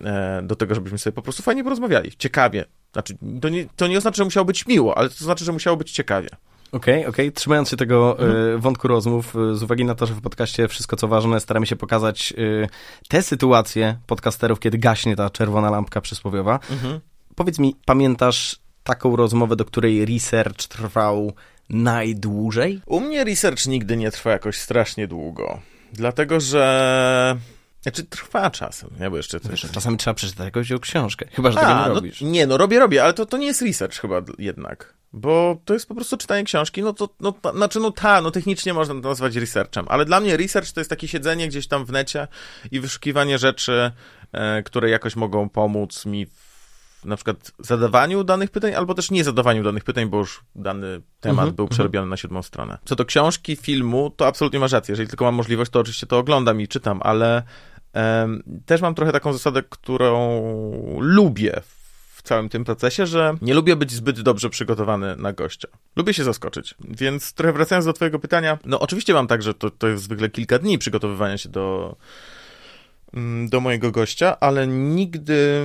e, 0.00 0.42
do 0.42 0.56
tego, 0.56 0.74
żebyśmy 0.74 0.98
sobie 0.98 1.14
po 1.14 1.22
prostu 1.22 1.42
fajnie 1.42 1.64
porozmawiali, 1.64 2.12
ciekawie, 2.18 2.64
znaczy, 2.92 3.16
to 3.40 3.48
nie, 3.48 3.66
to 3.76 3.86
nie 3.86 3.98
oznacza, 3.98 4.16
że 4.16 4.24
musiało 4.24 4.44
być 4.44 4.66
miło, 4.66 4.98
ale 4.98 5.08
to 5.08 5.24
znaczy, 5.24 5.44
że 5.44 5.52
musiało 5.52 5.76
być 5.76 5.92
ciekawie. 5.92 6.28
Okej, 6.72 6.94
okay, 6.94 7.08
okej. 7.10 7.28
Okay. 7.28 7.32
Trzymając 7.32 7.68
się 7.68 7.76
tego 7.76 8.18
e, 8.18 8.22
mhm. 8.22 8.54
y, 8.54 8.58
wątku 8.58 8.88
rozmów, 8.88 9.36
y, 9.36 9.56
z 9.56 9.62
uwagi 9.62 9.84
na 9.84 9.94
to, 9.94 10.06
że 10.06 10.14
w 10.14 10.20
podcaście 10.20 10.68
wszystko 10.68 10.96
co 10.96 11.08
ważne, 11.08 11.40
staramy 11.40 11.66
się 11.66 11.76
pokazać 11.76 12.34
y, 12.38 12.68
te 13.08 13.22
sytuacje 13.22 13.96
podcasterów, 14.06 14.60
kiedy 14.60 14.78
gaśnie 14.78 15.16
ta 15.16 15.30
czerwona 15.30 15.70
lampka 15.70 16.00
przysłowiowa. 16.00 16.60
Mhm. 16.70 17.00
Powiedz 17.34 17.58
mi, 17.58 17.76
pamiętasz 17.84 18.60
taką 18.84 19.16
rozmowę, 19.16 19.56
do 19.56 19.64
której 19.64 20.06
research 20.06 20.66
trwał 20.68 21.32
najdłużej? 21.70 22.80
U 22.86 23.00
mnie 23.00 23.24
research 23.24 23.66
nigdy 23.66 23.96
nie 23.96 24.10
trwa 24.10 24.30
jakoś 24.30 24.58
strasznie 24.58 25.08
długo. 25.08 25.60
Dlatego, 25.92 26.40
że 26.40 27.36
znaczy 27.82 28.04
trwa 28.04 28.50
czasem, 28.50 28.90
nie? 29.00 29.10
Bo 29.10 29.16
jeszcze 29.16 29.40
coś... 29.40 29.50
Wiesz, 29.50 29.72
czasami 29.72 29.96
trzeba 29.96 30.14
przeczytać 30.14 30.44
jakąś 30.44 30.72
książkę, 30.80 31.26
chyba, 31.32 31.50
że 31.50 31.60
A, 31.60 31.62
tego 31.62 31.80
nie 31.80 31.88
no, 31.88 31.94
robisz. 31.94 32.20
Nie, 32.20 32.46
no 32.46 32.56
robię, 32.56 32.78
robię, 32.78 33.04
ale 33.04 33.14
to, 33.14 33.26
to 33.26 33.36
nie 33.36 33.46
jest 33.46 33.62
research 33.62 34.00
chyba 34.00 34.22
jednak, 34.38 34.94
bo 35.12 35.56
to 35.64 35.74
jest 35.74 35.88
po 35.88 35.94
prostu 35.94 36.16
czytanie 36.16 36.44
książki, 36.44 36.82
no 36.82 36.92
to, 36.92 37.08
no, 37.20 37.32
ta, 37.32 37.52
znaczy 37.52 37.80
no 37.80 37.90
ta, 37.90 38.20
no 38.20 38.30
technicznie 38.30 38.74
można 38.74 38.94
to 38.94 39.08
nazwać 39.08 39.36
researchem, 39.36 39.86
ale 39.88 40.04
dla 40.04 40.20
mnie 40.20 40.36
research 40.36 40.72
to 40.72 40.80
jest 40.80 40.90
takie 40.90 41.08
siedzenie 41.08 41.48
gdzieś 41.48 41.66
tam 41.66 41.84
w 41.84 41.92
necie 41.92 42.28
i 42.70 42.80
wyszukiwanie 42.80 43.38
rzeczy, 43.38 43.90
e, 44.32 44.62
które 44.62 44.90
jakoś 44.90 45.16
mogą 45.16 45.48
pomóc 45.48 46.06
mi 46.06 46.26
w 46.26 46.50
na 47.04 47.16
przykład 47.16 47.52
zadawaniu 47.58 48.24
danych 48.24 48.50
pytań, 48.50 48.74
albo 48.74 48.94
też 48.94 49.10
nie 49.10 49.24
zadawaniu 49.24 49.62
danych 49.62 49.84
pytań, 49.84 50.06
bo 50.06 50.18
już 50.18 50.44
dany 50.54 51.02
temat 51.20 51.42
mm 51.42 51.52
-hmm, 51.52 51.56
był 51.56 51.68
przerobiony 51.68 52.06
na 52.06 52.16
siódmą 52.16 52.42
stronę. 52.42 52.78
Co 52.84 52.96
do 52.96 53.04
książki, 53.04 53.56
filmu, 53.56 54.10
to 54.10 54.26
absolutnie 54.26 54.58
masz 54.58 54.72
rację. 54.72 54.92
Jeżeli 54.92 55.08
tylko 55.08 55.24
mam 55.24 55.34
możliwość, 55.34 55.70
to 55.70 55.80
oczywiście 55.80 56.06
to 56.06 56.18
oglądam 56.18 56.60
i 56.60 56.68
czytam, 56.68 57.00
ale 57.02 57.42
też 58.66 58.80
mam 58.80 58.94
trochę 58.94 59.12
taką 59.12 59.32
zasadę, 59.32 59.62
którą 59.62 60.42
lubię 61.00 61.60
w 62.20 62.22
całym 62.22 62.48
tym 62.48 62.64
procesie, 62.64 63.06
że 63.06 63.34
nie 63.42 63.54
lubię 63.54 63.76
być 63.76 63.92
zbyt 63.92 64.20
dobrze 64.20 64.50
przygotowany 64.50 65.16
na 65.16 65.32
gościa. 65.32 65.68
Lubię 65.96 66.14
się 66.14 66.24
zaskoczyć. 66.24 66.74
Więc 66.88 67.32
trochę 67.32 67.52
wracając 67.52 67.86
do 67.86 67.92
twojego 67.92 68.18
pytania, 68.18 68.58
no 68.64 68.80
oczywiście 68.80 69.14
mam 69.14 69.26
tak, 69.26 69.42
że 69.42 69.54
to, 69.54 69.70
to 69.70 69.88
jest 69.88 70.02
zwykle 70.02 70.28
kilka 70.28 70.58
dni 70.58 70.78
przygotowywania 70.78 71.38
się 71.38 71.48
do, 71.48 71.96
mm, 73.14 73.48
do 73.48 73.60
mojego 73.60 73.90
gościa, 73.90 74.40
ale 74.40 74.66
nigdy, 74.66 75.64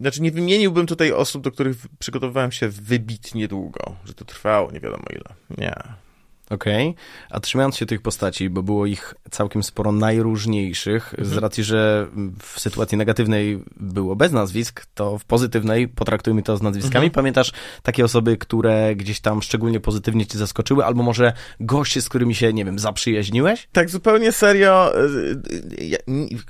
znaczy 0.00 0.22
nie 0.22 0.30
wymieniłbym 0.30 0.86
tutaj 0.86 1.12
osób, 1.12 1.42
do 1.42 1.50
których 1.52 1.76
przygotowywałem 1.98 2.52
się 2.52 2.68
wybitnie 2.68 3.48
długo, 3.48 3.96
że 4.04 4.14
to 4.14 4.24
trwało 4.24 4.72
nie 4.72 4.80
wiadomo 4.80 5.04
ile. 5.10 5.34
Nie. 5.58 6.03
Okej, 6.50 6.94
a 7.30 7.40
trzymając 7.40 7.76
się 7.76 7.86
tych 7.86 8.02
postaci, 8.02 8.50
bo 8.50 8.62
było 8.62 8.86
ich 8.86 9.14
całkiem 9.30 9.62
sporo 9.62 9.92
najróżniejszych, 9.92 11.14
z 11.18 11.36
racji, 11.36 11.64
że 11.64 12.06
w 12.42 12.60
sytuacji 12.60 12.98
negatywnej 12.98 13.64
było 13.76 14.16
bez 14.16 14.32
nazwisk, 14.32 14.86
to 14.94 15.18
w 15.18 15.24
pozytywnej 15.24 15.88
potraktujmy 15.88 16.42
to 16.42 16.56
z 16.56 16.62
nazwiskami. 16.62 17.10
Pamiętasz 17.10 17.52
takie 17.82 18.04
osoby, 18.04 18.36
które 18.36 18.96
gdzieś 18.96 19.20
tam 19.20 19.42
szczególnie 19.42 19.80
pozytywnie 19.80 20.26
cię 20.26 20.38
zaskoczyły, 20.38 20.84
albo 20.84 21.02
może 21.02 21.32
goście, 21.60 22.02
z 22.02 22.08
którymi 22.08 22.34
się, 22.34 22.52
nie 22.52 22.64
wiem, 22.64 22.78
zaprzyjaźniłeś? 22.78 23.68
Tak 23.72 23.90
zupełnie 23.90 24.32
serio, 24.32 24.92
y, 24.96 25.80
y, 25.80 25.84
ja, 25.84 25.98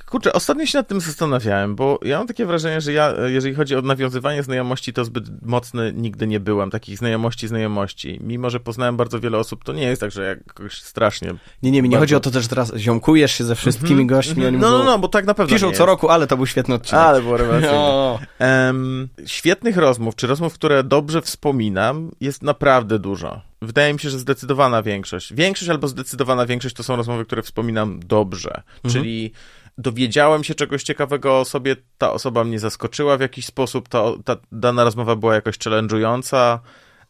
kurczę, 0.06 0.32
ostatnio 0.32 0.66
się 0.66 0.78
nad 0.78 0.88
tym 0.88 1.00
zastanawiałem, 1.00 1.74
bo 1.74 2.00
ja 2.04 2.18
mam 2.18 2.26
takie 2.26 2.46
wrażenie, 2.46 2.80
że 2.80 2.92
ja, 2.92 3.14
jeżeli 3.26 3.54
chodzi 3.54 3.76
o 3.76 3.82
nawiązywanie 3.82 4.42
znajomości, 4.42 4.92
to 4.92 5.04
zbyt 5.04 5.42
mocny 5.42 5.92
nigdy 5.96 6.26
nie 6.26 6.40
byłem, 6.40 6.70
takich 6.70 6.98
znajomości, 6.98 7.48
znajomości. 7.48 8.20
Mimo, 8.22 8.50
że 8.50 8.60
poznałem 8.60 8.96
bardzo 8.96 9.20
wiele 9.20 9.38
osób, 9.38 9.64
to 9.64 9.72
nie 9.72 9.83
jest 9.88 10.00
tak, 10.00 10.10
że 10.10 10.24
jakoś 10.24 10.82
strasznie... 10.82 11.34
Nie, 11.62 11.70
nie, 11.70 11.82
mi 11.82 11.88
nie 11.88 11.96
Bardzo. 11.96 12.02
chodzi 12.02 12.14
o 12.14 12.20
to 12.20 12.30
też, 12.30 12.42
że 12.42 12.48
teraz 12.48 12.72
ziomkujesz 12.76 13.32
się 13.32 13.44
ze 13.44 13.54
wszystkimi 13.54 14.06
gośćmi, 14.06 14.46
oni 14.46 14.58
No, 14.58 14.70
no, 14.70 14.78
mówią, 14.78 14.90
no, 14.90 14.98
bo 14.98 15.08
tak 15.08 15.26
na 15.26 15.34
pewno 15.34 15.54
piszą 15.54 15.66
nie 15.70 15.76
co 15.76 15.86
roku, 15.86 16.08
ale 16.08 16.26
to 16.26 16.36
był 16.36 16.46
świetny 16.46 16.74
odcinek. 16.74 17.04
Ale 17.04 17.22
było 17.22 17.36
rewelacyjne. 17.36 17.72
No. 17.72 18.18
Em, 18.38 19.08
świetnych 19.26 19.76
rozmów, 19.76 20.16
czy 20.16 20.26
rozmów, 20.26 20.54
które 20.54 20.84
dobrze 20.84 21.22
wspominam, 21.22 22.10
jest 22.20 22.42
naprawdę 22.42 22.98
dużo. 22.98 23.40
Wydaje 23.62 23.92
mi 23.92 24.00
się, 24.00 24.10
że 24.10 24.18
zdecydowana 24.18 24.82
większość. 24.82 25.34
Większość 25.34 25.70
albo 25.70 25.88
zdecydowana 25.88 26.46
większość 26.46 26.74
to 26.74 26.82
są 26.82 26.96
rozmowy, 26.96 27.24
które 27.24 27.42
wspominam 27.42 28.00
dobrze. 28.06 28.62
Czyli 28.90 29.32
dowiedziałem 29.78 30.44
się 30.44 30.54
czegoś 30.54 30.82
ciekawego 30.82 31.40
o 31.40 31.44
sobie, 31.44 31.76
ta 31.98 32.12
osoba 32.12 32.44
mnie 32.44 32.58
zaskoczyła 32.58 33.16
w 33.16 33.20
jakiś 33.20 33.46
sposób, 33.46 33.88
ta, 33.88 34.02
ta 34.24 34.36
dana 34.52 34.84
rozmowa 34.84 35.16
była 35.16 35.34
jakoś 35.34 35.58
challenge'ująca. 35.58 36.58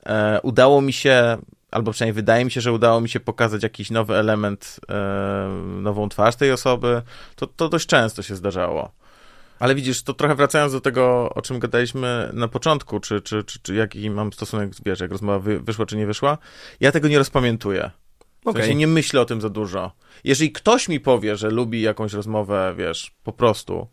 E, 0.06 0.40
udało 0.42 0.80
mi 0.80 0.92
się, 0.92 1.36
albo 1.74 1.92
przynajmniej 1.92 2.14
wydaje 2.14 2.44
mi 2.44 2.50
się, 2.50 2.60
że 2.60 2.72
udało 2.72 3.00
mi 3.00 3.08
się 3.08 3.20
pokazać 3.20 3.62
jakiś 3.62 3.90
nowy 3.90 4.16
element, 4.16 4.80
e, 4.88 5.48
nową 5.80 6.08
twarz 6.08 6.36
tej 6.36 6.52
osoby. 6.52 7.02
To, 7.36 7.46
to 7.46 7.68
dość 7.68 7.86
często 7.86 8.22
się 8.22 8.36
zdarzało. 8.36 8.92
Ale 9.58 9.74
widzisz, 9.74 10.02
to 10.02 10.14
trochę 10.14 10.34
wracając 10.34 10.72
do 10.72 10.80
tego, 10.80 11.30
o 11.34 11.42
czym 11.42 11.58
gadaliśmy 11.58 12.30
na 12.32 12.48
początku, 12.48 13.00
czy, 13.00 13.20
czy, 13.20 13.44
czy, 13.44 13.58
czy 13.62 13.74
jaki 13.74 14.10
mam 14.10 14.32
stosunek, 14.32 14.70
wiesz, 14.86 15.00
jak 15.00 15.10
rozmowa 15.10 15.38
wy, 15.38 15.60
wyszła, 15.60 15.86
czy 15.86 15.96
nie 15.96 16.06
wyszła, 16.06 16.38
ja 16.80 16.92
tego 16.92 17.08
nie 17.08 17.18
rozpamiętuję. 17.18 17.90
W 18.46 18.52
sensie 18.52 18.74
nie 18.74 18.86
myślę 18.86 19.20
o 19.20 19.24
tym 19.24 19.40
za 19.40 19.48
dużo. 19.48 19.92
Jeżeli 20.24 20.52
ktoś 20.52 20.88
mi 20.88 21.00
powie, 21.00 21.36
że 21.36 21.50
lubi 21.50 21.82
jakąś 21.82 22.12
rozmowę, 22.12 22.74
wiesz, 22.78 23.14
po 23.22 23.32
prostu, 23.32 23.88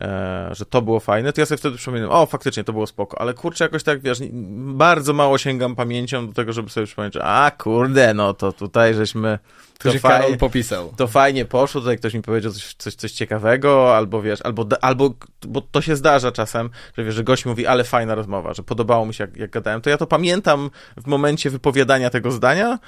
e, 0.00 0.48
że 0.52 0.66
to 0.66 0.82
było 0.82 1.00
fajne, 1.00 1.32
to 1.32 1.40
ja 1.40 1.46
sobie 1.46 1.58
wtedy 1.58 1.76
przypominam, 1.76 2.10
o, 2.10 2.26
faktycznie, 2.26 2.64
to 2.64 2.72
było 2.72 2.86
spoko, 2.86 3.20
ale 3.20 3.34
kurczę, 3.34 3.64
jakoś 3.64 3.82
tak, 3.82 4.00
wiesz, 4.00 4.20
nie- 4.20 4.28
bardzo 4.74 5.12
mało 5.12 5.38
sięgam 5.38 5.76
pamięcią 5.76 6.26
do 6.26 6.32
tego, 6.32 6.52
żeby 6.52 6.70
sobie 6.70 6.86
przypomnieć, 6.86 7.14
a, 7.20 7.50
kurde, 7.58 8.14
no 8.14 8.34
to 8.34 8.52
tutaj 8.52 8.94
żeśmy... 8.94 9.38
To 9.78 9.92
się 9.92 9.98
faj- 9.98 10.08
Karol 10.08 10.36
popisał. 10.36 10.92
to 10.96 11.06
fajnie 11.06 11.44
poszło, 11.44 11.80
tutaj 11.80 11.98
ktoś 11.98 12.14
mi 12.14 12.22
powiedział 12.22 12.52
coś, 12.52 12.74
coś, 12.74 12.94
coś 12.94 13.12
ciekawego, 13.12 13.96
albo 13.96 14.22
wiesz, 14.22 14.40
albo, 14.42 14.66
albo, 14.80 15.14
bo 15.48 15.60
to 15.60 15.80
się 15.80 15.96
zdarza 15.96 16.32
czasem, 16.32 16.70
że 16.96 17.04
wiesz, 17.04 17.14
że 17.14 17.24
gość 17.24 17.46
mówi, 17.46 17.66
ale 17.66 17.84
fajna 17.84 18.14
rozmowa, 18.14 18.54
że 18.54 18.62
podobało 18.62 19.06
mi 19.06 19.14
się, 19.14 19.24
jak, 19.24 19.36
jak 19.36 19.50
gadałem, 19.50 19.80
to 19.80 19.90
ja 19.90 19.96
to 19.98 20.06
pamiętam 20.06 20.70
w 20.96 21.06
momencie 21.06 21.50
wypowiadania 21.50 22.10
tego 22.10 22.30
zdania, 22.30 22.78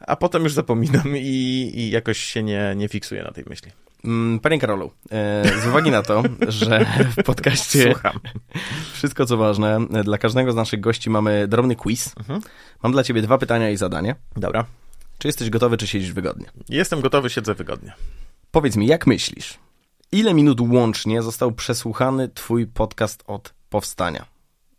a 0.00 0.16
potem 0.16 0.42
już 0.44 0.52
zapominam 0.52 1.16
i, 1.16 1.70
i 1.74 1.90
jakoś 1.90 2.18
się 2.18 2.42
nie, 2.42 2.72
nie 2.76 2.88
fiksuję 2.88 3.22
na 3.22 3.30
tej 3.30 3.44
myśli. 3.48 3.70
Mm, 4.04 4.40
Panie 4.40 4.58
Karolu, 4.58 4.90
e, 5.10 5.60
z 5.62 5.66
uwagi 5.66 5.90
na 5.90 6.02
to, 6.02 6.22
że 6.48 6.86
w 7.16 7.22
podcaście 7.24 7.82
Słucham. 7.92 8.20
wszystko 8.92 9.26
co 9.26 9.36
ważne, 9.36 9.86
dla 10.04 10.18
każdego 10.18 10.52
z 10.52 10.54
naszych 10.54 10.80
gości 10.80 11.10
mamy 11.10 11.48
drobny 11.48 11.76
quiz. 11.76 12.12
Mhm. 12.18 12.40
Mam 12.82 12.92
dla 12.92 13.04
ciebie 13.04 13.22
dwa 13.22 13.38
pytania 13.38 13.70
i 13.70 13.76
zadanie. 13.76 14.14
Dobra. 14.36 14.64
Czy 15.18 15.28
jesteś 15.28 15.50
gotowy, 15.50 15.76
czy 15.76 15.86
siedzisz 15.86 16.12
wygodnie? 16.12 16.46
Jestem 16.68 17.00
gotowy, 17.00 17.30
siedzę 17.30 17.54
wygodnie. 17.54 17.92
Powiedz 18.50 18.76
mi, 18.76 18.86
jak 18.86 19.06
myślisz, 19.06 19.58
ile 20.12 20.34
minut 20.34 20.60
łącznie 20.60 21.22
został 21.22 21.52
przesłuchany 21.52 22.28
twój 22.28 22.66
podcast 22.66 23.24
od 23.26 23.54
powstania? 23.70 24.26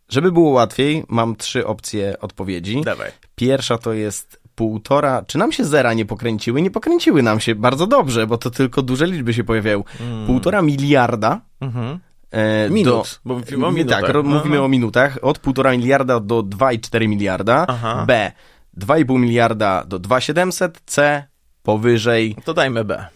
Żeby 0.08 0.32
było 0.32 0.50
łatwiej, 0.50 1.04
mam 1.08 1.36
trzy 1.36 1.66
opcje 1.66 2.20
odpowiedzi. 2.20 2.80
Dawaj. 2.84 3.10
Pierwsza 3.34 3.78
to 3.78 3.92
jest 3.92 4.40
półtora. 4.54 5.24
Czy 5.26 5.38
nam 5.38 5.52
się 5.52 5.64
zera 5.64 5.94
nie 5.94 6.04
pokręciły? 6.06 6.62
Nie 6.62 6.70
pokręciły 6.70 7.22
nam 7.22 7.40
się 7.40 7.54
bardzo 7.54 7.86
dobrze, 7.86 8.26
bo 8.26 8.38
to 8.38 8.50
tylko 8.50 8.82
duże 8.82 9.06
liczby 9.06 9.34
się 9.34 9.44
pojawiają. 9.44 9.84
Półtora 10.26 10.62
miliarda. 10.62 11.40
Mhm. 11.60 11.98
E, 12.30 12.70
Minut, 12.70 13.20
bo 13.24 13.34
mówimy 13.34 13.66
o 13.66 13.70
Mi- 13.70 13.76
minutach. 13.76 14.00
Tak, 14.00 14.10
Aha. 14.10 14.22
mówimy 14.22 14.62
o 14.62 14.68
minutach. 14.68 15.18
Od 15.22 15.38
półtora 15.38 15.70
miliarda 15.72 16.20
do 16.20 16.42
2,4 16.42 17.08
miliarda. 17.08 17.64
Aha. 17.68 18.04
B. 18.06 18.32
2,5 18.78 19.18
miliarda 19.18 19.84
do 19.84 19.98
2,700. 19.98 20.80
C. 20.86 21.24
Powyżej. 21.62 22.36
To 22.44 22.54
dajmy 22.54 22.84
B. 22.84 23.06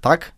Tak? 0.00 0.32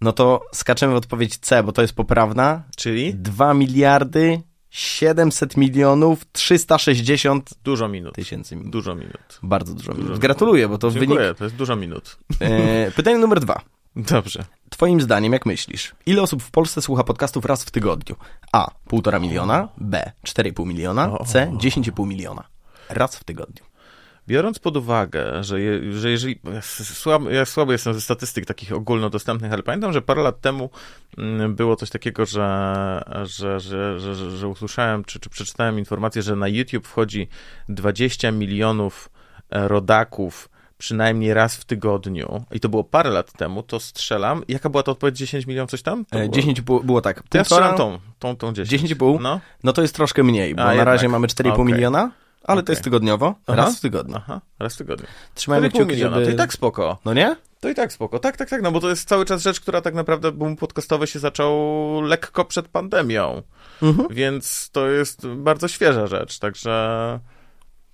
No 0.00 0.12
to 0.12 0.40
skaczemy 0.52 0.92
w 0.92 0.96
odpowiedź 0.96 1.38
C, 1.38 1.62
bo 1.62 1.72
to 1.72 1.82
jest 1.82 1.94
poprawna. 1.94 2.62
Czyli 2.76 3.14
2 3.14 3.54
miliardy 3.54 4.40
700 4.74 5.56
milionów 5.56 6.24
360 6.32 7.50
dużo 7.64 7.88
minut. 7.88 8.14
tysięcy 8.14 8.56
minut. 8.56 8.72
Dużo 8.72 8.94
minut. 8.94 9.38
Bardzo 9.42 9.74
dużo 9.74 9.92
minut. 9.92 10.06
Dużo. 10.06 10.18
Gratuluję, 10.20 10.68
bo 10.68 10.78
to 10.78 10.90
Dziękuję, 10.90 11.20
wynik. 11.20 11.38
to 11.38 11.44
jest 11.44 11.56
dużo 11.56 11.76
minut. 11.76 12.16
E, 12.40 12.90
pytanie 12.90 13.18
numer 13.18 13.40
dwa. 13.40 13.60
Dobrze. 13.96 14.44
Twoim 14.70 15.00
zdaniem, 15.00 15.32
jak 15.32 15.46
myślisz, 15.46 15.94
ile 16.06 16.22
osób 16.22 16.42
w 16.42 16.50
Polsce 16.50 16.82
słucha 16.82 17.04
podcastów 17.04 17.44
raz 17.44 17.64
w 17.64 17.70
tygodniu? 17.70 18.16
A. 18.52 18.70
1,5 18.90 19.20
miliona, 19.20 19.68
B. 19.78 20.12
4,5 20.26 20.66
miliona, 20.66 21.18
C. 21.26 21.46
10,5 21.52 22.06
miliona. 22.06 22.44
Raz 22.88 23.16
w 23.16 23.24
tygodniu. 23.24 23.64
Biorąc 24.28 24.58
pod 24.58 24.76
uwagę, 24.76 25.44
że, 25.44 25.60
je, 25.60 25.92
że 25.92 26.10
jeżeli. 26.10 26.40
Ja, 27.06 27.18
ja 27.30 27.44
słabo 27.44 27.72
jestem 27.72 27.94
ze 27.94 28.00
statystyk 28.00 28.46
takich 28.46 28.72
ogólnodostępnych, 28.72 29.52
ale 29.52 29.62
pamiętam, 29.62 29.92
że 29.92 30.02
parę 30.02 30.22
lat 30.22 30.40
temu 30.40 30.70
mm, 31.18 31.54
było 31.54 31.76
coś 31.76 31.90
takiego, 31.90 32.26
że, 32.26 33.02
że, 33.24 33.60
że, 33.60 34.00
że, 34.00 34.14
że, 34.14 34.36
że 34.36 34.48
usłyszałem, 34.48 35.04
czy, 35.04 35.20
czy 35.20 35.30
przeczytałem 35.30 35.78
informację, 35.78 36.22
że 36.22 36.36
na 36.36 36.48
YouTube 36.48 36.86
wchodzi 36.86 37.28
20 37.68 38.30
milionów 38.30 39.10
e, 39.50 39.68
rodaków 39.68 40.48
przynajmniej 40.78 41.34
raz 41.34 41.56
w 41.56 41.64
tygodniu, 41.64 42.44
i 42.50 42.60
to 42.60 42.68
było 42.68 42.84
parę 42.84 43.10
lat 43.10 43.32
temu, 43.32 43.62
to 43.62 43.80
strzelam. 43.80 44.42
Jaka 44.48 44.70
była 44.70 44.82
to 44.82 44.92
odpowiedź? 44.92 45.16
10 45.16 45.46
milionów, 45.46 45.70
coś 45.70 45.82
tam? 45.82 46.04
To 46.04 46.18
E, 46.18 46.28
było- 46.28 46.42
10,5 46.42 46.84
było 46.84 47.00
tak. 47.00 47.22
To 47.28 47.38
ja 47.38 47.44
strzelam 47.44 47.76
tą, 47.76 47.98
tą, 48.18 48.36
tą 48.36 48.52
10. 48.52 48.82
10,5? 48.82 49.20
No. 49.20 49.40
No 49.64 49.72
to 49.72 49.82
jest 49.82 49.94
troszkę 49.94 50.22
mniej, 50.22 50.54
bo 50.54 50.62
A, 50.62 50.64
na 50.64 50.72
jednak. 50.72 50.86
razie 50.86 51.08
mamy 51.08 51.26
4,5 51.26 51.52
Okej. 51.52 51.64
miliona, 51.64 52.10
ale 52.44 52.62
to 52.62 52.64
Okej. 52.64 52.72
jest 52.72 52.84
tygodniowo. 52.84 53.34
Aha. 53.46 53.56
Raz 53.56 53.78
w 53.78 53.80
tygodniu. 53.80 54.16
Aha, 54.16 54.40
raz 54.58 54.74
w 54.74 54.78
tygodniu. 54.78 55.06
Trzymajmy 55.34 55.68
4,5 55.68 55.70
kciuki, 55.72 55.92
miliona, 55.92 56.14
żeby... 56.14 56.26
to 56.26 56.32
i 56.32 56.36
tak 56.36 56.52
spoko. 56.52 56.98
No 57.04 57.14
nie? 57.14 57.36
To 57.60 57.68
i 57.68 57.74
tak 57.74 57.92
spoko. 57.92 58.18
Tak, 58.18 58.36
tak, 58.36 58.50
tak, 58.50 58.62
no 58.62 58.72
bo 58.72 58.80
to 58.80 58.88
jest 58.88 59.08
cały 59.08 59.24
czas 59.24 59.42
rzecz, 59.42 59.60
która 59.60 59.80
tak 59.80 59.94
naprawdę 59.94 60.32
boom 60.32 60.56
podcastowy 60.56 61.06
się 61.06 61.18
zaczął 61.18 62.00
lekko 62.00 62.44
przed 62.44 62.68
pandemią, 62.68 63.42
Mhm. 63.82 64.08
więc 64.10 64.70
to 64.70 64.88
jest 64.88 65.26
bardzo 65.26 65.68
świeża 65.68 66.06
rzecz, 66.06 66.38
także 66.38 67.20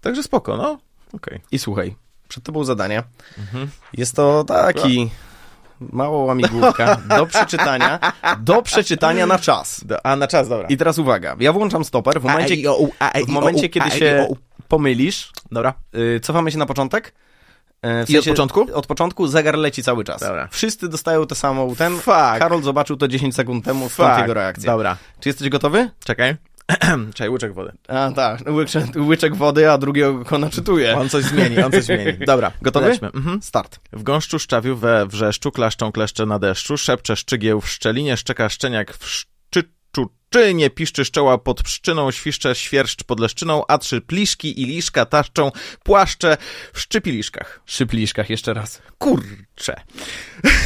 także 0.00 0.22
spoko, 0.22 0.56
no. 0.56 0.78
Okej. 1.12 1.40
I 1.52 1.58
słuchaj, 1.58 1.96
przed 2.28 2.44
tobą 2.44 2.64
zadanie. 2.64 3.02
Mhm. 3.38 3.70
Jest 3.92 4.16
to 4.16 4.44
taki 4.44 5.10
mało 5.80 6.24
łamigłówka 6.24 6.96
do 7.18 7.26
przeczytania, 7.26 7.98
do 8.40 8.62
przeczytania 8.62 9.26
na 9.26 9.38
czas. 9.38 9.84
Do- 9.84 10.06
A, 10.06 10.16
na 10.16 10.26
czas, 10.26 10.48
dobra. 10.48 10.68
I 10.68 10.76
teraz 10.76 10.98
uwaga, 10.98 11.36
ja 11.40 11.52
włączam 11.52 11.84
stoper, 11.84 12.20
w 12.20 12.24
momencie, 12.24 12.56
w 13.26 13.28
momencie 13.28 13.68
kiedy 13.68 13.90
się 13.90 14.28
pomylisz, 14.68 15.32
Dobra. 15.52 15.74
y, 16.16 16.20
cofamy 16.20 16.50
się 16.52 16.58
na 16.58 16.66
początek. 16.66 17.12
E, 17.82 18.06
W 18.06 18.10
I 18.10 18.18
od 18.18 18.24
początku? 18.24 18.66
Od 18.74 18.86
początku 18.86 19.26
zegar 19.28 19.58
leci 19.58 19.82
cały 19.82 20.04
czas. 20.04 20.20
Dobra. 20.20 20.48
Wszyscy 20.50 20.88
dostają 20.88 21.26
tę 21.26 21.34
samą 21.34 21.74
ten. 21.76 21.96
Fuck. 21.96 22.06
Karol 22.38 22.62
zobaczył 22.62 22.96
to 22.96 23.08
10 23.08 23.34
sekund 23.34 23.64
temu, 23.64 23.88
stąd 23.88 24.08
Fuck. 24.10 24.20
jego 24.20 24.34
reakcja. 24.34 24.72
Dobra. 24.72 24.96
Czy 25.20 25.28
jesteś 25.28 25.48
gotowy? 25.48 25.90
Czekaj. 26.04 26.36
Czekaj, 27.14 27.28
łyczek 27.28 27.54
wody. 27.54 27.72
A 27.88 28.10
tak, 28.16 28.40
łyczek, 28.48 28.84
łyczek 28.96 29.36
wody, 29.36 29.70
a 29.70 29.78
drugiego 29.78 30.14
go 30.14 30.38
naczytuje. 30.38 30.96
On 30.96 31.08
coś 31.08 31.24
zmieni, 31.24 31.62
on 31.62 31.72
coś 31.72 31.84
zmieni. 31.84 32.18
Dobra, 32.26 32.52
Gotowy? 32.62 32.88
lećmy. 32.88 33.08
Mhm. 33.08 33.42
Start. 33.42 33.80
W 33.92 34.02
gąszczu 34.02 34.38
szczawiu 34.38 34.76
we 34.76 35.06
wrzeszczu, 35.06 35.52
klaszczą 35.52 35.92
kleszcze 35.92 36.26
na 36.26 36.38
deszczu, 36.38 36.76
szepcze 36.78 37.16
szczygieł 37.16 37.60
w 37.60 37.68
szczelinie, 37.68 38.16
szczeka 38.16 38.48
szczeniak 38.48 38.96
w 38.96 39.06
szczyczuczynie, 39.06 39.39
piszczy 40.74 41.04
szczoła 41.04 41.38
pod 41.38 41.62
pszczyną, 41.62 42.10
świszcze 42.10 42.54
świerszcz 42.54 43.04
pod 43.04 43.20
leszczyną, 43.20 43.64
a 43.68 43.78
trzy 43.78 44.00
pliszki 44.00 44.62
i 44.62 44.66
liszka 44.66 45.06
taszczą, 45.06 45.52
płaszcze 45.82 46.36
w 46.72 46.80
szczypiliszkach. 46.80 47.60
Szypliszkach 47.66 48.30
jeszcze 48.30 48.54
raz. 48.54 48.82
Kurcze. 48.98 49.80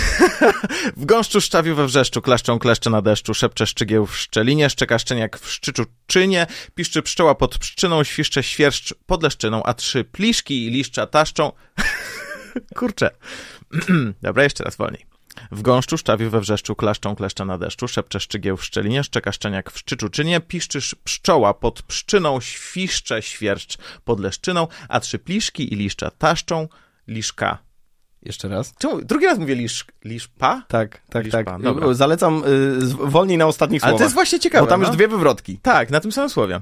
w 0.97 1.05
gąszczu 1.05 1.41
szczawiu 1.41 1.75
we 1.75 1.87
wrzeszczu, 1.87 2.23
klaszczą 2.23 2.59
kleszcze 2.59 2.91
na 2.91 3.03
deszczu, 3.03 3.35
szepcze 3.35 3.67
szczygieł 3.67 4.07
w 4.07 4.17
szczelinie, 4.17 4.71
szczeka 4.71 4.99
szczeniak 4.99 5.39
w 5.39 5.51
szczyczuczynie, 5.51 6.47
piszczy 6.75 7.03
pszczoła 7.03 7.35
pod 7.35 7.59
pszczyną, 7.59 8.05
świszcze 8.05 8.43
świerszcz 8.43 8.95
pod 9.07 9.23
leszczyną, 9.23 9.63
a 9.63 9.75
trzy 9.75 10.05
pliszki 10.05 10.67
i 10.67 10.71
liszcza 10.71 11.07
taszczą... 11.07 11.53
Kurczę. 12.79 13.11
Dobra, 14.23 14.43
jeszcze 14.43 14.65
raz 14.65 14.77
wolniej. 14.77 15.14
W 15.51 15.63
gąszczu, 15.63 15.99
szczawiu, 15.99 16.31
we 16.31 16.41
wrzeszczu, 16.41 16.77
klaszczą, 16.77 17.17
kleszcze 17.17 17.45
na 17.45 17.59
deszczu, 17.59 17.89
szepcze 17.89 18.21
szczygieł 18.21 18.57
w 18.57 18.65
szczelinie, 18.65 19.05
szczeka 19.05 19.33
szczeniak 19.33 19.71
w 19.71 19.79
szczyczu 19.79 20.09
czynie, 20.09 20.41
piszczysz 20.41 20.95
pszczoła 21.05 21.55
pod 21.55 21.83
pszczyną, 21.83 22.41
świszcze 22.41 23.23
świerszcz 23.23 23.79
pod 24.05 24.21
leszczyną, 24.21 24.69
a 24.89 25.01
trzy 25.01 25.19
pliszki 25.19 25.73
i 25.73 25.77
liszcza 25.77 26.11
taszczą, 26.11 26.69
liszka. 27.09 27.59
Jeszcze 28.23 28.49
raz. 28.49 28.75
Czemu? 28.79 29.03
Drugi 29.03 29.27
raz 29.27 29.39
mówię 29.39 29.55
lisz, 29.55 29.85
liszpa? 30.05 30.63
Tak, 30.69 31.01
tak, 31.11 31.25
Liczba, 31.25 31.45
tak. 31.45 31.63
dobra. 31.63 31.95
Zalecam 31.95 32.43
y, 32.45 33.09
wolniej 33.11 33.39
na 33.39 33.47
ostatnich 33.47 33.83
Ale 33.85 33.91
słowach. 33.91 33.99
to 33.99 34.05
jest 34.05 34.15
właśnie 34.15 34.41
ciekawe, 34.41 34.65
Bo 34.65 34.71
tam 34.71 34.81
no. 34.81 34.87
już 34.87 34.97
dwie 34.97 35.09
wywrotki. 35.09 35.59
Tak, 35.63 35.91
na 35.91 36.01
tym 36.01 36.13
samym 36.13 36.31
słowie. 36.31 36.61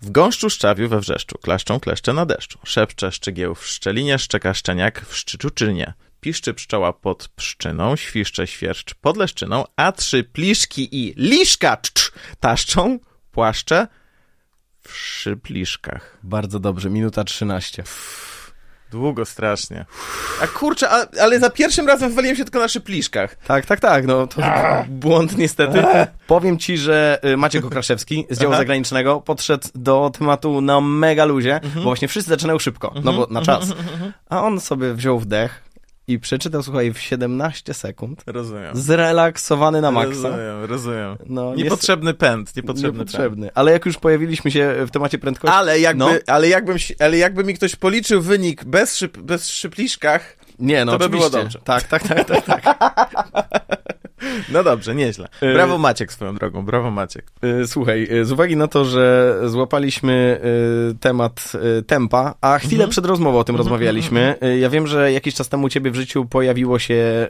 W 0.00 0.10
gąszczu, 0.10 0.50
szczawiu, 0.50 0.88
we 0.88 1.00
wrzeszczu, 1.00 1.38
klaszczą, 1.38 1.80
kleszcze 1.80 2.12
na 2.12 2.26
deszczu, 2.26 2.58
szepcze 2.64 3.12
szczygieł 3.12 3.54
w 3.54 3.66
szczelinie, 3.66 4.18
szczeka 4.18 4.54
szczeniak 4.54 5.06
w 5.06 5.16
szczyczu 5.16 5.50
czynie. 5.50 5.94
Piszczy 6.24 6.54
pszczoła 6.54 6.92
pod 6.92 7.28
pszczyną, 7.28 7.96
świszcze 7.96 8.46
świerszcz 8.46 8.94
pod 8.94 9.16
leszczyną, 9.16 9.64
a 9.76 9.92
trzy 9.92 10.24
pliszki 10.24 10.88
i 10.92 11.14
liszka 11.16 11.76
cz, 11.76 12.12
taszczą, 12.40 12.98
płaszcze 13.30 13.88
w 14.80 14.96
szypliszkach. 14.96 16.18
Bardzo 16.22 16.60
dobrze, 16.60 16.90
minuta 16.90 17.24
13. 17.24 17.82
Długo 18.90 19.24
strasznie. 19.24 19.84
A 20.42 20.46
kurczę, 20.46 20.90
a, 20.90 21.06
ale 21.20 21.40
za 21.40 21.50
pierwszym 21.50 21.86
razem 21.86 22.08
wywaliłem 22.08 22.36
się 22.36 22.44
tylko 22.44 22.58
na 22.58 22.68
szypliszkach. 22.68 23.36
Tak, 23.36 23.66
tak, 23.66 23.80
tak, 23.80 24.06
no 24.06 24.26
to 24.26 24.42
błąd 24.88 25.38
niestety. 25.38 25.84
Powiem 26.26 26.58
ci, 26.58 26.78
że 26.78 27.20
y, 27.24 27.36
Maciek 27.36 27.64
Okraszewski 27.64 28.26
z 28.30 28.38
działu 28.38 28.52
Aha. 28.52 28.60
zagranicznego 28.60 29.20
podszedł 29.20 29.68
do 29.74 30.10
tematu 30.18 30.60
na 30.60 30.80
mega 30.80 31.24
luzie, 31.24 31.60
bo 31.74 31.80
właśnie 31.80 32.08
wszyscy 32.08 32.30
zaczynają 32.30 32.58
szybko, 32.58 32.94
no 33.04 33.12
bo 33.12 33.26
na 33.30 33.42
czas. 33.42 33.72
A 34.28 34.42
on 34.42 34.60
sobie 34.60 34.94
wziął 34.94 35.18
wdech 35.18 35.73
i 36.08 36.18
przeczytał, 36.18 36.62
słuchaj, 36.62 36.92
w 36.92 36.98
17 36.98 37.74
sekund, 37.74 38.22
Rozumiem. 38.26 38.76
zrelaksowany 38.76 39.80
na 39.80 39.90
maksa. 39.90 40.28
Rozumiem, 40.28 40.64
rozumiem. 40.64 41.16
No, 41.26 41.54
Niepotrzebny 41.54 42.14
pęd, 42.14 42.56
niepotrzebny 42.56 42.98
pęd. 42.98 43.12
Niepotrzebny. 43.12 43.50
Ale 43.54 43.72
jak 43.72 43.86
już 43.86 43.96
pojawiliśmy 43.98 44.50
się 44.50 44.74
w 44.86 44.90
temacie 44.90 45.18
prędkości... 45.18 45.56
Ale 45.56 45.80
jakby, 45.80 45.98
No. 46.04 46.10
ale, 46.26 46.48
jakbym, 46.48 46.76
ale 47.00 47.16
jakby 47.18 47.44
mi 47.44 47.54
ktoś 47.54 47.76
policzył 47.76 48.22
wynik 48.22 48.64
bez, 48.64 48.96
szyb, 48.96 49.18
bez 49.18 49.48
szypliszkach, 49.48 50.36
Nie, 50.58 50.84
no 50.84 50.92
to 50.92 50.98
by 50.98 51.08
było 51.08 51.26
oczywiście. 51.26 51.42
dobrze. 51.42 51.58
Tak, 51.64 51.82
tak, 51.82 52.02
tak, 52.08 52.26
tak. 52.28 52.44
tak. 52.44 52.64
no 54.48 54.62
dobrze, 54.64 54.94
nieźle. 54.94 55.28
Y- 55.42 55.52
Brawo 55.54 55.78
Maciek 55.78 56.12
swoją 56.12 56.34
drogą, 56.34 56.64
brawo 56.64 56.90
Maciek. 56.90 57.32
Y, 57.62 57.66
Słuchaj, 57.66 58.08
y, 58.12 58.24
z 58.24 58.32
uwagi 58.32 58.56
na 58.56 58.68
to, 58.68 58.84
że 58.84 59.34
złapaliśmy 59.46 60.40
temat 61.00 61.52
tempa, 61.86 62.34
a 62.40 62.58
chwilę 62.58 62.74
Mhm. 62.74 62.90
przed 62.90 63.06
rozmową 63.06 63.38
o 63.38 63.44
tym 63.44 63.56
rozmawialiśmy, 63.56 64.34
y, 64.44 64.58
ja 64.58 64.70
wiem, 64.70 64.86
że 64.86 65.12
jakiś 65.12 65.34
czas 65.34 65.48
temu 65.48 65.66
u 65.66 65.68
ciebie 65.68 65.90
w 65.90 65.94
życiu 65.94 66.24
pojawiło 66.24 66.78
się 66.78 67.28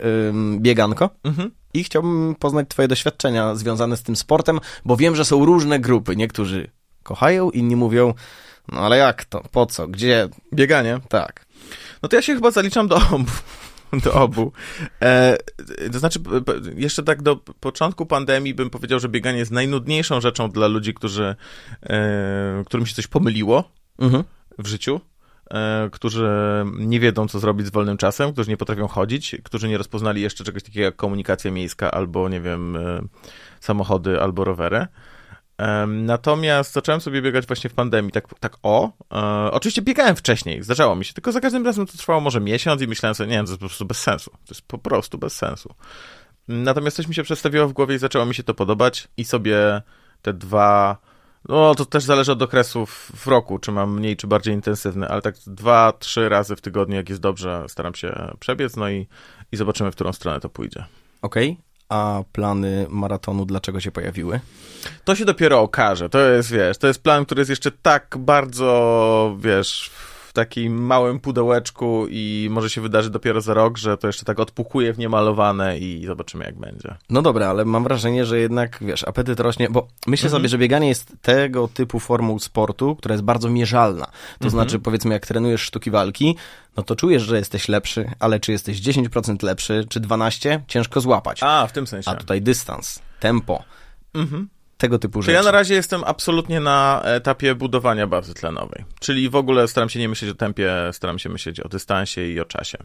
bieganko 0.58 1.10
Mhm. 1.24 1.50
i 1.74 1.84
chciałbym 1.84 2.34
poznać 2.38 2.68
twoje 2.68 2.88
doświadczenia 2.88 3.54
związane 3.54 3.96
z 3.96 4.02
tym 4.02 4.16
sportem, 4.16 4.60
bo 4.84 4.96
wiem, 4.96 5.16
że 5.16 5.24
są 5.24 5.44
różne 5.44 5.78
grupy. 5.80 6.16
Niektórzy 6.16 6.70
kochają, 7.02 7.50
inni 7.50 7.76
mówią, 7.76 8.14
no 8.72 8.80
ale 8.80 8.96
jak 8.98 9.24
to, 9.24 9.42
po 9.52 9.66
co, 9.66 9.88
gdzie, 9.88 10.28
Bieganie. 10.54 10.98
tak. 11.08 11.46
No 12.02 12.08
to 12.08 12.16
ja 12.16 12.22
się 12.22 12.34
chyba 12.34 12.50
zaliczam 12.50 12.88
do 12.88 12.96
obu. 12.96 13.30
Do 14.04 14.12
obu. 14.12 14.52
E, 15.02 15.36
to 15.92 15.98
znaczy, 15.98 16.18
jeszcze 16.76 17.02
tak 17.02 17.22
do 17.22 17.36
początku 17.36 18.06
pandemii 18.06 18.54
bym 18.54 18.70
powiedział, 18.70 19.00
że 19.00 19.08
bieganie 19.08 19.38
jest 19.38 19.50
najnudniejszą 19.50 20.20
rzeczą 20.20 20.50
dla 20.50 20.66
ludzi, 20.66 20.94
którzy, 20.94 21.36
e, 21.82 22.62
którym 22.66 22.86
się 22.86 22.94
coś 22.94 23.06
pomyliło 23.06 23.64
Mhm. 23.98 24.24
w 24.58 24.66
życiu, 24.66 25.00
e, 25.50 25.88
którzy 25.92 26.28
nie 26.78 27.00
wiedzą, 27.00 27.28
co 27.28 27.38
zrobić 27.38 27.66
z 27.66 27.70
wolnym 27.70 27.96
czasem, 27.96 28.32
którzy 28.32 28.50
nie 28.50 28.56
potrafią 28.56 28.88
chodzić, 28.88 29.36
którzy 29.44 29.68
nie 29.68 29.78
rozpoznali 29.78 30.22
jeszcze 30.22 30.44
czegoś 30.44 30.62
takiego 30.62 30.84
jak 30.84 30.96
komunikacja 30.96 31.50
miejska, 31.50 31.90
albo, 31.90 32.28
nie 32.28 32.40
wiem, 32.40 32.76
e, 32.76 33.00
samochody, 33.60 34.20
albo 34.20 34.44
rowery. 34.44 34.86
Natomiast 35.86 36.72
zacząłem 36.72 37.00
sobie 37.00 37.22
biegać 37.22 37.46
właśnie 37.46 37.70
w 37.70 37.74
pandemii, 37.74 38.12
tak, 38.12 38.38
tak 38.40 38.56
o. 38.62 38.92
E, 39.12 39.50
oczywiście 39.52 39.82
biegałem 39.82 40.16
wcześniej, 40.16 40.62
zdarzało 40.62 40.96
mi 40.96 41.04
się, 41.04 41.14
tylko 41.14 41.32
za 41.32 41.40
każdym 41.40 41.64
razem 41.64 41.86
to 41.86 41.98
trwało 41.98 42.20
może 42.20 42.40
miesiąc 42.40 42.82
i 42.82 42.86
myślałem 42.88 43.14
sobie, 43.14 43.30
nie 43.30 43.36
wiem, 43.36 43.46
to 43.46 43.52
jest 43.52 43.60
po 43.60 43.66
prostu 43.66 43.84
bez 43.84 44.00
sensu. 44.00 44.30
To 44.30 44.54
jest 44.54 44.62
po 44.62 44.78
prostu 44.78 45.18
bez 45.18 45.36
sensu. 45.36 45.74
Natomiast 46.48 46.96
coś 46.96 47.08
mi 47.08 47.14
się 47.14 47.22
przestawiło 47.22 47.68
w 47.68 47.72
głowie 47.72 47.94
i 47.94 47.98
zaczęło 47.98 48.26
mi 48.26 48.34
się 48.34 48.42
to 48.42 48.54
podobać 48.54 49.08
i 49.16 49.24
sobie 49.24 49.82
te 50.22 50.32
dwa, 50.32 50.98
no 51.48 51.74
to 51.74 51.86
też 51.86 52.04
zależy 52.04 52.32
od 52.32 52.42
okresu 52.42 52.86
w, 52.86 53.26
roku, 53.26 53.58
czy 53.58 53.72
mam 53.72 53.94
mniej, 53.94 54.16
czy 54.16 54.26
bardziej 54.26 54.54
intensywny, 54.54 55.08
ale 55.08 55.22
tak 55.22 55.34
dwa, 55.46 55.92
trzy 55.98 56.28
razy 56.28 56.56
w 56.56 56.60
tygodniu, 56.60 56.96
jak 56.96 57.08
jest 57.08 57.20
dobrze, 57.20 57.64
staram 57.68 57.94
się 57.94 58.32
przebiec, 58.40 58.76
no 58.76 58.90
i, 58.90 59.06
i 59.52 59.56
zobaczymy, 59.56 59.92
w 59.92 59.94
którą 59.94 60.12
stronę 60.12 60.40
to 60.40 60.48
pójdzie. 60.48 60.84
Okej, 61.22 61.58
a 61.94 62.24
plany 62.32 62.86
maratonu 62.90 63.46
dlaczego 63.46 63.80
się 63.80 63.90
pojawiły? 63.90 64.40
To 65.04 65.14
się 65.14 65.24
dopiero 65.24 65.60
okaże. 65.60 66.08
To 66.08 66.18
jest, 66.18 66.50
wiesz, 66.50 66.78
to 66.78 66.86
jest 66.86 67.02
plan, 67.02 67.24
który 67.24 67.40
jest 67.40 67.50
jeszcze 67.50 67.70
tak 67.82 68.16
bardzo, 68.18 69.36
wiesz, 69.40 69.90
takim 70.34 70.84
małym 70.86 71.20
pudełeczku 71.20 72.06
i 72.10 72.48
może 72.50 72.70
się 72.70 72.80
wydarzy 72.80 73.10
dopiero 73.10 73.40
za 73.40 73.54
rok, 73.54 73.78
że 73.78 73.96
to 73.96 74.06
jeszcze 74.06 74.24
tak 74.24 74.40
odpukuje 74.40 74.92
w 74.92 74.98
niemalowane 74.98 75.78
i 75.78 76.06
zobaczymy, 76.06 76.44
jak 76.44 76.58
będzie. 76.58 76.96
No 77.10 77.22
dobra, 77.22 77.48
ale 77.48 77.64
mam 77.64 77.84
wrażenie, 77.84 78.24
że 78.26 78.38
jednak, 78.38 78.78
wiesz, 78.80 79.04
apetyt 79.04 79.40
rośnie, 79.40 79.68
bo 79.70 79.86
myślę 80.06 80.26
Mhm. 80.26 80.40
sobie, 80.40 80.48
że 80.48 80.58
bieganie 80.58 80.88
jest 80.88 81.12
tego 81.22 81.68
typu 81.68 82.00
formą 82.00 82.38
sportu, 82.38 82.96
która 82.96 83.12
jest 83.12 83.24
bardzo 83.24 83.50
mierzalna. 83.50 84.04
To 84.06 84.12
Mhm. 84.46 84.50
znaczy, 84.50 84.78
powiedzmy, 84.78 85.14
jak 85.14 85.26
trenujesz 85.26 85.60
sztuki 85.62 85.90
walki, 85.90 86.36
no 86.76 86.82
to 86.82 86.96
czujesz, 86.96 87.22
że 87.22 87.36
jesteś 87.38 87.68
lepszy, 87.68 88.10
ale 88.20 88.40
czy 88.40 88.52
jesteś 88.52 88.80
10% 88.80 89.42
lepszy, 89.42 89.84
czy 89.88 90.00
12%, 90.00 90.60
ciężko 90.68 91.00
złapać. 91.00 91.42
A, 91.42 91.66
w 91.66 91.72
tym 91.72 91.86
sensie. 91.86 92.10
A 92.10 92.14
tutaj 92.14 92.42
dystans, 92.42 93.02
tempo, 93.20 93.62
Mhm. 94.14 94.48
Tego 94.78 94.98
typu 94.98 95.22
rzeczy. 95.22 95.32
ja 95.32 95.42
na 95.42 95.50
razie 95.50 95.74
jestem 95.74 96.04
absolutnie 96.04 96.60
na 96.60 97.00
etapie 97.04 97.54
budowania 97.54 98.06
bazy 98.06 98.34
tlenowej. 98.34 98.84
Czyli 99.00 99.30
w 99.30 99.36
ogóle 99.36 99.68
staram 99.68 99.88
się 99.88 99.98
nie 100.00 100.08
myśleć 100.08 100.30
o 100.30 100.34
tempie, 100.34 100.72
staram 100.92 101.18
się 101.18 101.28
myśleć 101.28 101.60
o 101.60 101.68
dystansie 101.68 102.26
i 102.26 102.40
o 102.40 102.44
czasie. 102.44 102.78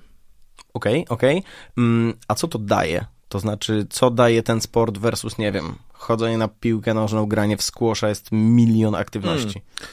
Okej, 0.74 1.06
okej. 1.10 1.44
Mm, 1.78 2.14
A 2.28 2.36
co 2.36 2.48
to 2.48 2.60
daje? 2.60 3.06
To 3.30 3.40
znaczy, 3.40 3.86
co 3.90 4.12
daje 4.12 4.44
ten 4.44 4.62
sport 4.62 4.98
versus, 4.98 5.38
nie 5.38 5.52
wiem, 5.52 5.76
chodzenie 5.94 6.38
na 6.38 6.48
piłkę 6.48 6.94
nożną, 6.94 7.26
granie 7.26 7.58
w 7.58 7.64
squasha, 7.64 8.10
jest 8.10 8.28
milion 8.32 8.96
aktywności. 8.96 9.60
E, 9.60 9.86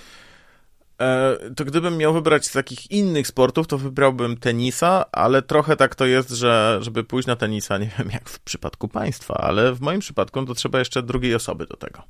to 1.56 1.64
gdybym 1.64 1.96
miał 1.96 2.12
wybrać 2.12 2.46
z 2.46 2.52
takich 2.52 2.90
innych 2.90 3.26
sportów, 3.26 3.66
to 3.66 3.78
wybrałbym 3.78 4.36
tenisa, 4.36 5.04
ale 5.12 5.42
trochę 5.42 5.76
tak 5.76 5.94
to 5.94 6.06
jest, 6.06 6.30
że 6.30 6.78
żeby 6.80 7.04
pójść 7.04 7.28
na 7.28 7.36
tenisa, 7.36 7.78
nie 7.78 7.90
wiem 7.98 8.10
jak 8.12 8.28
w 8.28 8.40
przypadku 8.40 8.88
państwa, 8.88 9.34
ale 9.34 9.74
w 9.74 9.80
moim 9.80 10.00
przypadku 10.00 10.40
no 10.40 10.46
to 10.46 10.54
trzeba 10.54 10.78
jeszcze 10.78 11.02
drugiej 11.02 11.34
osoby 11.34 11.66
do 11.66 11.76
tego. 11.76 12.02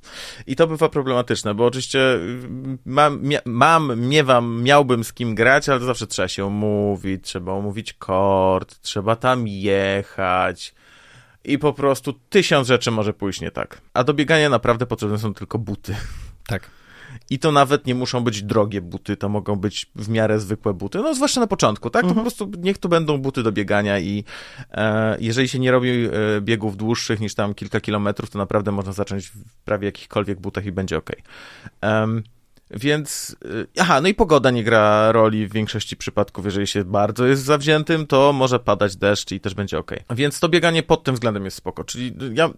I 0.47 0.57
to 0.57 0.67
bywa 0.67 0.89
problematyczne, 0.89 1.55
bo 1.55 1.67
oczywiście 1.67 1.99
y, 1.99 2.79
mam, 2.85 3.23
mia, 3.23 3.81
miewam, 3.97 4.63
miałbym 4.63 5.05
z 5.05 5.13
kim 5.13 5.35
grać, 5.35 5.69
ale 5.69 5.81
to 5.81 5.87
zawsze 5.87 6.07
trzeba 6.07 6.29
się 6.29 6.45
umówić, 6.45 7.25
trzeba 7.25 7.55
umówić 7.55 7.93
kort, 7.93 8.81
trzeba 8.81 9.17
tam 9.17 9.49
jechać. 9.49 10.75
I 11.45 11.59
po 11.59 11.73
prostu 11.73 12.13
tysiąc 12.13 12.69
rzeczy 12.69 12.91
może 12.91 13.13
pójść 13.13 13.41
nie 13.41 13.51
tak. 13.51 13.81
A 13.95 14.05
do 14.05 14.15
biegania 14.15 14.49
naprawdę 14.49 14.87
potrzebne 14.87 15.19
są 15.19 15.35
tylko 15.35 15.59
buty. 15.59 15.97
Tak. 16.47 16.71
I 17.31 17.39
to 17.39 17.53
nawet 17.53 17.87
nie 17.87 17.95
muszą 17.95 18.21
być 18.21 18.43
drogie 18.43 18.81
buty, 18.81 19.17
to 19.17 19.29
mogą 19.29 19.57
być 19.57 19.87
w 19.95 20.09
miarę 20.09 20.41
zwykłe 20.41 20.75
buty, 20.75 20.99
no 20.99 21.15
zwłaszcza 21.15 21.41
na 21.41 21.47
początku, 21.47 21.91
tak? 21.91 22.03
To 22.03 22.15
po 22.15 22.21
prostu 22.21 22.51
niech 22.59 22.79
to 22.79 22.89
będą 22.89 23.19
buty 23.19 23.43
do 23.43 23.53
biegania 23.53 23.99
i 23.99 24.25
e, 24.71 25.17
jeżeli 25.21 25.49
się 25.49 25.59
nie 25.59 25.71
robi 25.71 25.89
e, 25.91 26.11
biegów 26.41 26.77
dłuższych 26.77 27.21
niż 27.21 27.35
tam 27.35 27.55
kilka 27.55 27.81
kilometrów, 27.81 28.31
to 28.31 28.39
naprawdę 28.39 28.73
można 28.73 28.93
zacząć 28.93 29.27
w 29.27 29.45
prawie 29.65 29.87
jakichkolwiek 29.87 30.41
butach 30.41 30.67
i 30.67 30.73
będzie 30.73 30.99
ok. 30.99 31.11
Więc, 32.71 33.37
y, 33.45 33.67
aha, 33.79 34.01
no 34.01 34.09
i 34.09 34.15
pogoda 34.15 34.51
nie 34.51 34.65
gra 34.65 35.13
roli 35.13 35.47
w 35.47 35.53
większości 35.53 35.97
przypadków. 35.97 36.45
Jeżeli 36.45 36.67
się 36.67 36.85
bardzo 36.85 37.27
jest 37.27 37.43
zawziętym, 37.43 38.07
to 38.07 38.33
może 38.33 38.59
padać 38.59 38.97
deszcz 38.97 39.33
i 39.33 39.41
też 39.41 39.55
będzie 39.55 39.79
ok. 39.79 39.91
Więc 40.11 40.41
to 40.41 40.49
bieganie 40.49 40.83
pod 40.83 41.05
tym 41.05 41.15
względem 41.15 41.45
jest 41.45 41.57
spoko. 41.57 41.85
Czyli 41.85 42.15
ja 42.35 42.51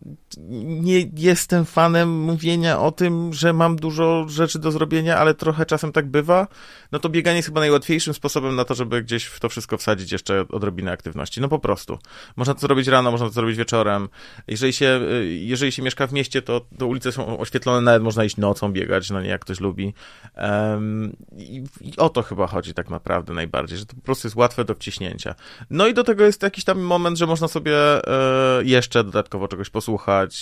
nie 0.61 1.11
jestem 1.17 1.65
fanem 1.65 2.21
mówienia 2.21 2.81
o 2.81 2.93
tym, 2.93 3.33
że 3.33 3.53
mam 3.53 3.77
dużo 3.77 4.27
rzeczy 4.29 4.59
do 4.59 4.73
zrobienia, 4.73 5.17
ale 5.17 5.35
trochę 5.35 5.67
czasem 5.67 5.93
tak 5.93 6.07
bywa. 6.07 6.47
No 6.93 6.99
to 6.99 7.09
bieganie 7.09 7.37
jest 7.37 7.49
chyba 7.49 7.61
najłatwiejszym 7.61 8.15
sposobem 8.15 8.57
na 8.57 8.65
to, 8.65 8.75
żeby 8.75 9.03
gdzieś 9.03 9.25
w 9.25 9.41
to 9.41 9.49
wszystko 9.49 9.79
wsadzić 9.79 10.13
jeszcze 10.13 10.45
odrobinę 10.49 10.93
aktywności. 10.93 11.41
No 11.41 11.49
po 11.49 11.59
prostu. 11.59 11.99
Można 12.37 12.55
to 12.55 12.61
zrobić 12.61 12.87
rano, 12.87 13.11
można 13.11 13.27
to 13.27 13.33
zrobić 13.33 13.57
wieczorem. 13.57 14.09
Jeżeli 14.47 14.73
się, 14.73 15.01
y, 15.13 15.27
jeżeli 15.27 15.73
się 15.73 15.83
mieszka 15.83 16.07
w 16.07 16.13
mieście, 16.13 16.43
to, 16.43 16.67
to 16.79 16.87
ulice 16.87 17.13
są 17.13 17.39
oświetlone, 17.39 17.81
nawet 17.81 18.03
można 18.03 18.25
iść 18.25 18.37
nocą 18.37 18.73
biegać, 18.73 19.11
no 19.11 19.23
nie, 19.23 19.29
jak 19.29 19.41
ktoś 19.41 19.61
lubi. 19.61 19.95
Em, 20.35 21.17
i, 21.37 21.65
I 21.81 21.97
o 21.97 22.09
to 22.09 22.23
chyba 22.23 22.47
chodzi 22.47 22.75
tak 22.75 22.91
naprawdę 22.91 23.35
najbardziej, 23.35 23.79
że 23.79 23.87
to 23.87 23.97
po 23.97 24.03
prostu 24.03 24.27
jest 24.27 24.37
łatwe 24.37 24.65
do 24.65 24.75
wciśnięcia. 24.75 25.35
No 25.71 25.87
i 25.87 25.95
do 25.95 26.05
tego 26.05 26.25
jest 26.25 26.43
jakiś 26.43 26.65
tam 26.65 26.81
moment, 26.81 27.19
że 27.19 27.27
można 27.27 27.49
sobie 27.49 27.77
e, 28.07 28.65
jeszcze 28.65 29.05
dodatkowo 29.05 29.49
czegoś 29.49 29.71
posłuchać, 29.71 30.39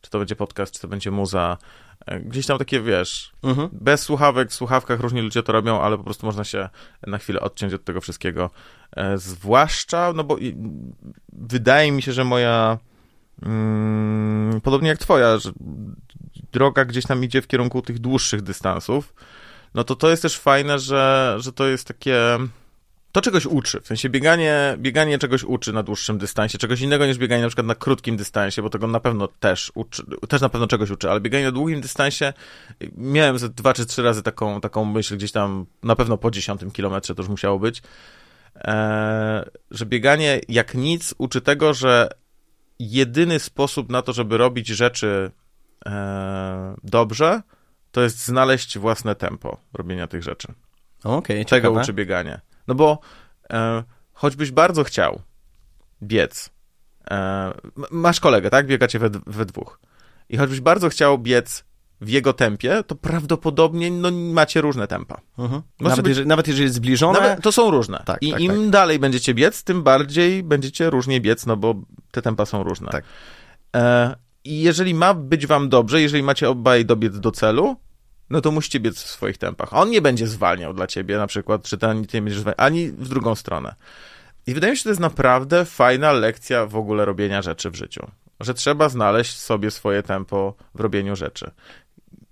czy 0.00 0.10
to 0.10 0.18
będzie 0.18 0.36
podcast, 0.36 0.74
czy 0.74 0.80
to 0.80 0.88
będzie 0.88 1.10
muza, 1.10 1.56
E, 2.06 2.20
Gdzieś 2.20 2.46
tam 2.46 2.58
takie, 2.58 2.80
wiesz, 2.80 3.32
Mhm. 3.42 3.68
bez 3.72 4.02
słuchawek, 4.02 4.50
w 4.50 4.54
słuchawkach 4.54 5.00
różni 5.00 5.20
ludzie 5.20 5.42
to 5.42 5.52
robią, 5.52 5.80
ale 5.80 5.96
po 5.96 6.04
prostu 6.04 6.26
można 6.26 6.44
się 6.44 6.68
na 7.06 7.18
chwilę 7.18 7.40
odciąć 7.40 7.74
od 7.74 7.84
tego 7.84 8.00
wszystkiego. 8.00 8.50
E, 8.96 9.18
zwłaszcza, 9.18 10.12
no 10.14 10.24
bo 10.24 10.38
i, 10.38 10.56
wydaje 11.32 11.92
mi 11.92 12.02
się, 12.02 12.12
że 12.12 12.24
moja, 12.24 12.78
mm, 13.42 14.60
podobnie 14.60 14.88
jak 14.88 14.98
twoja, 14.98 15.38
że 15.38 15.52
droga 16.52 16.84
gdzieś 16.84 17.06
tam 17.06 17.24
idzie 17.24 17.42
w 17.42 17.46
kierunku 17.46 17.82
tych 17.82 17.98
dłuższych 17.98 18.42
dystansów, 18.42 19.14
no 19.74 19.84
to 19.84 19.96
to 19.96 20.10
jest 20.10 20.22
też 20.22 20.38
fajne, 20.38 20.78
że, 20.78 21.36
że 21.38 21.52
to 21.52 21.68
jest 21.68 21.88
takie... 21.88 22.38
To 23.12 23.20
czegoś 23.20 23.46
uczy, 23.46 23.80
w 23.80 23.86
sensie 23.86 24.08
bieganie, 24.08 24.76
bieganie 24.78 25.18
czegoś 25.18 25.44
uczy 25.44 25.72
na 25.72 25.82
dłuższym 25.82 26.18
dystansie, 26.18 26.58
czegoś 26.58 26.80
innego 26.80 27.06
niż 27.06 27.18
bieganie 27.18 27.42
na 27.42 27.48
przykład 27.48 27.66
na 27.66 27.74
krótkim 27.74 28.16
dystansie, 28.16 28.62
bo 28.62 28.70
tego 28.70 28.86
na 28.86 29.00
pewno 29.00 29.28
też 29.28 29.72
uczy, 29.74 30.02
też 30.28 30.40
na 30.40 30.48
pewno 30.48 30.66
czegoś 30.66 30.90
uczy, 30.90 31.10
ale 31.10 31.20
bieganie 31.20 31.44
na 31.44 31.52
długim 31.52 31.80
dystansie, 31.80 32.32
miałem 32.96 33.38
ze 33.38 33.48
dwa 33.48 33.74
czy 33.74 33.86
trzy 33.86 34.02
razy 34.02 34.22
taką, 34.22 34.60
taką 34.60 34.84
myśl 34.84 35.16
gdzieś 35.16 35.32
tam, 35.32 35.66
na 35.82 35.96
pewno 35.96 36.18
po 36.18 36.30
dziesiątym 36.30 36.70
kilometrze 36.70 37.14
to 37.14 37.22
już 37.22 37.30
musiało 37.30 37.58
być, 37.58 37.82
e, 38.56 39.50
że 39.70 39.86
bieganie 39.86 40.40
jak 40.48 40.74
nic 40.74 41.14
uczy 41.18 41.40
tego, 41.40 41.74
że 41.74 42.08
jedyny 42.80 43.38
sposób 43.38 43.90
na 43.90 44.02
to, 44.02 44.12
żeby 44.12 44.38
robić 44.38 44.68
rzeczy 44.68 45.30
e, 45.86 46.74
dobrze, 46.84 47.42
to 47.90 48.00
jest 48.00 48.24
znaleźć 48.24 48.78
własne 48.78 49.14
tempo 49.14 49.60
robienia 49.72 50.06
tych 50.06 50.22
rzeczy. 50.22 50.54
Okej, 51.04 51.44
Czego 51.44 51.68
ciekawe. 51.68 51.82
uczy 51.82 51.92
bieganie? 51.92 52.40
No 52.66 52.74
bo 52.74 52.98
e, 53.50 53.82
choćbyś 54.12 54.50
bardzo 54.50 54.84
chciał 54.84 55.22
biec, 56.02 56.50
e, 57.10 57.52
masz 57.90 58.20
kolegę, 58.20 58.50
tak? 58.50 58.66
Biegacie 58.66 58.98
we, 58.98 59.10
we 59.26 59.44
dwóch. 59.46 59.80
I 60.28 60.36
choćbyś 60.36 60.60
bardzo 60.60 60.88
chciał 60.88 61.18
biec 61.18 61.64
w 62.00 62.08
jego 62.08 62.32
tempie, 62.32 62.82
to 62.86 62.94
prawdopodobnie 62.94 63.90
no, 63.90 64.10
macie 64.10 64.60
różne 64.60 64.86
tempa. 64.86 65.20
Mhm. 65.38 65.62
Nawet, 65.80 66.00
być- 66.00 66.08
jeżeli, 66.08 66.28
nawet 66.28 66.48
jeżeli 66.48 66.64
jest 66.64 66.76
zbliżone, 66.76 67.20
Nawet, 67.20 67.42
to 67.42 67.52
są 67.52 67.70
różne. 67.70 68.02
Tak, 68.06 68.22
I 68.22 68.30
tak, 68.30 68.40
im 68.40 68.70
dalej 68.70 68.98
będziecie 68.98 69.34
biec, 69.34 69.64
tym 69.64 69.82
bardziej 69.82 70.42
będziecie 70.42 70.90
różnie 70.90 71.20
biec, 71.20 71.46
no 71.46 71.56
bo 71.56 71.74
te 72.10 72.22
tempa 72.22 72.46
są 72.46 72.62
różne. 72.62 72.88
Tak. 72.90 73.04
E, 73.76 74.16
I 74.44 74.60
jeżeli 74.60 74.94
ma 74.94 75.14
być 75.14 75.46
wam 75.46 75.68
dobrze, 75.68 76.02
jeżeli 76.02 76.22
macie 76.22 76.50
obaj 76.50 76.84
dobiec 76.84 77.20
do 77.20 77.30
celu, 77.30 77.76
no 78.30 78.40
to 78.40 78.50
musicie 78.50 78.80
biec 78.80 78.96
w 78.96 79.10
swoich 79.10 79.38
tempach. 79.38 79.74
On 79.74 79.90
nie 79.90 80.02
będzie 80.02 80.26
zwalniał 80.26 80.74
dla 80.74 80.86
ciebie 80.86 81.16
na 81.16 81.26
przykład, 81.26 81.62
czy 81.62 81.78
ty 81.78 81.86
nie 82.14 82.22
będziesz 82.22 82.40
zwalniał, 82.40 82.66
ani 82.66 82.88
w 82.88 83.08
drugą 83.08 83.34
stronę. 83.34 83.74
I 84.46 84.54
wydaje 84.54 84.70
mi 84.70 84.76
się, 84.76 84.80
że 84.80 84.84
to 84.84 84.90
jest 84.90 85.00
naprawdę 85.00 85.64
fajna 85.64 86.12
lekcja 86.12 86.66
w 86.66 86.76
ogóle 86.76 87.04
robienia 87.04 87.42
rzeczy 87.42 87.70
w 87.70 87.74
życiu. 87.74 88.06
Że 88.40 88.54
trzeba 88.54 88.88
znaleźć 88.88 89.38
sobie 89.38 89.70
swoje 89.70 90.02
tempo 90.02 90.54
w 90.74 90.80
robieniu 90.80 91.16
rzeczy. 91.16 91.50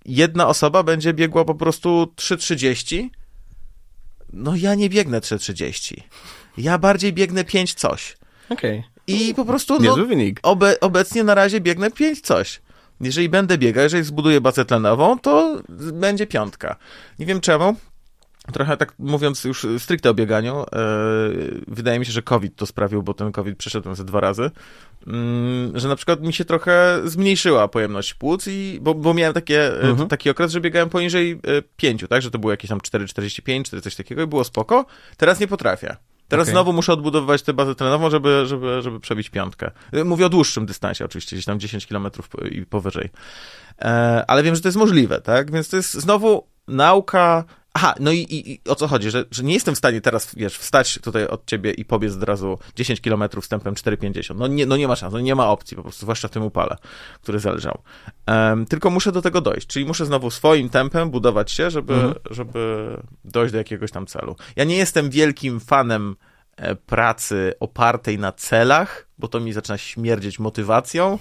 Jedna 0.08 0.46
osoba 0.48 0.82
będzie 0.82 1.14
biegła 1.14 1.44
po 1.44 1.54
prostu 1.54 2.12
3.30. 2.16 3.08
No 4.32 4.56
ja 4.56 4.74
nie 4.74 4.88
biegnę 4.88 5.20
3.30. 5.20 6.00
Ja 6.58 6.78
bardziej 6.78 7.12
biegnę 7.12 7.44
5 7.44 7.74
coś. 7.74 8.16
okej. 8.50 8.84
I 9.06 9.34
po 9.34 9.44
prostu 9.44 9.78
no, 9.80 9.96
obe, 10.42 10.80
obecnie 10.80 11.24
na 11.24 11.34
razie 11.34 11.60
biegnę 11.60 11.90
5 11.90 12.20
coś. 12.20 12.60
Jeżeli 13.00 13.28
będę 13.28 13.58
biegał, 13.58 13.84
jeżeli 13.84 14.04
zbuduję 14.04 14.40
bazę 14.40 14.64
tlenową, 14.64 15.18
to 15.18 15.62
będzie 15.92 16.26
piątka. 16.26 16.76
Nie 17.18 17.26
wiem 17.26 17.40
czemu. 17.40 17.76
Trochę 18.52 18.76
tak 18.76 18.92
mówiąc 18.98 19.44
już 19.44 19.66
stricte 19.78 20.10
o 20.10 20.14
bieganiu, 20.14 20.60
e, 20.60 20.66
wydaje 21.68 21.98
mi 21.98 22.06
się, 22.06 22.12
że 22.12 22.22
COVID 22.22 22.56
to 22.56 22.66
sprawił, 22.66 23.02
bo 23.02 23.14
ten 23.14 23.32
COVID 23.32 23.58
przeszedłem 23.58 23.94
ze 23.94 24.04
dwa 24.04 24.20
razy, 24.20 24.50
mm, 25.06 25.78
że 25.78 25.88
na 25.88 25.96
przykład 25.96 26.22
mi 26.22 26.32
się 26.32 26.44
trochę 26.44 27.00
zmniejszyła 27.04 27.68
pojemność 27.68 28.14
płuc, 28.14 28.46
i, 28.46 28.78
bo, 28.82 28.94
bo 28.94 29.14
miałem 29.14 29.34
takie, 29.34 29.82
e, 29.82 29.88
Mhm. 29.88 30.08
taki 30.08 30.30
okres, 30.30 30.52
że 30.52 30.60
biegałem 30.60 30.88
poniżej 30.88 31.40
5, 31.76 32.04
tak, 32.08 32.22
że 32.22 32.30
to 32.30 32.38
było 32.38 32.50
jakieś 32.50 32.68
tam 32.68 32.80
4,45, 32.80 33.62
4 33.64 33.82
coś 33.82 33.94
takiego 33.94 34.22
i 34.22 34.26
było 34.26 34.44
spoko. 34.44 34.86
Teraz 35.16 35.40
nie 35.40 35.46
potrafię. 35.46 35.96
Teraz 36.28 36.44
Okej. 36.44 36.52
znowu 36.52 36.72
muszę 36.72 36.92
odbudowywać 36.92 37.42
tę 37.42 37.52
bazę 37.52 37.74
trenową, 37.74 38.10
żeby, 38.10 38.46
żeby, 38.46 38.82
żeby 38.82 39.00
przebić 39.00 39.30
piątkę. 39.30 39.70
Mówię 40.04 40.26
o 40.26 40.28
dłuższym 40.28 40.66
dystansie 40.66 41.04
oczywiście, 41.04 41.36
gdzieś 41.36 41.44
tam 41.44 41.60
10 41.60 41.86
km 41.86 42.08
i 42.50 42.66
powyżej. 42.66 43.10
E, 43.82 44.24
ale 44.28 44.42
wiem, 44.42 44.54
że 44.54 44.60
to 44.60 44.68
jest 44.68 44.78
możliwe, 44.78 45.20
tak? 45.20 45.50
Więc 45.50 45.68
to 45.68 45.76
jest 45.76 45.94
znowu 45.94 46.46
nauka. 46.68 47.44
Aha, 47.80 47.94
no 48.00 48.12
i, 48.12 48.18
i, 48.18 48.52
i 48.52 48.60
o 48.68 48.74
co 48.74 48.88
chodzi? 48.88 49.10
Że, 49.10 49.24
że 49.30 49.42
nie 49.42 49.54
jestem 49.54 49.74
w 49.74 49.78
stanie 49.78 50.00
teraz, 50.00 50.34
wiesz, 50.34 50.58
wstać 50.58 50.98
tutaj 51.02 51.26
od 51.26 51.46
ciebie 51.46 51.70
i 51.70 51.84
pobiec 51.84 52.14
od 52.16 52.22
razu 52.22 52.58
10 52.76 53.00
km 53.00 53.22
wstępem 53.42 53.74
4,50. 53.74 54.36
No 54.36 54.46
nie, 54.46 54.66
no 54.66 54.76
nie 54.76 54.88
ma 54.88 54.96
szans, 54.96 55.12
no 55.12 55.20
nie 55.20 55.34
ma 55.34 55.48
opcji, 55.48 55.76
po 55.76 55.82
prostu, 55.82 56.00
zwłaszcza 56.00 56.28
w 56.28 56.30
tym 56.30 56.42
upale, 56.42 56.76
który 57.22 57.38
zależał. 57.40 57.82
Em, 58.26 58.66
tylko 58.66 58.90
muszę 58.90 59.12
do 59.12 59.22
tego 59.22 59.40
dojść, 59.40 59.66
czyli 59.66 59.84
muszę 59.86 60.06
znowu 60.06 60.30
swoim 60.30 60.68
tempem 60.68 61.10
budować 61.10 61.52
się, 61.52 61.70
żeby, 61.70 61.94
Mhm. 61.94 62.14
żeby 62.30 62.96
dojść 63.24 63.52
do 63.52 63.58
jakiegoś 63.58 63.90
tam 63.90 64.06
celu. 64.06 64.36
Ja 64.56 64.64
nie 64.64 64.76
jestem 64.76 65.10
wielkim 65.10 65.60
fanem 65.60 66.16
e, 66.56 66.74
pracy 66.74 67.54
opartej 67.60 68.18
na 68.18 68.32
celach, 68.32 69.08
bo 69.18 69.28
to 69.28 69.40
mi 69.40 69.52
zaczyna 69.52 69.78
śmierdzieć 69.78 70.38
motywacją. 70.38 71.18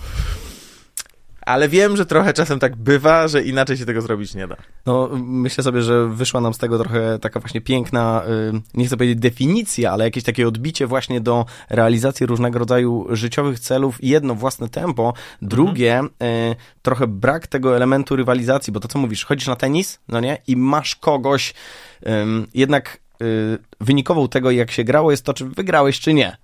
Ale 1.48 1.70
wiem, 1.70 1.98
że 1.98 2.06
trochę 2.06 2.34
czasem 2.34 2.60
tak 2.60 2.76
bywa, 2.76 3.28
że 3.28 3.44
inaczej 3.44 3.78
się 3.78 3.86
tego 3.86 4.02
zrobić 4.02 4.36
nie 4.36 4.48
da. 4.48 4.56
No, 4.86 5.10
myślę 5.24 5.64
sobie, 5.64 5.82
że 5.82 6.08
wyszła 6.08 6.42
nam 6.42 6.54
z 6.54 6.58
tego 6.58 6.80
trochę 6.80 7.20
taka 7.20 7.40
właśnie 7.40 7.62
piękna, 7.62 8.24
y, 8.56 8.62
nie 8.74 8.86
chcę 8.86 8.98
powiedzieć 8.98 9.20
definicja, 9.20 9.92
ale 9.92 10.04
jakieś 10.04 10.24
takie 10.24 10.48
odbicie 10.48 10.88
właśnie 10.88 11.22
do 11.22 11.46
realizacji 11.70 12.26
różnego 12.26 12.60
rodzaju 12.60 13.08
życiowych 13.10 13.60
celów. 13.60 13.98
Jedno, 14.02 14.36
własne 14.36 14.70
tempo. 14.70 15.14
Drugie, 15.42 16.02
y, 16.04 16.56
trochę 16.82 17.08
brak 17.08 17.48
tego 17.48 17.76
elementu 17.76 18.16
rywalizacji, 18.16 18.74
bo 18.74 18.80
to 18.80 18.88
co 18.88 19.00
mówisz, 19.00 19.26
chodzisz 19.26 19.48
na 19.48 19.56
tenis, 19.56 20.00
no 20.08 20.20
nie, 20.20 20.38
i 20.48 20.56
masz 20.56 20.96
kogoś, 20.96 21.54
jednak 22.54 23.00
y, 23.22 23.58
wynikową 23.82 24.28
tego, 24.28 24.52
jak 24.52 24.72
się 24.72 24.84
grało, 24.84 25.12
jest 25.12 25.24
to, 25.24 25.34
czy 25.34 25.46
wygrałeś, 25.46 26.00
czy 26.00 26.14
nie. 26.14 26.38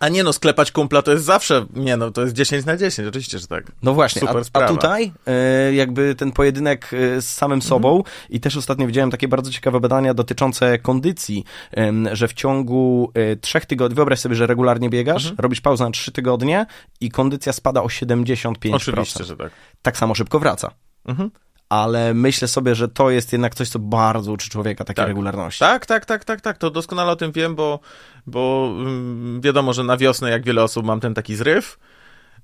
A 0.00 0.08
nie 0.08 0.22
no, 0.24 0.32
sklepać 0.32 0.72
kumpla 0.72 1.02
to 1.02 1.12
jest 1.12 1.24
zawsze, 1.24 1.66
nie 1.74 1.96
no, 1.96 2.10
to 2.10 2.22
jest 2.22 2.34
10 2.34 2.66
na 2.66 2.76
10, 2.76 3.08
oczywiście, 3.08 3.38
że 3.38 3.46
tak. 3.46 3.72
No 3.82 3.94
właśnie, 3.94 4.20
Super 4.20 4.36
a, 4.36 4.40
a 4.40 4.44
sprawa. 4.44 4.68
tutaj 4.68 5.12
e, 5.26 5.74
jakby 5.74 6.14
ten 6.14 6.32
pojedynek 6.32 6.90
e, 6.92 7.22
z 7.22 7.28
samym 7.28 7.62
sobą 7.62 8.02
i 8.30 8.40
też 8.40 8.56
ostatnio 8.56 8.86
widziałem 8.86 9.10
takie 9.10 9.28
bardzo 9.28 9.50
ciekawe 9.50 9.80
badania 9.80 10.14
dotyczące 10.14 10.78
kondycji, 10.78 11.44
em, 11.70 12.08
że 12.12 12.28
w 12.28 12.32
ciągu 12.32 13.12
e, 13.14 13.36
trzech 13.36 13.66
tygodni, 13.66 13.96
wyobraź 13.96 14.20
sobie, 14.20 14.34
że 14.34 14.46
regularnie 14.46 14.90
biegasz, 14.90 15.32
robisz 15.38 15.60
pauzę 15.60 15.84
na 15.84 15.90
trzy 15.90 16.12
tygodnie 16.12 16.66
i 17.00 17.10
kondycja 17.10 17.52
spada 17.52 17.82
o 17.82 17.86
75%. 17.86 18.74
Oczywiście, 18.74 19.24
że 19.24 19.36
tak. 19.36 19.52
Tak 19.82 19.96
samo 19.96 20.14
szybko 20.14 20.38
wraca. 20.38 20.70
Mhm. 21.04 21.30
Ale 21.70 22.14
myślę 22.14 22.48
sobie, 22.48 22.74
że 22.74 22.88
to 22.88 23.10
jest 23.10 23.32
jednak 23.32 23.54
coś, 23.54 23.68
co 23.68 23.78
bardzo 23.78 24.32
uczy 24.32 24.50
człowieka 24.50 24.84
takiej 24.84 24.96
Tak. 25.02 25.08
regularności. 25.08 25.60
Tak, 25.60 25.86
tak, 25.86 26.06
tak, 26.06 26.24
tak, 26.24 26.40
tak, 26.40 26.58
to 26.58 26.70
doskonale 26.70 27.12
o 27.12 27.16
tym 27.16 27.32
wiem, 27.32 27.54
bo, 27.54 27.80
bo 28.26 28.72
mm, 28.78 29.40
wiadomo, 29.40 29.72
że 29.72 29.84
na 29.84 29.96
wiosnę, 29.96 30.30
jak 30.30 30.44
wiele 30.44 30.62
osób, 30.64 30.86
mam 30.86 31.00
ten 31.00 31.14
taki 31.14 31.36
zryw. 31.36 31.78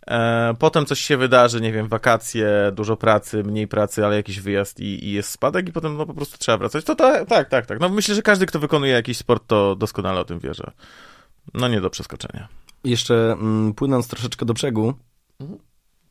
E, 0.06 0.54
potem 0.58 0.86
coś 0.86 1.00
się 1.00 1.16
wydarzy, 1.16 1.60
nie 1.60 1.72
wiem, 1.72 1.88
wakacje, 1.88 2.48
dużo 2.72 2.96
pracy, 2.96 3.42
mniej 3.42 3.68
pracy, 3.68 4.06
ale 4.06 4.16
jakiś 4.16 4.40
wyjazd 4.40 4.80
i, 4.80 5.04
i 5.04 5.12
jest 5.12 5.30
spadek 5.30 5.68
i 5.68 5.72
potem 5.72 5.96
no 5.96 6.06
po 6.06 6.14
prostu 6.14 6.38
trzeba 6.38 6.58
wracać. 6.58 6.84
To 6.84 6.94
ta, 6.94 7.24
tak, 7.24 7.48
tak, 7.48 7.66
tak. 7.66 7.80
No 7.80 7.88
myślę, 7.88 8.14
że 8.14 8.22
każdy, 8.22 8.46
kto 8.46 8.58
wykonuje 8.58 8.92
jakiś 8.92 9.16
sport, 9.18 9.42
to 9.46 9.76
doskonale 9.76 10.20
o 10.20 10.24
tym 10.24 10.38
wie, 10.38 10.54
że 10.54 10.70
no 11.54 11.68
nie 11.68 11.80
do 11.80 11.90
przeskoczenia. 11.90 12.48
Jeszcze 12.84 13.32
mm, 13.32 13.74
płynąc 13.74 14.08
troszeczkę 14.08 14.46
do 14.46 14.54
brzegu, 14.54 14.94
Mhm. 15.40 15.58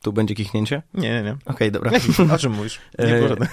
Tu 0.06 0.12
będzie 0.12 0.34
kichnięcie? 0.34 0.82
Nie, 0.94 1.10
nie, 1.10 1.22
nie. 1.22 1.36
Okej, 1.46 1.72
dobra. 1.72 1.90
O 2.34 2.38
czym 2.38 2.52
mówisz? 2.52 2.78
Nie 2.98 3.04
E, 3.14 3.28
żadne- 3.28 3.46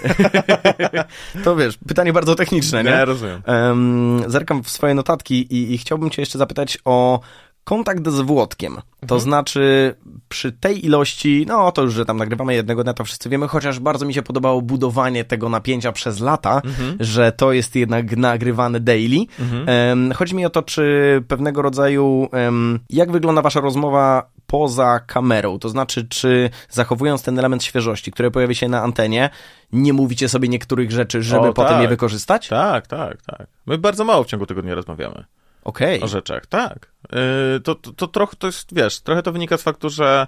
To 1.43 1.55
wiesz, 1.55 1.77
pytanie 1.87 2.13
bardzo 2.13 2.35
techniczne, 2.35 2.83
nie? 2.83 2.91
Nie, 2.91 3.05
rozumiem. 3.05 3.41
Um, 3.47 4.21
zerkam 4.27 4.63
w 4.63 4.69
swoje 4.69 4.93
notatki 4.93 5.35
i, 5.55 5.73
i 5.73 5.77
chciałbym 5.77 6.09
cię 6.09 6.21
jeszcze 6.21 6.37
zapytać 6.37 6.77
o 6.85 7.19
kontakt 7.63 8.09
z 8.09 8.19
Włodkiem. 8.21 8.77
To 9.07 9.19
znaczy, 9.19 9.95
przy 10.29 10.51
tej 10.51 10.85
ilości, 10.85 11.45
no 11.47 11.71
to 11.71 11.81
już, 11.81 11.93
że 11.93 12.05
tam 12.05 12.17
nagrywamy 12.17 12.53
jednego 12.53 12.83
dnia, 12.83 12.93
to 12.93 13.03
wszyscy 13.03 13.29
wiemy, 13.29 13.47
chociaż 13.47 13.79
bardzo 13.79 14.05
mi 14.05 14.13
się 14.13 14.21
podobało 14.21 14.61
budowanie 14.61 15.23
tego 15.23 15.49
napięcia 15.49 15.91
przez 15.91 16.19
lata, 16.19 16.61
że 16.99 17.31
to 17.31 17.51
jest 17.53 17.75
jednak 17.75 18.17
nagrywane 18.17 18.79
daily. 18.79 19.25
Em, 19.65 20.11
chodzi 20.15 20.35
mi 20.35 20.45
o 20.45 20.49
to, 20.49 20.61
czy 20.61 21.23
pewnego 21.27 21.61
rodzaju, 21.61 22.27
em, 22.31 22.79
jak 22.89 23.11
wygląda 23.11 23.41
wasza 23.41 23.61
rozmowa 23.61 24.29
poza 24.53 24.99
kamerą, 24.99 25.59
to 25.59 25.69
znaczy, 25.69 26.07
czy 26.09 26.49
zachowując 26.69 27.23
ten 27.23 27.39
element 27.39 27.63
świeżości, 27.63 28.11
który 28.11 28.31
pojawi 28.31 28.55
się 28.55 28.69
na 28.69 28.81
antenie, 28.81 29.29
nie 29.71 29.93
mówicie 29.93 30.29
sobie 30.29 30.49
niektórych 30.49 30.91
rzeczy, 30.91 31.23
żeby 31.23 31.47
O, 31.47 31.53
potem 31.53 31.73
tak. 31.73 31.81
je 31.81 31.87
wykorzystać? 31.87 32.47
Tak, 32.47 32.87
tak, 32.87 33.21
tak. 33.21 33.47
My 33.65 33.77
bardzo 33.77 34.03
mało 34.03 34.23
w 34.23 34.27
ciągu 34.27 34.45
tygodnia 34.45 34.75
rozmawiamy. 34.75 35.23
Okej. 35.63 36.01
o 36.01 36.07
rzeczach, 36.07 36.45
tak. 36.45 36.91
Yy, 37.11 37.59
to, 37.59 37.75
to, 37.75 37.91
to 37.91 38.07
trochę 38.07 38.35
to 38.35 38.47
jest, 38.47 38.75
wiesz, 38.75 39.01
trochę 39.01 39.23
to 39.23 39.31
wynika 39.31 39.57
z 39.57 39.61
faktu, 39.61 39.89
że 39.89 40.27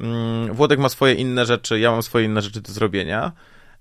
mm, 0.00 0.54
Włodek 0.54 0.78
ma 0.78 0.88
swoje 0.88 1.14
inne 1.14 1.46
rzeczy, 1.46 1.78
ja 1.78 1.90
mam 1.90 2.02
swoje 2.02 2.24
inne 2.24 2.42
rzeczy 2.42 2.60
do 2.60 2.72
zrobienia. 2.72 3.32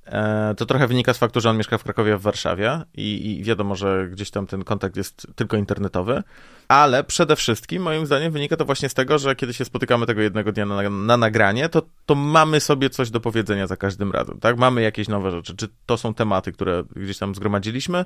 E, 0.05 0.53
to 0.57 0.65
trochę 0.65 0.87
wynika 0.87 1.13
z 1.13 1.17
faktu, 1.17 1.41
że 1.41 1.49
on 1.49 1.57
mieszka 1.57 1.77
w 1.77 1.83
Krakowie, 1.83 2.17
w 2.17 2.21
Warszawie 2.21 2.81
i, 2.93 3.39
i, 3.39 3.43
wiadomo, 3.43 3.75
że 3.75 4.07
gdzieś 4.11 4.31
tam 4.31 4.47
ten 4.47 4.63
kontakt 4.63 4.97
jest 4.97 5.27
tylko 5.35 5.57
internetowy, 5.57 6.23
ale 6.67 7.03
przede 7.03 7.35
wszystkim 7.35 7.83
moim 7.83 8.05
zdaniem 8.05 8.31
wynika 8.31 8.57
to 8.57 8.65
właśnie 8.65 8.89
z 8.89 8.93
tego, 8.93 9.17
że 9.17 9.35
kiedy 9.35 9.53
się 9.53 9.65
spotykamy 9.65 10.05
tego 10.05 10.21
jednego 10.21 10.51
dnia 10.51 10.65
na, 10.65 10.89
na 10.89 11.17
nagranie, 11.17 11.69
to, 11.69 11.81
to 12.05 12.15
mamy 12.15 12.59
sobie 12.59 12.89
coś 12.89 13.09
do 13.09 13.19
powiedzenia 13.19 13.67
za 13.67 13.77
każdym 13.77 14.11
razem, 14.11 14.39
tak? 14.39 14.57
Mamy 14.57 14.81
jakieś 14.81 15.07
nowe 15.07 15.31
rzeczy, 15.31 15.55
czy 15.55 15.67
to 15.85 15.97
są 15.97 16.13
tematy, 16.13 16.51
które 16.51 16.83
gdzieś 16.95 17.17
tam 17.17 17.35
zgromadziliśmy, 17.35 18.05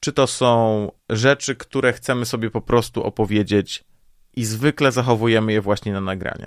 czy 0.00 0.12
to 0.12 0.26
są 0.26 0.90
rzeczy, 1.10 1.54
które 1.56 1.92
chcemy 1.92 2.26
sobie 2.26 2.50
po 2.50 2.60
prostu 2.60 3.02
opowiedzieć 3.02 3.84
i 4.36 4.44
zwykle 4.44 4.92
zachowujemy 4.92 5.52
je 5.52 5.60
właśnie 5.60 5.92
na 5.92 6.00
nagranie. 6.00 6.46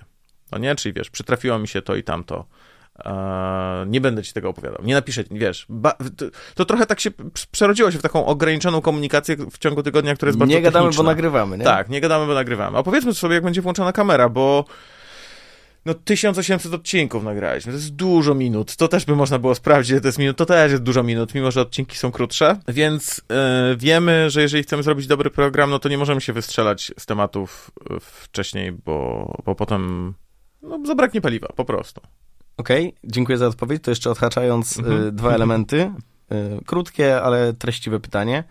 No 0.52 0.58
nie? 0.58 0.76
Czyli 0.76 0.94
wiesz, 0.94 1.10
przytrafiło 1.10 1.60
mi 1.60 1.68
się 1.68 1.82
to 1.82 1.96
i 1.96 2.04
tamto 2.04 2.46
nie 3.88 4.02
będę 4.02 4.24
ci 4.24 4.34
tego 4.34 4.50
opowiadał. 4.50 4.82
Nie 4.84 4.94
napiszę, 4.94 5.24
wiesz. 5.32 5.68
To, 6.18 6.26
to, 6.56 6.66
trochę 6.66 6.86
tak 6.86 7.00
się 7.00 7.12
przerodziło 7.52 7.92
się 7.92 8.00
w 8.00 8.02
taką 8.02 8.26
ograniczoną 8.26 8.82
komunikację 8.82 9.36
w 9.52 9.58
ciągu 9.58 9.84
tygodnia, 9.84 10.16
która 10.16 10.30
jest 10.30 10.40
bardzo 10.40 10.56
Nie 10.56 10.62
gadamy, 10.62 10.86
techniczna. 10.86 11.04
bo 11.04 11.10
nagrywamy, 11.10 11.58
nie? 11.58 11.64
Tak, 11.64 11.90
nie 11.90 12.02
gadamy, 12.02 12.28
bo 12.28 12.34
nagrywamy. 12.34 12.78
A 12.78 12.84
powiedzmy 12.84 13.14
sobie, 13.14 13.36
jak 13.36 13.44
będzie 13.44 13.62
włączona 13.62 13.92
kamera, 13.92 14.30
bo 14.30 14.66
no 15.86 15.94
1800 15.94 16.74
odcinków 16.74 17.24
nagraliśmy, 17.24 17.72
to 17.72 17.78
jest 17.78 17.96
dużo 17.96 18.36
minut, 18.36 18.76
to 18.76 18.88
też 18.88 19.06
by 19.06 19.16
można 19.16 19.40
było 19.40 19.56
sprawdzić, 19.56 20.02
to 20.02 20.08
jest 20.08 20.20
minut, 20.20 20.38
to 20.38 20.46
też 20.46 20.72
jest 20.72 20.84
dużo 20.84 21.04
minut, 21.04 21.36
mimo 21.36 21.52
że 21.52 21.62
odcinki 21.62 21.98
są 21.98 22.12
krótsze, 22.12 22.60
więc 22.68 23.22
yy, 23.70 23.78
wiemy, 23.78 24.30
że 24.30 24.42
jeżeli 24.42 24.64
chcemy 24.64 24.84
zrobić 24.84 25.08
dobry 25.08 25.30
program, 25.30 25.70
no 25.70 25.80
to 25.80 25.90
nie 25.90 25.98
możemy 25.98 26.22
się 26.22 26.34
wystrzelać 26.34 26.92
z 27.00 27.06
tematów 27.06 27.72
wcześniej, 28.00 28.72
bo, 28.72 29.34
bo 29.46 29.56
potem 29.56 30.14
no, 30.62 30.80
zabraknie 30.86 31.22
paliwa, 31.22 31.48
po 31.56 31.66
prostu. 31.66 32.02
Okej, 32.58 32.88
okay, 32.88 33.00
dziękuję 33.04 33.38
za 33.38 33.48
odpowiedź. 33.48 33.84
To 33.84 33.92
jeszcze 33.92 34.10
odhaczając 34.10 34.78
mhm. 34.78 35.08
y, 35.08 35.12
dwa 35.12 35.34
elementy. 35.34 35.92
Y, 36.32 36.66
krótkie, 36.66 37.22
ale 37.22 37.54
treściwe 37.54 38.00
pytanie. 38.00 38.44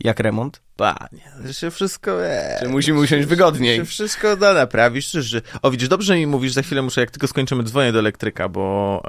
Jak 0.00 0.20
remont? 0.20 0.62
Panie, 0.76 1.32
że 1.44 1.54
się 1.54 1.70
wszystko... 1.70 2.18
Wie, 2.18 2.56
Czy 2.60 2.68
musimy 2.68 3.00
usiąść 3.00 3.26
wygodniej? 3.26 3.76
Się 3.76 3.84
wszystko 3.84 4.36
da 4.36 4.54
naprawić. 4.54 5.10
Że... 5.10 5.42
O, 5.62 5.70
widzisz, 5.70 5.88
dobrze 5.88 6.16
mi 6.16 6.26
mówisz, 6.26 6.52
za 6.52 6.62
chwilę 6.62 6.82
muszę, 6.82 7.00
jak 7.00 7.10
tylko 7.10 7.26
skończymy, 7.26 7.62
dzwonię 7.62 7.92
do 7.92 7.98
elektryka, 7.98 8.48
bo 8.48 9.02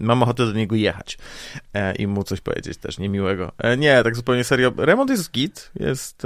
mam 0.00 0.22
ochotę 0.22 0.46
do 0.46 0.52
niego 0.52 0.76
jechać 0.76 1.18
e, 1.74 1.94
i 1.94 2.06
mu 2.06 2.24
coś 2.24 2.40
powiedzieć 2.40 2.78
też 2.78 2.98
niemiłego. 2.98 3.52
E, 3.58 3.76
nie, 3.76 4.02
tak 4.02 4.16
zupełnie 4.16 4.44
serio. 4.44 4.72
Remont 4.76 5.10
jest 5.10 5.30
git, 5.30 5.70
jest... 5.80 6.22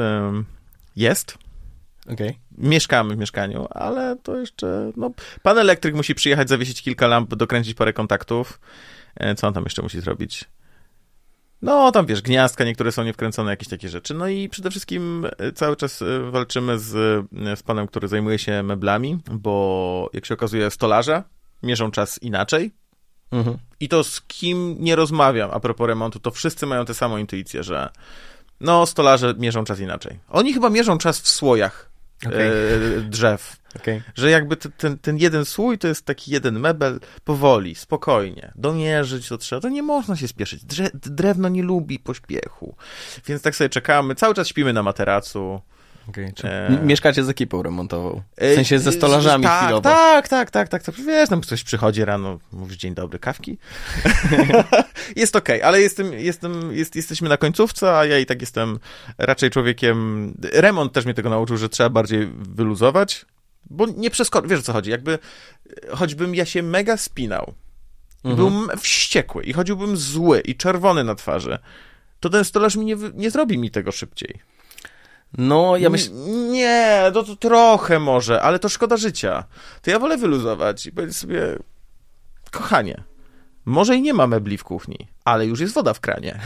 jest 0.96 1.38
Okay. 2.12 2.34
Mieszkamy 2.58 3.14
w 3.14 3.18
mieszkaniu, 3.18 3.66
ale 3.70 4.16
to 4.22 4.36
jeszcze, 4.36 4.92
no, 4.96 5.10
pan 5.42 5.58
elektryk 5.58 5.94
musi 5.94 6.14
przyjechać, 6.14 6.48
zawiesić 6.48 6.82
kilka 6.82 7.06
lamp, 7.06 7.34
dokręcić 7.34 7.74
parę 7.74 7.92
kontaktów. 7.92 8.60
E, 9.16 9.34
co 9.34 9.46
on 9.48 9.54
tam 9.54 9.64
jeszcze 9.64 9.82
musi 9.82 10.00
zrobić? 10.00 10.44
No, 11.62 11.92
tam 11.92 12.06
wiesz, 12.06 12.22
gniazdka, 12.22 12.64
niektóre 12.64 12.92
są 12.92 13.04
niewkręcone, 13.04 13.50
jakieś 13.50 13.68
takie 13.68 13.88
rzeczy. 13.88 14.14
No 14.14 14.28
i 14.28 14.48
przede 14.48 14.70
wszystkim 14.70 15.26
e, 15.38 15.52
cały 15.52 15.76
czas 15.76 16.02
e, 16.02 16.30
walczymy 16.30 16.78
z, 16.78 16.88
z 17.58 17.62
panem, 17.62 17.86
który 17.86 18.08
zajmuje 18.08 18.38
się 18.38 18.62
meblami, 18.62 19.18
bo 19.30 20.10
jak 20.12 20.26
się 20.26 20.34
okazuje, 20.34 20.70
stolarze 20.70 21.22
mierzą 21.62 21.90
czas 21.90 22.22
inaczej. 22.22 22.72
Mhm. 23.30 23.58
I 23.80 23.88
to 23.88 24.04
z 24.04 24.20
kim 24.20 24.76
nie 24.78 24.96
rozmawiam 24.96 25.50
a 25.52 25.60
propos 25.60 25.86
remontu, 25.86 26.20
to 26.20 26.30
wszyscy 26.30 26.66
mają 26.66 26.84
tę 26.84 26.94
samą 26.94 27.16
intuicję, 27.16 27.62
że 27.62 27.90
no, 28.60 28.86
stolarze 28.86 29.34
mierzą 29.38 29.64
czas 29.64 29.80
inaczej. 29.80 30.18
Oni 30.28 30.52
chyba 30.52 30.70
mierzą 30.70 30.98
czas 30.98 31.20
w 31.20 31.28
słojach 31.28 31.89
okay. 32.26 32.52
e, 32.98 33.00
drzew. 33.00 33.56
Okay. 33.76 34.02
Że 34.14 34.30
jakby 34.30 34.56
ten, 34.56 34.98
ten 34.98 35.18
jeden 35.18 35.44
słój 35.44 35.78
to 35.78 35.88
jest 35.88 36.04
taki 36.04 36.30
jeden 36.30 36.60
mebel, 36.60 37.00
powoli, 37.24 37.74
spokojnie. 37.74 38.52
Domierzyć 38.54 39.28
to 39.28 39.38
trzeba, 39.38 39.60
to 39.60 39.68
nie 39.68 39.82
można 39.82 40.16
się 40.16 40.28
spieszyć. 40.28 40.64
Drze 40.64 40.90
drewno 40.94 41.48
nie 41.48 41.62
lubi 41.62 41.98
pośpiechu. 41.98 42.76
Więc 43.26 43.42
tak 43.42 43.56
sobie 43.56 43.70
czekamy, 43.70 44.14
cały 44.14 44.34
czas 44.34 44.48
śpimy 44.48 44.72
na 44.72 44.82
materacu. 44.82 45.60
Okay, 46.10 46.32
e... 46.44 46.78
Mieszkacie 46.82 47.24
z 47.24 47.28
ekipą 47.28 47.62
remontową? 47.62 48.22
W 48.36 48.42
e, 48.42 48.54
sensie 48.54 48.78
ze 48.78 48.92
stolarzami 48.92 49.44
tak, 49.44 49.62
chwilowo? 49.62 49.82
Tak, 49.82 50.28
tak, 50.28 50.50
tak, 50.50 50.68
tak. 50.68 50.94
Wiesz, 50.94 51.28
tam 51.28 51.40
ktoś 51.40 51.62
przychodzi 51.62 52.04
rano, 52.04 52.38
mówisz 52.52 52.76
dzień 52.76 52.94
dobry, 52.94 53.18
kawki. 53.18 53.58
jest 55.16 55.36
okej, 55.36 55.56
okay, 55.56 55.68
ale 55.68 55.80
jestem, 55.80 56.12
jestem, 56.12 56.72
jest, 56.72 56.96
jesteśmy 56.96 57.28
na 57.28 57.36
końcówce, 57.36 57.98
a 57.98 58.04
ja 58.04 58.18
i 58.18 58.26
tak 58.26 58.40
jestem 58.40 58.78
raczej 59.18 59.50
człowiekiem... 59.50 60.34
Remont 60.52 60.92
też 60.92 61.04
mnie 61.04 61.14
tego 61.14 61.30
nauczył, 61.30 61.56
że 61.56 61.68
trzeba 61.68 61.90
bardziej 61.90 62.30
wyluzować, 62.36 63.26
bo 63.70 63.86
nie 63.86 64.10
przeskoczy, 64.10 64.48
wiesz 64.48 64.60
o 64.60 64.62
co 64.62 64.72
chodzi, 64.72 64.90
jakby 64.90 65.18
choćbym 65.90 66.34
ja 66.34 66.44
się 66.44 66.62
mega 66.62 66.96
spinał, 66.96 67.54
mhm. 68.24 68.36
byłbym 68.36 68.78
wściekły 68.78 69.42
i 69.42 69.52
chodziłbym 69.52 69.96
zły 69.96 70.40
i 70.40 70.54
czerwony 70.54 71.04
na 71.04 71.14
twarzy, 71.14 71.58
to 72.20 72.30
ten 72.30 72.44
stolarz 72.44 72.76
mi 72.76 72.84
nie, 72.84 72.96
nie 73.14 73.30
zrobi 73.30 73.58
mi 73.58 73.70
tego 73.70 73.92
szybciej. 73.92 74.49
No, 75.38 75.76
ja 75.76 75.90
myślę... 75.90 76.14
Nie, 76.50 77.10
to, 77.14 77.22
to 77.22 77.36
trochę 77.36 77.98
może, 77.98 78.42
ale 78.42 78.58
to 78.58 78.68
szkoda 78.68 78.96
życia. 78.96 79.44
To 79.82 79.90
ja 79.90 79.98
wolę 79.98 80.16
wyluzować 80.16 80.86
i 80.86 80.92
powiedzieć 80.92 81.16
sobie, 81.16 81.58
kochanie, 82.50 83.04
może 83.64 83.96
i 83.96 84.02
nie 84.02 84.14
ma 84.14 84.26
mebli 84.26 84.58
w 84.58 84.64
kuchni, 84.64 85.08
ale 85.24 85.46
już 85.46 85.60
jest 85.60 85.74
woda 85.74 85.94
w 85.94 86.00
kranie. 86.00 86.40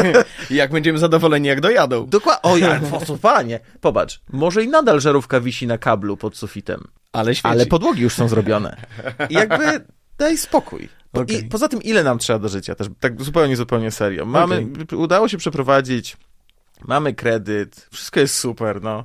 Jak 0.50 0.70
będziemy 0.70 0.98
zadowoleni, 0.98 1.48
jak 1.48 1.60
dojadą. 1.60 2.06
Dokładnie. 2.06 2.50
O, 2.50 2.56
jak, 2.56 2.82
co, 3.06 3.18
panie. 3.18 3.60
Popatrz, 3.80 4.20
może 4.32 4.64
i 4.64 4.68
nadal 4.68 5.00
żarówka 5.00 5.40
wisi 5.40 5.66
na 5.66 5.78
kablu 5.78 6.16
pod 6.16 6.36
sufitem. 6.36 6.84
Ale 7.12 7.34
świeci. 7.34 7.48
Ale 7.48 7.66
podłogi 7.66 8.02
już 8.02 8.14
są 8.14 8.28
zrobione. 8.28 8.76
I 9.28 9.34
jakby 9.34 9.64
daj 10.18 10.38
spokój. 10.38 10.88
Okay. 11.12 11.36
I 11.36 11.44
poza 11.44 11.68
tym, 11.68 11.82
ile 11.82 12.04
nam 12.04 12.18
trzeba 12.18 12.38
do 12.38 12.48
życia? 12.48 12.74
Też 12.74 12.86
tak 13.00 13.22
zupełnie, 13.22 13.56
zupełnie 13.56 13.90
serio. 13.90 14.26
Mamy, 14.26 14.66
okay. 14.84 14.98
udało 14.98 15.28
się 15.28 15.38
przeprowadzić 15.38 16.16
mamy 16.84 17.14
kredyt, 17.14 17.88
wszystko 17.92 18.20
jest 18.20 18.38
super, 18.38 18.82
no. 18.82 19.04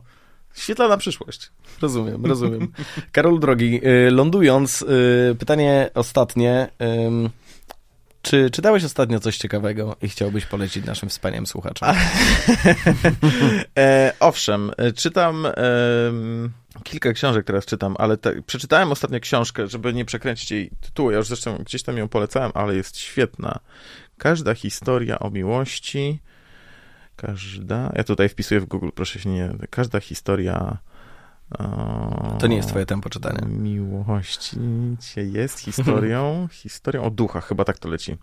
Świetla 0.53 0.87
na 0.87 0.97
przyszłość. 0.97 1.51
Rozumiem, 1.81 2.25
rozumiem. 2.25 2.67
Karol 3.11 3.39
drogi, 3.39 3.81
y, 3.87 4.11
lądując, 4.11 4.81
y, 4.81 5.35
pytanie 5.39 5.89
ostatnie. 5.93 6.69
Czy 8.21 8.49
czytałeś 8.49 8.83
ostatnio 8.83 9.19
coś 9.19 9.37
ciekawego 9.37 9.95
i 10.01 10.09
chciałbyś 10.09 10.45
polecić 10.45 10.85
naszym 10.85 11.09
wspaniałym 11.09 11.47
słuchaczom? 11.47 11.89
e, 13.77 14.13
owszem, 14.19 14.71
czytam 14.95 15.45
e, 15.45 15.53
kilka 16.83 17.13
książek 17.13 17.45
teraz 17.45 17.65
czytam, 17.65 17.95
ale 17.99 18.17
te, 18.17 18.41
przeczytałem 18.41 18.91
ostatnio 18.91 19.19
książkę, 19.19 19.67
żeby 19.67 19.93
nie 19.93 20.05
przekręcić 20.05 20.51
jej 20.51 20.71
tytułu. 20.81 21.11
Ja 21.11 21.17
już 21.17 21.27
zresztą 21.27 21.57
gdzieś 21.57 21.83
tam 21.83 21.97
ją 21.97 22.07
polecałem, 22.07 22.51
ale 22.53 22.75
jest 22.75 22.97
świetna. 22.97 23.59
Każda 24.17 24.53
historia 24.53 25.19
o 25.19 25.29
miłości 25.29 26.19
Każda. 27.17 27.93
Ja 27.95 28.03
tutaj 28.03 28.29
wpisuję 28.29 28.59
w 28.59 28.65
Google, 28.65 28.89
proszę 28.95 29.19
się 29.19 29.29
nie. 29.29 29.49
Każda 29.69 29.99
historia. 29.99 30.77
O, 31.59 32.37
to 32.39 32.47
nie 32.47 32.55
jest 32.55 32.69
twoje 32.69 32.85
tempo 32.85 33.09
czytania. 33.09 33.47
Miłości 33.47 34.57
jest 35.15 35.59
historią. 35.59 36.47
historią 36.63 37.03
o 37.03 37.09
duchach, 37.09 37.47
chyba 37.47 37.65
tak 37.65 37.79
to 37.79 37.89
leci. 37.89 38.17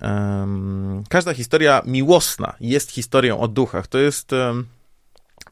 Um, 0.00 1.04
każda 1.08 1.34
historia 1.34 1.82
miłosna 1.84 2.54
jest 2.60 2.90
historią 2.90 3.40
o 3.40 3.48
duchach. 3.48 3.86
To 3.86 3.98
jest 3.98 4.32
um, 4.32 4.66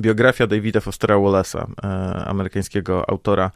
biografia 0.01 0.47
Davida 0.47 0.81
Fostera 0.81 1.17
Wallace'a, 1.17 1.67
e, 1.83 2.25
amerykańskiego 2.25 3.11
autora. 3.11 3.51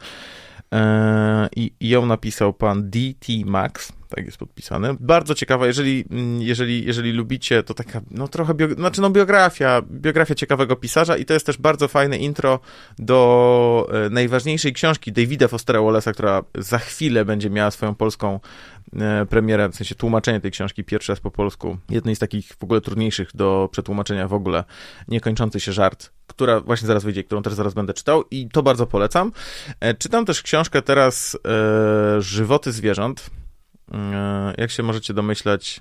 E, 0.73 1.49
I, 1.57 1.73
I 1.81 1.89
ją 1.89 2.07
napisał 2.07 2.53
pan 2.53 2.91
D.T. 2.91 3.33
Max 3.45 3.93
tak 4.09 4.25
jest 4.25 4.39
podpisane. 4.39 4.97
Bardzo 5.01 5.35
ciekawa, 5.35 5.67
jeżeli, 5.67 6.05
mm, 6.11 6.43
jeżeli, 6.43 6.85
jeżeli 6.85 7.13
lubicie, 7.13 7.63
to 7.63 7.75
taka, 7.75 8.01
no 8.11 8.29
trochę, 8.29 8.55
bio, 8.55 8.69
znaczy 8.75 9.01
no 9.01 9.11
biografia, 9.11 9.83
biografia 9.91 10.35
ciekawego 10.35 10.77
pisarza 10.77 11.17
i 11.17 11.25
to 11.25 11.35
jest 11.35 11.47
też 11.47 11.59
bardzo 11.59 11.89
fajne 11.89 12.19
intro 12.19 12.61
do 12.99 13.89
e, 14.07 14.11
najważniejszej 14.11 14.73
książki 14.73 15.13
Davida 15.13 15.49
Fostera 15.49 15.81
Wallace'a, 15.81 16.13
która 16.13 16.43
za 16.55 16.79
chwilę 16.79 17.25
będzie 17.25 17.51
miała 17.51 17.71
swoją 17.71 17.95
polską 17.95 18.41
e, 18.97 19.27
premierę, 19.27 19.69
w 19.69 19.77
sensie 19.77 19.95
tłumaczenie 19.95 20.41
tej 20.41 20.51
książki 20.51 20.85
pierwszy 20.85 21.13
raz 21.13 21.21
po 21.21 21.31
polsku. 21.31 21.77
Jednej 21.91 22.17
z 22.17 22.19
takich 22.19 22.49
w 22.49 22.65
ogóle 22.65 22.81
trudniejszych 22.81 23.31
do 23.35 23.69
przetłumaczenia 23.73 24.29
w 24.29 24.35
ogóle, 24.35 24.65
niekończący 25.09 25.61
się 25.61 25.73
żart, 25.73 26.11
która 26.27 26.61
właśnie 26.61 26.87
zaraz 26.87 27.05
wyjdzie, 27.05 27.25
którą 27.25 27.43
też 27.43 27.55
zaraz 27.55 27.75
będę 27.75 27.95
czytał 27.95 28.25
i 28.31 28.49
to 28.49 28.63
bardzo 28.63 28.87
polecam. 28.87 29.33
E, 29.81 29.95
czytam 29.95 30.25
też 30.25 30.43
książkę 30.43 30.83
teraz 30.83 31.39
e, 32.17 32.23
Żywoty 32.23 32.73
zwierząt, 32.73 33.31
jak 34.59 34.71
się 34.71 34.83
możecie 34.83 35.15
domyślać, 35.15 35.81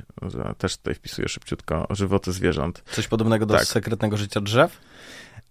też 0.57 0.77
tutaj 0.77 0.95
wpisuję 0.95 1.27
szybciutko, 1.27 1.87
żywoty 1.89 2.31
zwierząt. 2.31 2.83
Coś 2.91 3.07
podobnego 3.07 3.45
do 3.45 3.53
tak. 3.53 3.65
sekretnego 3.65 4.17
życia 4.17 4.41
drzew? 4.41 4.79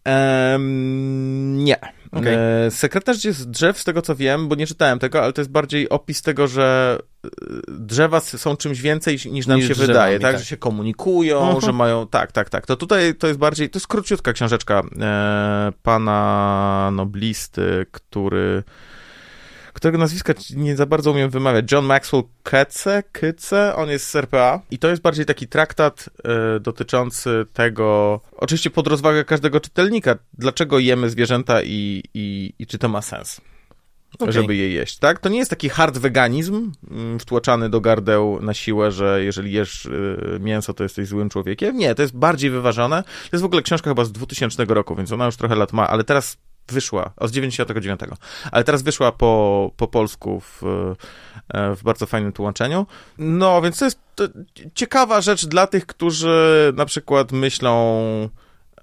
Um, 0.07 1.65
nie. 1.65 1.77
Okay. 2.13 2.39
E, 2.39 2.71
sekretne 2.71 3.15
życie 3.15 3.33
drzew, 3.47 3.79
z 3.79 3.85
tego 3.85 4.03
co 4.03 4.17
wiem, 4.17 4.49
bo 4.49 4.55
nie 4.55 4.67
czytałem 4.67 4.99
tego, 4.99 5.23
ale 5.23 5.33
to 5.33 5.41
jest 5.41 5.51
bardziej 5.51 5.89
opis 5.89 6.23
tego, 6.23 6.49
że 6.49 6.99
e, 7.25 7.29
drzewa 7.69 8.21
są 8.21 8.57
czymś 8.57 8.81
więcej 8.81 9.19
niż 9.31 9.47
nam 9.47 9.59
niż 9.59 9.69
się 9.69 9.75
wydaje, 9.75 10.21
tak? 10.21 10.33
tak? 10.33 10.39
Że 10.41 10.47
się 10.47 10.57
komunikują, 10.57 11.37
uh 11.37 11.43
mhm. 11.43 11.61
-huh. 11.61 11.67
że 11.67 11.73
mają. 11.73 12.07
Tak, 12.07 12.33
tak, 12.33 12.51
tak. 12.51 12.67
To 12.67 12.77
tutaj 12.77 13.15
to 13.15 13.27
jest 13.27 13.39
bardziej. 13.39 13.71
To 13.71 13.77
jest 13.77 13.87
króciutka 13.87 14.33
książeczka 14.33 14.83
e, 15.01 15.73
pana 15.83 16.91
noblisty, 16.93 17.87
który 17.91 18.63
którego 19.75 19.99
nazwiska 19.99 20.35
nie 20.57 20.77
za 20.77 20.87
bardzo 20.87 21.11
umiem 21.11 21.31
wymawiać. 21.31 21.73
John 21.73 21.85
Maxwell 21.85 22.23
Kece, 22.43 23.03
Kyce, 23.13 23.77
on 23.77 23.89
jest 23.89 24.07
z 24.07 24.17
RPA 24.17 24.61
i 24.71 24.79
to 24.79 24.89
jest 24.89 25.03
bardziej 25.03 25.27
taki 25.27 25.49
traktat 25.49 26.09
y, 26.57 26.61
dotyczący 26.61 27.47
tego, 27.53 28.21
oczywiście 28.37 28.71
pod 28.71 28.87
rozwagę 28.87 29.25
każdego 29.25 29.61
czytelnika, 29.61 30.17
dlaczego 30.39 30.79
jemy 30.79 31.11
zwierzęta 31.11 31.63
i, 31.63 32.03
i, 32.15 32.53
i 32.59 32.67
czy 32.67 32.79
to 32.79 32.89
ma 32.89 33.03
sens. 33.03 33.41
Okay. 34.19 34.33
żeby 34.33 34.57
je 34.57 34.71
jeść, 34.71 34.99
tak? 34.99 35.19
To 35.19 35.29
nie 35.29 35.39
jest 35.39 35.51
taki 35.51 35.69
hard 35.69 35.99
veganizm 35.99 36.73
mm, 36.91 37.19
wtłaczany 37.19 37.71
do 37.71 37.81
gardeł 37.81 38.43
na 38.43 38.55
siłę, 38.55 38.93
że 38.93 39.25
jeżeli 39.25 39.53
jesz 39.53 39.87
y, 39.87 40.39
mięso, 40.41 40.75
to 40.75 40.83
jesteś 40.83 41.09
złym 41.09 41.29
człowiekiem. 41.29 41.77
Nie, 41.77 41.95
to 41.95 42.03
jest 42.03 42.17
bardziej 42.17 42.51
wyważone. 42.51 43.03
To 43.03 43.29
jest 43.33 43.43
w 43.43 43.45
ogóle 43.45 43.63
książka 43.63 43.91
chyba 43.91 44.05
z 44.05 44.13
2000 44.13 44.65
roku, 44.65 44.97
więc 44.97 45.13
ona 45.13 45.27
już 45.27 45.37
trochę 45.37 45.55
lat 45.55 45.73
ma, 45.73 45.89
ale 45.89 46.05
teraz 46.05 46.37
wyszła, 46.69 47.13
od 47.17 47.31
99, 47.31 48.01
ale 48.53 48.65
teraz 48.65 48.83
wyszła 48.83 49.13
po, 49.13 49.71
po 49.77 49.89
polsku 49.89 50.41
w, 50.41 50.63
e, 51.55 51.75
w 51.75 51.83
bardzo 51.83 52.07
fajnym 52.07 52.33
tłumaczeniu. 52.33 52.87
No, 53.19 53.63
więc 53.63 53.79
to 53.79 53.85
jest 53.85 53.99
to 54.15 54.25
ciekawa 54.75 55.21
rzecz 55.21 55.47
dla 55.47 55.67
tych, 55.67 55.87
którzy 55.87 56.73
na 56.77 56.85
przykład 56.85 57.33
myślą 57.33 58.03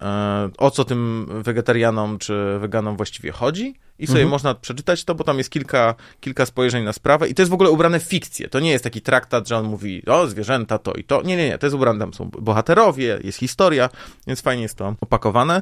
e, 0.01 0.49
o 0.57 0.71
co 0.71 0.86
tym 0.86 1.27
wegetarianom 1.43 2.17
czy 2.17 2.57
weganom 2.59 2.97
właściwie 2.97 3.32
chodzi 3.32 3.75
i 4.01 4.07
sobie 4.07 4.19
mhm. 4.19 4.29
można 4.29 4.55
przeczytać 4.55 5.03
to, 5.03 5.15
bo 5.15 5.23
tam 5.23 5.37
jest 5.37 5.49
kilka, 5.49 5.95
kilka 6.19 6.45
spojrzeń 6.45 6.83
na 6.83 6.93
sprawę 6.93 7.27
i 7.27 7.35
to 7.35 7.41
jest 7.41 7.49
w 7.49 7.53
ogóle 7.53 7.69
ubrane 7.69 7.99
w 7.99 8.03
fikcję. 8.03 8.49
To 8.49 8.59
nie 8.59 8.71
jest 8.71 8.83
taki 8.83 9.01
traktat, 9.01 9.47
że 9.47 9.57
on 9.57 9.65
mówi, 9.65 10.05
o, 10.05 10.27
zwierzęta 10.27 10.77
to 10.77 10.93
i 10.93 11.03
to. 11.03 11.21
Nie, 11.21 11.37
nie, 11.37 11.49
nie, 11.49 11.57
to 11.57 11.65
jest 11.65 11.75
ubrane, 11.75 11.99
tam 11.99 12.13
są 12.13 12.29
bohaterowie, 12.39 13.19
jest 13.23 13.37
historia, 13.37 13.89
więc 14.27 14.41
fajnie 14.41 14.63
jest 14.63 14.75
to 14.75 14.95
opakowane. 15.01 15.61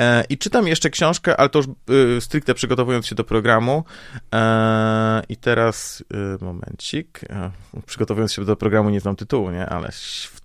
E, 0.00 0.24
I 0.28 0.38
czytam 0.38 0.66
jeszcze 0.66 0.90
książkę, 0.90 1.36
ale 1.36 1.48
to 1.48 1.58
już 1.58 1.66
y, 2.16 2.20
stricte 2.20 2.54
przygotowując 2.54 3.06
się 3.06 3.14
do 3.14 3.24
programu. 3.24 3.84
E, 4.34 5.22
I 5.28 5.36
teraz, 5.36 6.04
y, 6.40 6.44
momencik, 6.44 7.20
e, 7.30 7.50
przygotowując 7.86 8.32
się 8.32 8.44
do 8.44 8.56
programu 8.56 8.90
nie 8.90 9.00
znam 9.00 9.16
tytułu, 9.16 9.50
nie, 9.50 9.66
ale 9.66 9.92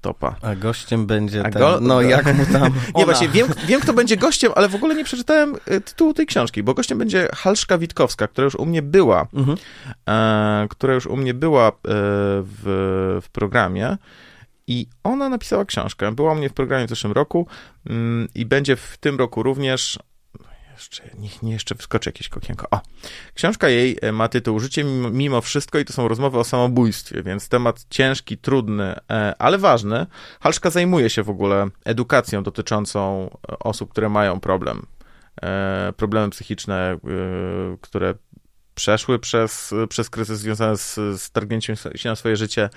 topa. 0.02 0.36
A 0.42 0.56
gościem 0.56 1.06
będzie 1.06 1.44
ten, 1.44 1.52
go... 1.52 1.80
no 1.82 2.02
jak 2.02 2.34
mu 2.34 2.46
tam... 2.46 2.74
nie, 2.96 3.06
właśnie, 3.06 3.30
wiem, 3.30 3.48
wiem, 3.68 3.82
kto 3.82 3.94
będzie 3.94 4.18
gościem, 4.18 4.52
ale 4.56 4.70
w 4.70 4.76
ogóle 4.76 4.96
nie 4.96 5.04
przeczytałem 5.04 5.56
y, 5.72 5.82
tytułu 5.82 6.14
tej 6.14 6.26
książki, 6.26 6.64
bo 6.64 6.74
gościem 6.74 6.98
będzie 6.98 7.30
Halszka 7.34 7.78
Witkowska, 7.78 8.28
która 8.28 8.46
już 8.46 8.56
u 8.56 8.66
mnie 8.66 8.82
była, 8.82 9.28
mhm. 9.34 9.58
e, 10.10 10.68
która 10.70 10.94
już 10.94 11.06
u 11.06 11.18
mnie 11.18 11.34
była 11.34 11.68
e, 11.68 11.72
w, 11.84 13.20
w 13.24 13.30
programie. 13.30 13.98
I 14.68 14.88
ona 15.04 15.30
napisała 15.30 15.66
książkę. 15.66 16.12
Była 16.12 16.32
u 16.32 16.36
mnie 16.36 16.50
w 16.50 16.54
programie 16.54 16.86
w 16.86 16.90
zeszłym 16.90 17.14
roku 17.14 17.48
mm, 17.90 18.28
i 18.36 18.46
będzie 18.46 18.76
w 18.76 18.98
tym 18.98 19.18
roku 19.18 19.44
również. 19.44 20.00
Jeszcze, 20.74 21.04
niech 21.18 21.44
nie 21.44 21.52
jeszcze 21.52 21.76
wyskoczy 21.76 22.10
jakieś 22.10 22.30
kokienko. 22.30 22.68
O! 22.72 22.82
Książka 23.34 23.70
jej 23.70 23.98
e, 24.02 24.12
ma 24.12 24.28
tytuł 24.28 24.60
Życie 24.60 24.84
mimo, 25.12 25.42
wszystko 25.42 25.80
i 25.80 25.86
to 25.86 25.94
są 25.94 26.08
rozmowy 26.08 26.40
o 26.40 26.44
samobójstwie, 26.44 27.24
więc 27.24 27.50
temat 27.50 27.86
ciężki, 27.90 28.38
trudny, 28.38 28.96
e, 29.12 29.36
ale 29.40 29.58
ważny. 29.58 30.06
Halszka 30.40 30.70
zajmuje 30.70 31.10
się 31.10 31.24
w 31.24 31.30
ogóle 31.30 31.68
edukacją 31.86 32.44
dotyczącą 32.44 33.30
e, 33.52 33.60
osób, 33.60 33.92
które 33.92 34.10
mają 34.10 34.40
problem 34.40 34.86
problemy 35.98 36.30
psychiczne, 36.30 36.92
e, 36.92 36.98
które 37.82 38.14
przeszły 38.82 39.20
przez, 39.20 39.74
przez 39.90 40.10
kryzys 40.10 40.40
związany 40.40 40.78
z, 40.78 40.96
z 40.96 41.32
targnięciem 41.32 41.76
się 41.96 42.10
na 42.10 42.16
swoje 42.16 42.36
życie. 42.36 42.70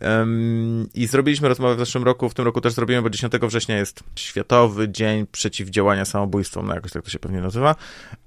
Um, 0.00 0.88
I 0.94 1.06
zrobiliśmy 1.06 1.48
rozmowę 1.48 1.74
w 1.74 1.78
zeszłym 1.78 2.04
roku, 2.04 2.28
w 2.28 2.34
tym 2.34 2.44
roku 2.44 2.60
też 2.60 2.72
zrobimy, 2.72 3.02
bo 3.02 3.10
10 3.10 3.32
września 3.32 3.76
jest 3.76 4.00
Światowy 4.16 4.88
Dzień 4.88 5.26
Przeciwdziałania 5.26 6.04
Samobójstwom, 6.04 6.66
no 6.66 6.74
jakoś 6.74 6.92
tak 6.92 7.02
to 7.02 7.10
się 7.10 7.18
pewnie 7.18 7.40
nazywa. 7.40 7.74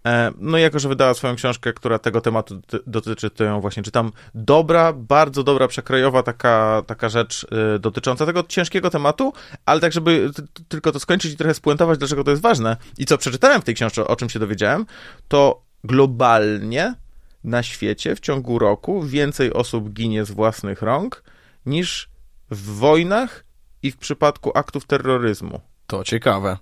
E, 0.07 0.31
no 0.37 0.57
i 0.57 0.61
jako, 0.61 0.79
że 0.79 0.89
wydała 0.89 1.13
swoją 1.13 1.35
książkę, 1.35 1.73
która 1.73 1.99
tego 1.99 2.21
tematu 2.21 2.61
dotyczy, 2.87 3.29
to 3.29 3.43
ją 3.43 3.61
właśnie 3.61 3.83
czytam. 3.83 4.11
Dobra, 4.35 4.93
bardzo 4.93 5.43
dobra, 5.43 5.67
przekrojowa 5.67 6.23
taka, 6.23 6.81
taka 6.87 7.09
rzecz 7.09 7.47
y, 7.75 7.79
dotycząca 7.79 8.25
tego 8.25 8.43
ciężkiego 8.43 8.89
tematu, 8.89 9.33
ale 9.65 9.81
tak, 9.81 9.93
żeby 9.93 10.31
tylko 10.67 10.91
to 10.91 10.99
skończyć 10.99 11.33
i 11.33 11.37
trochę 11.37 11.53
spuentować, 11.53 11.99
dlaczego 11.99 12.23
to 12.23 12.31
jest 12.31 12.43
ważne 12.43 12.77
i 12.97 13.05
co 13.05 13.17
przeczytałem 13.17 13.61
w 13.61 13.63
tej 13.63 13.75
książce, 13.75 14.07
o 14.07 14.15
czym 14.15 14.29
się 14.29 14.39
dowiedziałem, 14.39 14.85
to 15.27 15.63
globalnie 15.83 17.02
na 17.43 17.63
świecie 17.63 18.15
w 18.15 18.19
ciągu 18.19 18.59
roku 18.59 19.03
więcej 19.03 19.53
osób 19.53 19.89
ginie 19.89 20.25
z 20.25 20.31
własnych 20.31 20.81
rąk 20.81 21.23
niż 21.65 22.09
w 22.51 22.75
wojnach 22.75 23.45
i 23.83 23.91
w 23.91 23.97
przypadku 23.97 24.51
aktów 24.57 24.85
terroryzmu. 24.85 25.59
To 25.87 26.03
ciekawe. 26.03 26.57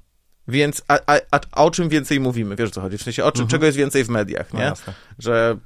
Więc, 0.48 0.82
a, 0.88 1.00
a, 1.08 1.20
a, 1.32 1.64
o 1.64 1.72
czym 1.72 1.90
więcej 1.90 2.20
mówimy, 2.20 2.56
wiesz 2.56 2.70
o 2.70 2.72
co 2.72 2.82
chodzi? 2.82 2.98
W 2.98 3.04
sensie, 3.04 3.24
o 3.24 3.32
czym, 3.32 3.42
mhm. 3.42 3.50
czego 3.50 3.66
jest 3.66 3.78
więcej 3.78 4.04
w 4.04 4.10
mediach, 4.10 4.54
nie? 4.54 4.74
No 4.88 4.94
że 5.20 5.58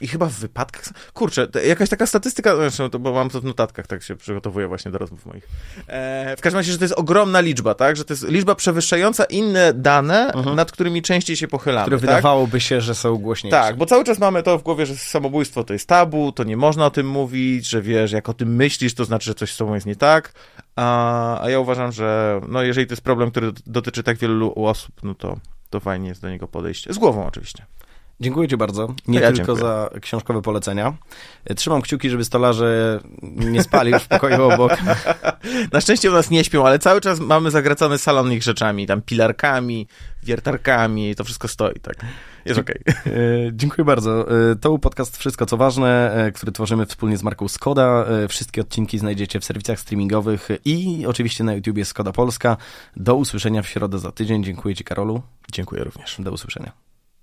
i 0.00 0.08
chyba 0.08 0.26
w 0.26 0.32
wypadkach. 0.32 0.84
Kurczę, 1.12 1.48
jakaś 1.66 1.88
taka 1.88 2.06
statystyka, 2.06 2.56
zresztą 2.56 2.90
to, 2.90 2.98
bo 2.98 3.12
mam 3.12 3.30
to 3.30 3.40
w 3.40 3.44
notatkach, 3.44 3.86
tak 3.86 4.02
się 4.02 4.16
przygotowuję 4.16 4.68
właśnie 4.68 4.90
do 4.90 4.98
rozmów 4.98 5.26
moich. 5.26 5.48
E, 5.86 6.36
w 6.36 6.40
każdym 6.40 6.58
razie, 6.58 6.72
że 6.72 6.78
to 6.78 6.84
jest 6.84 6.94
ogromna 6.94 7.40
liczba, 7.40 7.74
tak? 7.74 7.96
Że 7.96 8.04
to 8.04 8.12
jest 8.12 8.28
liczba 8.28 8.54
przewyższająca 8.54 9.24
inne 9.24 9.74
dane, 9.74 10.32
mhm. 10.32 10.56
nad 10.56 10.72
którymi 10.72 11.02
częściej 11.02 11.36
się 11.36 11.48
pochylamy. 11.48 11.82
Które 11.82 11.96
tak? 11.96 12.00
wydawałoby 12.00 12.60
się, 12.60 12.80
że 12.80 12.94
są 12.94 13.16
głośniejsze. 13.16 13.60
Tak, 13.60 13.76
bo 13.76 13.86
cały 13.86 14.04
czas 14.04 14.18
mamy 14.18 14.42
to 14.42 14.58
w 14.58 14.62
głowie, 14.62 14.86
że 14.86 14.96
samobójstwo 14.96 15.64
to 15.64 15.72
jest 15.72 15.88
tabu, 15.88 16.32
to 16.32 16.44
nie 16.44 16.56
można 16.56 16.86
o 16.86 16.90
tym 16.90 17.08
mówić, 17.08 17.68
że 17.68 17.82
wiesz, 17.82 18.12
jak 18.12 18.28
o 18.28 18.34
tym 18.34 18.56
myślisz, 18.56 18.94
to 18.94 19.04
znaczy, 19.04 19.26
że 19.26 19.34
coś 19.34 19.52
z 19.52 19.56
tobą 19.56 19.74
jest 19.74 19.86
nie 19.86 19.96
tak. 19.96 20.32
A, 20.76 21.42
a 21.42 21.50
ja 21.50 21.60
uważam, 21.60 21.92
że 21.92 22.40
no, 22.48 22.62
jeżeli 22.62 22.86
to 22.86 22.92
jest 22.92 23.02
problem, 23.02 23.30
który 23.30 23.52
dotyczy 23.66 24.02
tak 24.02 24.16
wielu 24.16 24.64
osób, 24.64 24.94
no 25.02 25.14
to, 25.14 25.36
to 25.70 25.80
fajnie 25.80 26.08
jest 26.08 26.22
do 26.22 26.30
niego 26.30 26.48
podejść. 26.48 26.88
Z 26.90 26.98
głową 26.98 27.26
oczywiście. 27.26 27.66
Dziękuję 28.20 28.48
Ci 28.48 28.56
bardzo. 28.56 28.94
Nie 29.08 29.20
ja 29.20 29.26
tylko 29.26 29.36
dziękuję. 29.36 29.56
za 29.56 29.90
książkowe 30.00 30.42
polecenia. 30.42 30.94
Trzymam 31.56 31.82
kciuki, 31.82 32.10
żeby 32.10 32.24
stolarze 32.24 33.00
nie 33.22 33.62
spali 33.62 33.92
już 33.92 34.02
w 34.02 34.08
pokoju 34.08 34.42
obok. 34.42 34.72
Na 35.72 35.80
szczęście 35.80 36.10
u 36.10 36.14
nas 36.14 36.30
nie 36.30 36.44
śpią, 36.44 36.66
ale 36.66 36.78
cały 36.78 37.00
czas 37.00 37.20
mamy 37.20 37.50
zagracony 37.50 37.98
salon 37.98 38.32
ich 38.32 38.42
rzeczami, 38.42 38.86
tam 38.86 39.02
pilarkami, 39.02 39.86
wiertarkami, 40.22 41.14
to 41.14 41.24
wszystko 41.24 41.48
stoi, 41.48 41.80
tak. 41.80 41.96
Jest 42.46 42.60
okej. 42.60 42.80
Okay. 42.80 43.12
E, 43.12 43.16
dziękuję 43.52 43.84
bardzo. 43.84 44.20
E, 44.50 44.56
to 44.56 44.68
był 44.68 44.78
podcast 44.78 45.16
Wszystko 45.16 45.46
co 45.46 45.56
ważne, 45.56 46.12
e, 46.14 46.32
który 46.32 46.52
tworzymy 46.52 46.86
wspólnie 46.86 47.16
z 47.16 47.22
marką 47.22 47.48
Skoda. 47.48 48.06
Wszystkie 48.28 48.60
odcinki 48.60 48.98
znajdziecie 48.98 49.40
w 49.40 49.44
serwisach 49.44 49.80
streamingowych 49.80 50.48
i 50.64 51.04
oczywiście 51.06 51.44
na 51.44 51.54
YouTubie 51.54 51.84
Skoda 51.84 52.12
Polska. 52.12 52.56
Do 52.96 53.14
usłyszenia 53.14 53.62
w 53.62 53.68
środę 53.68 53.98
za 53.98 54.12
tydzień. 54.12 54.44
Dziękuję 54.44 54.74
Ci, 54.74 54.84
Karolu. 54.84 55.22
Dziękuję 55.52 55.84
również. 55.84 56.16
Do 56.18 56.32
usłyszenia. 56.32 56.85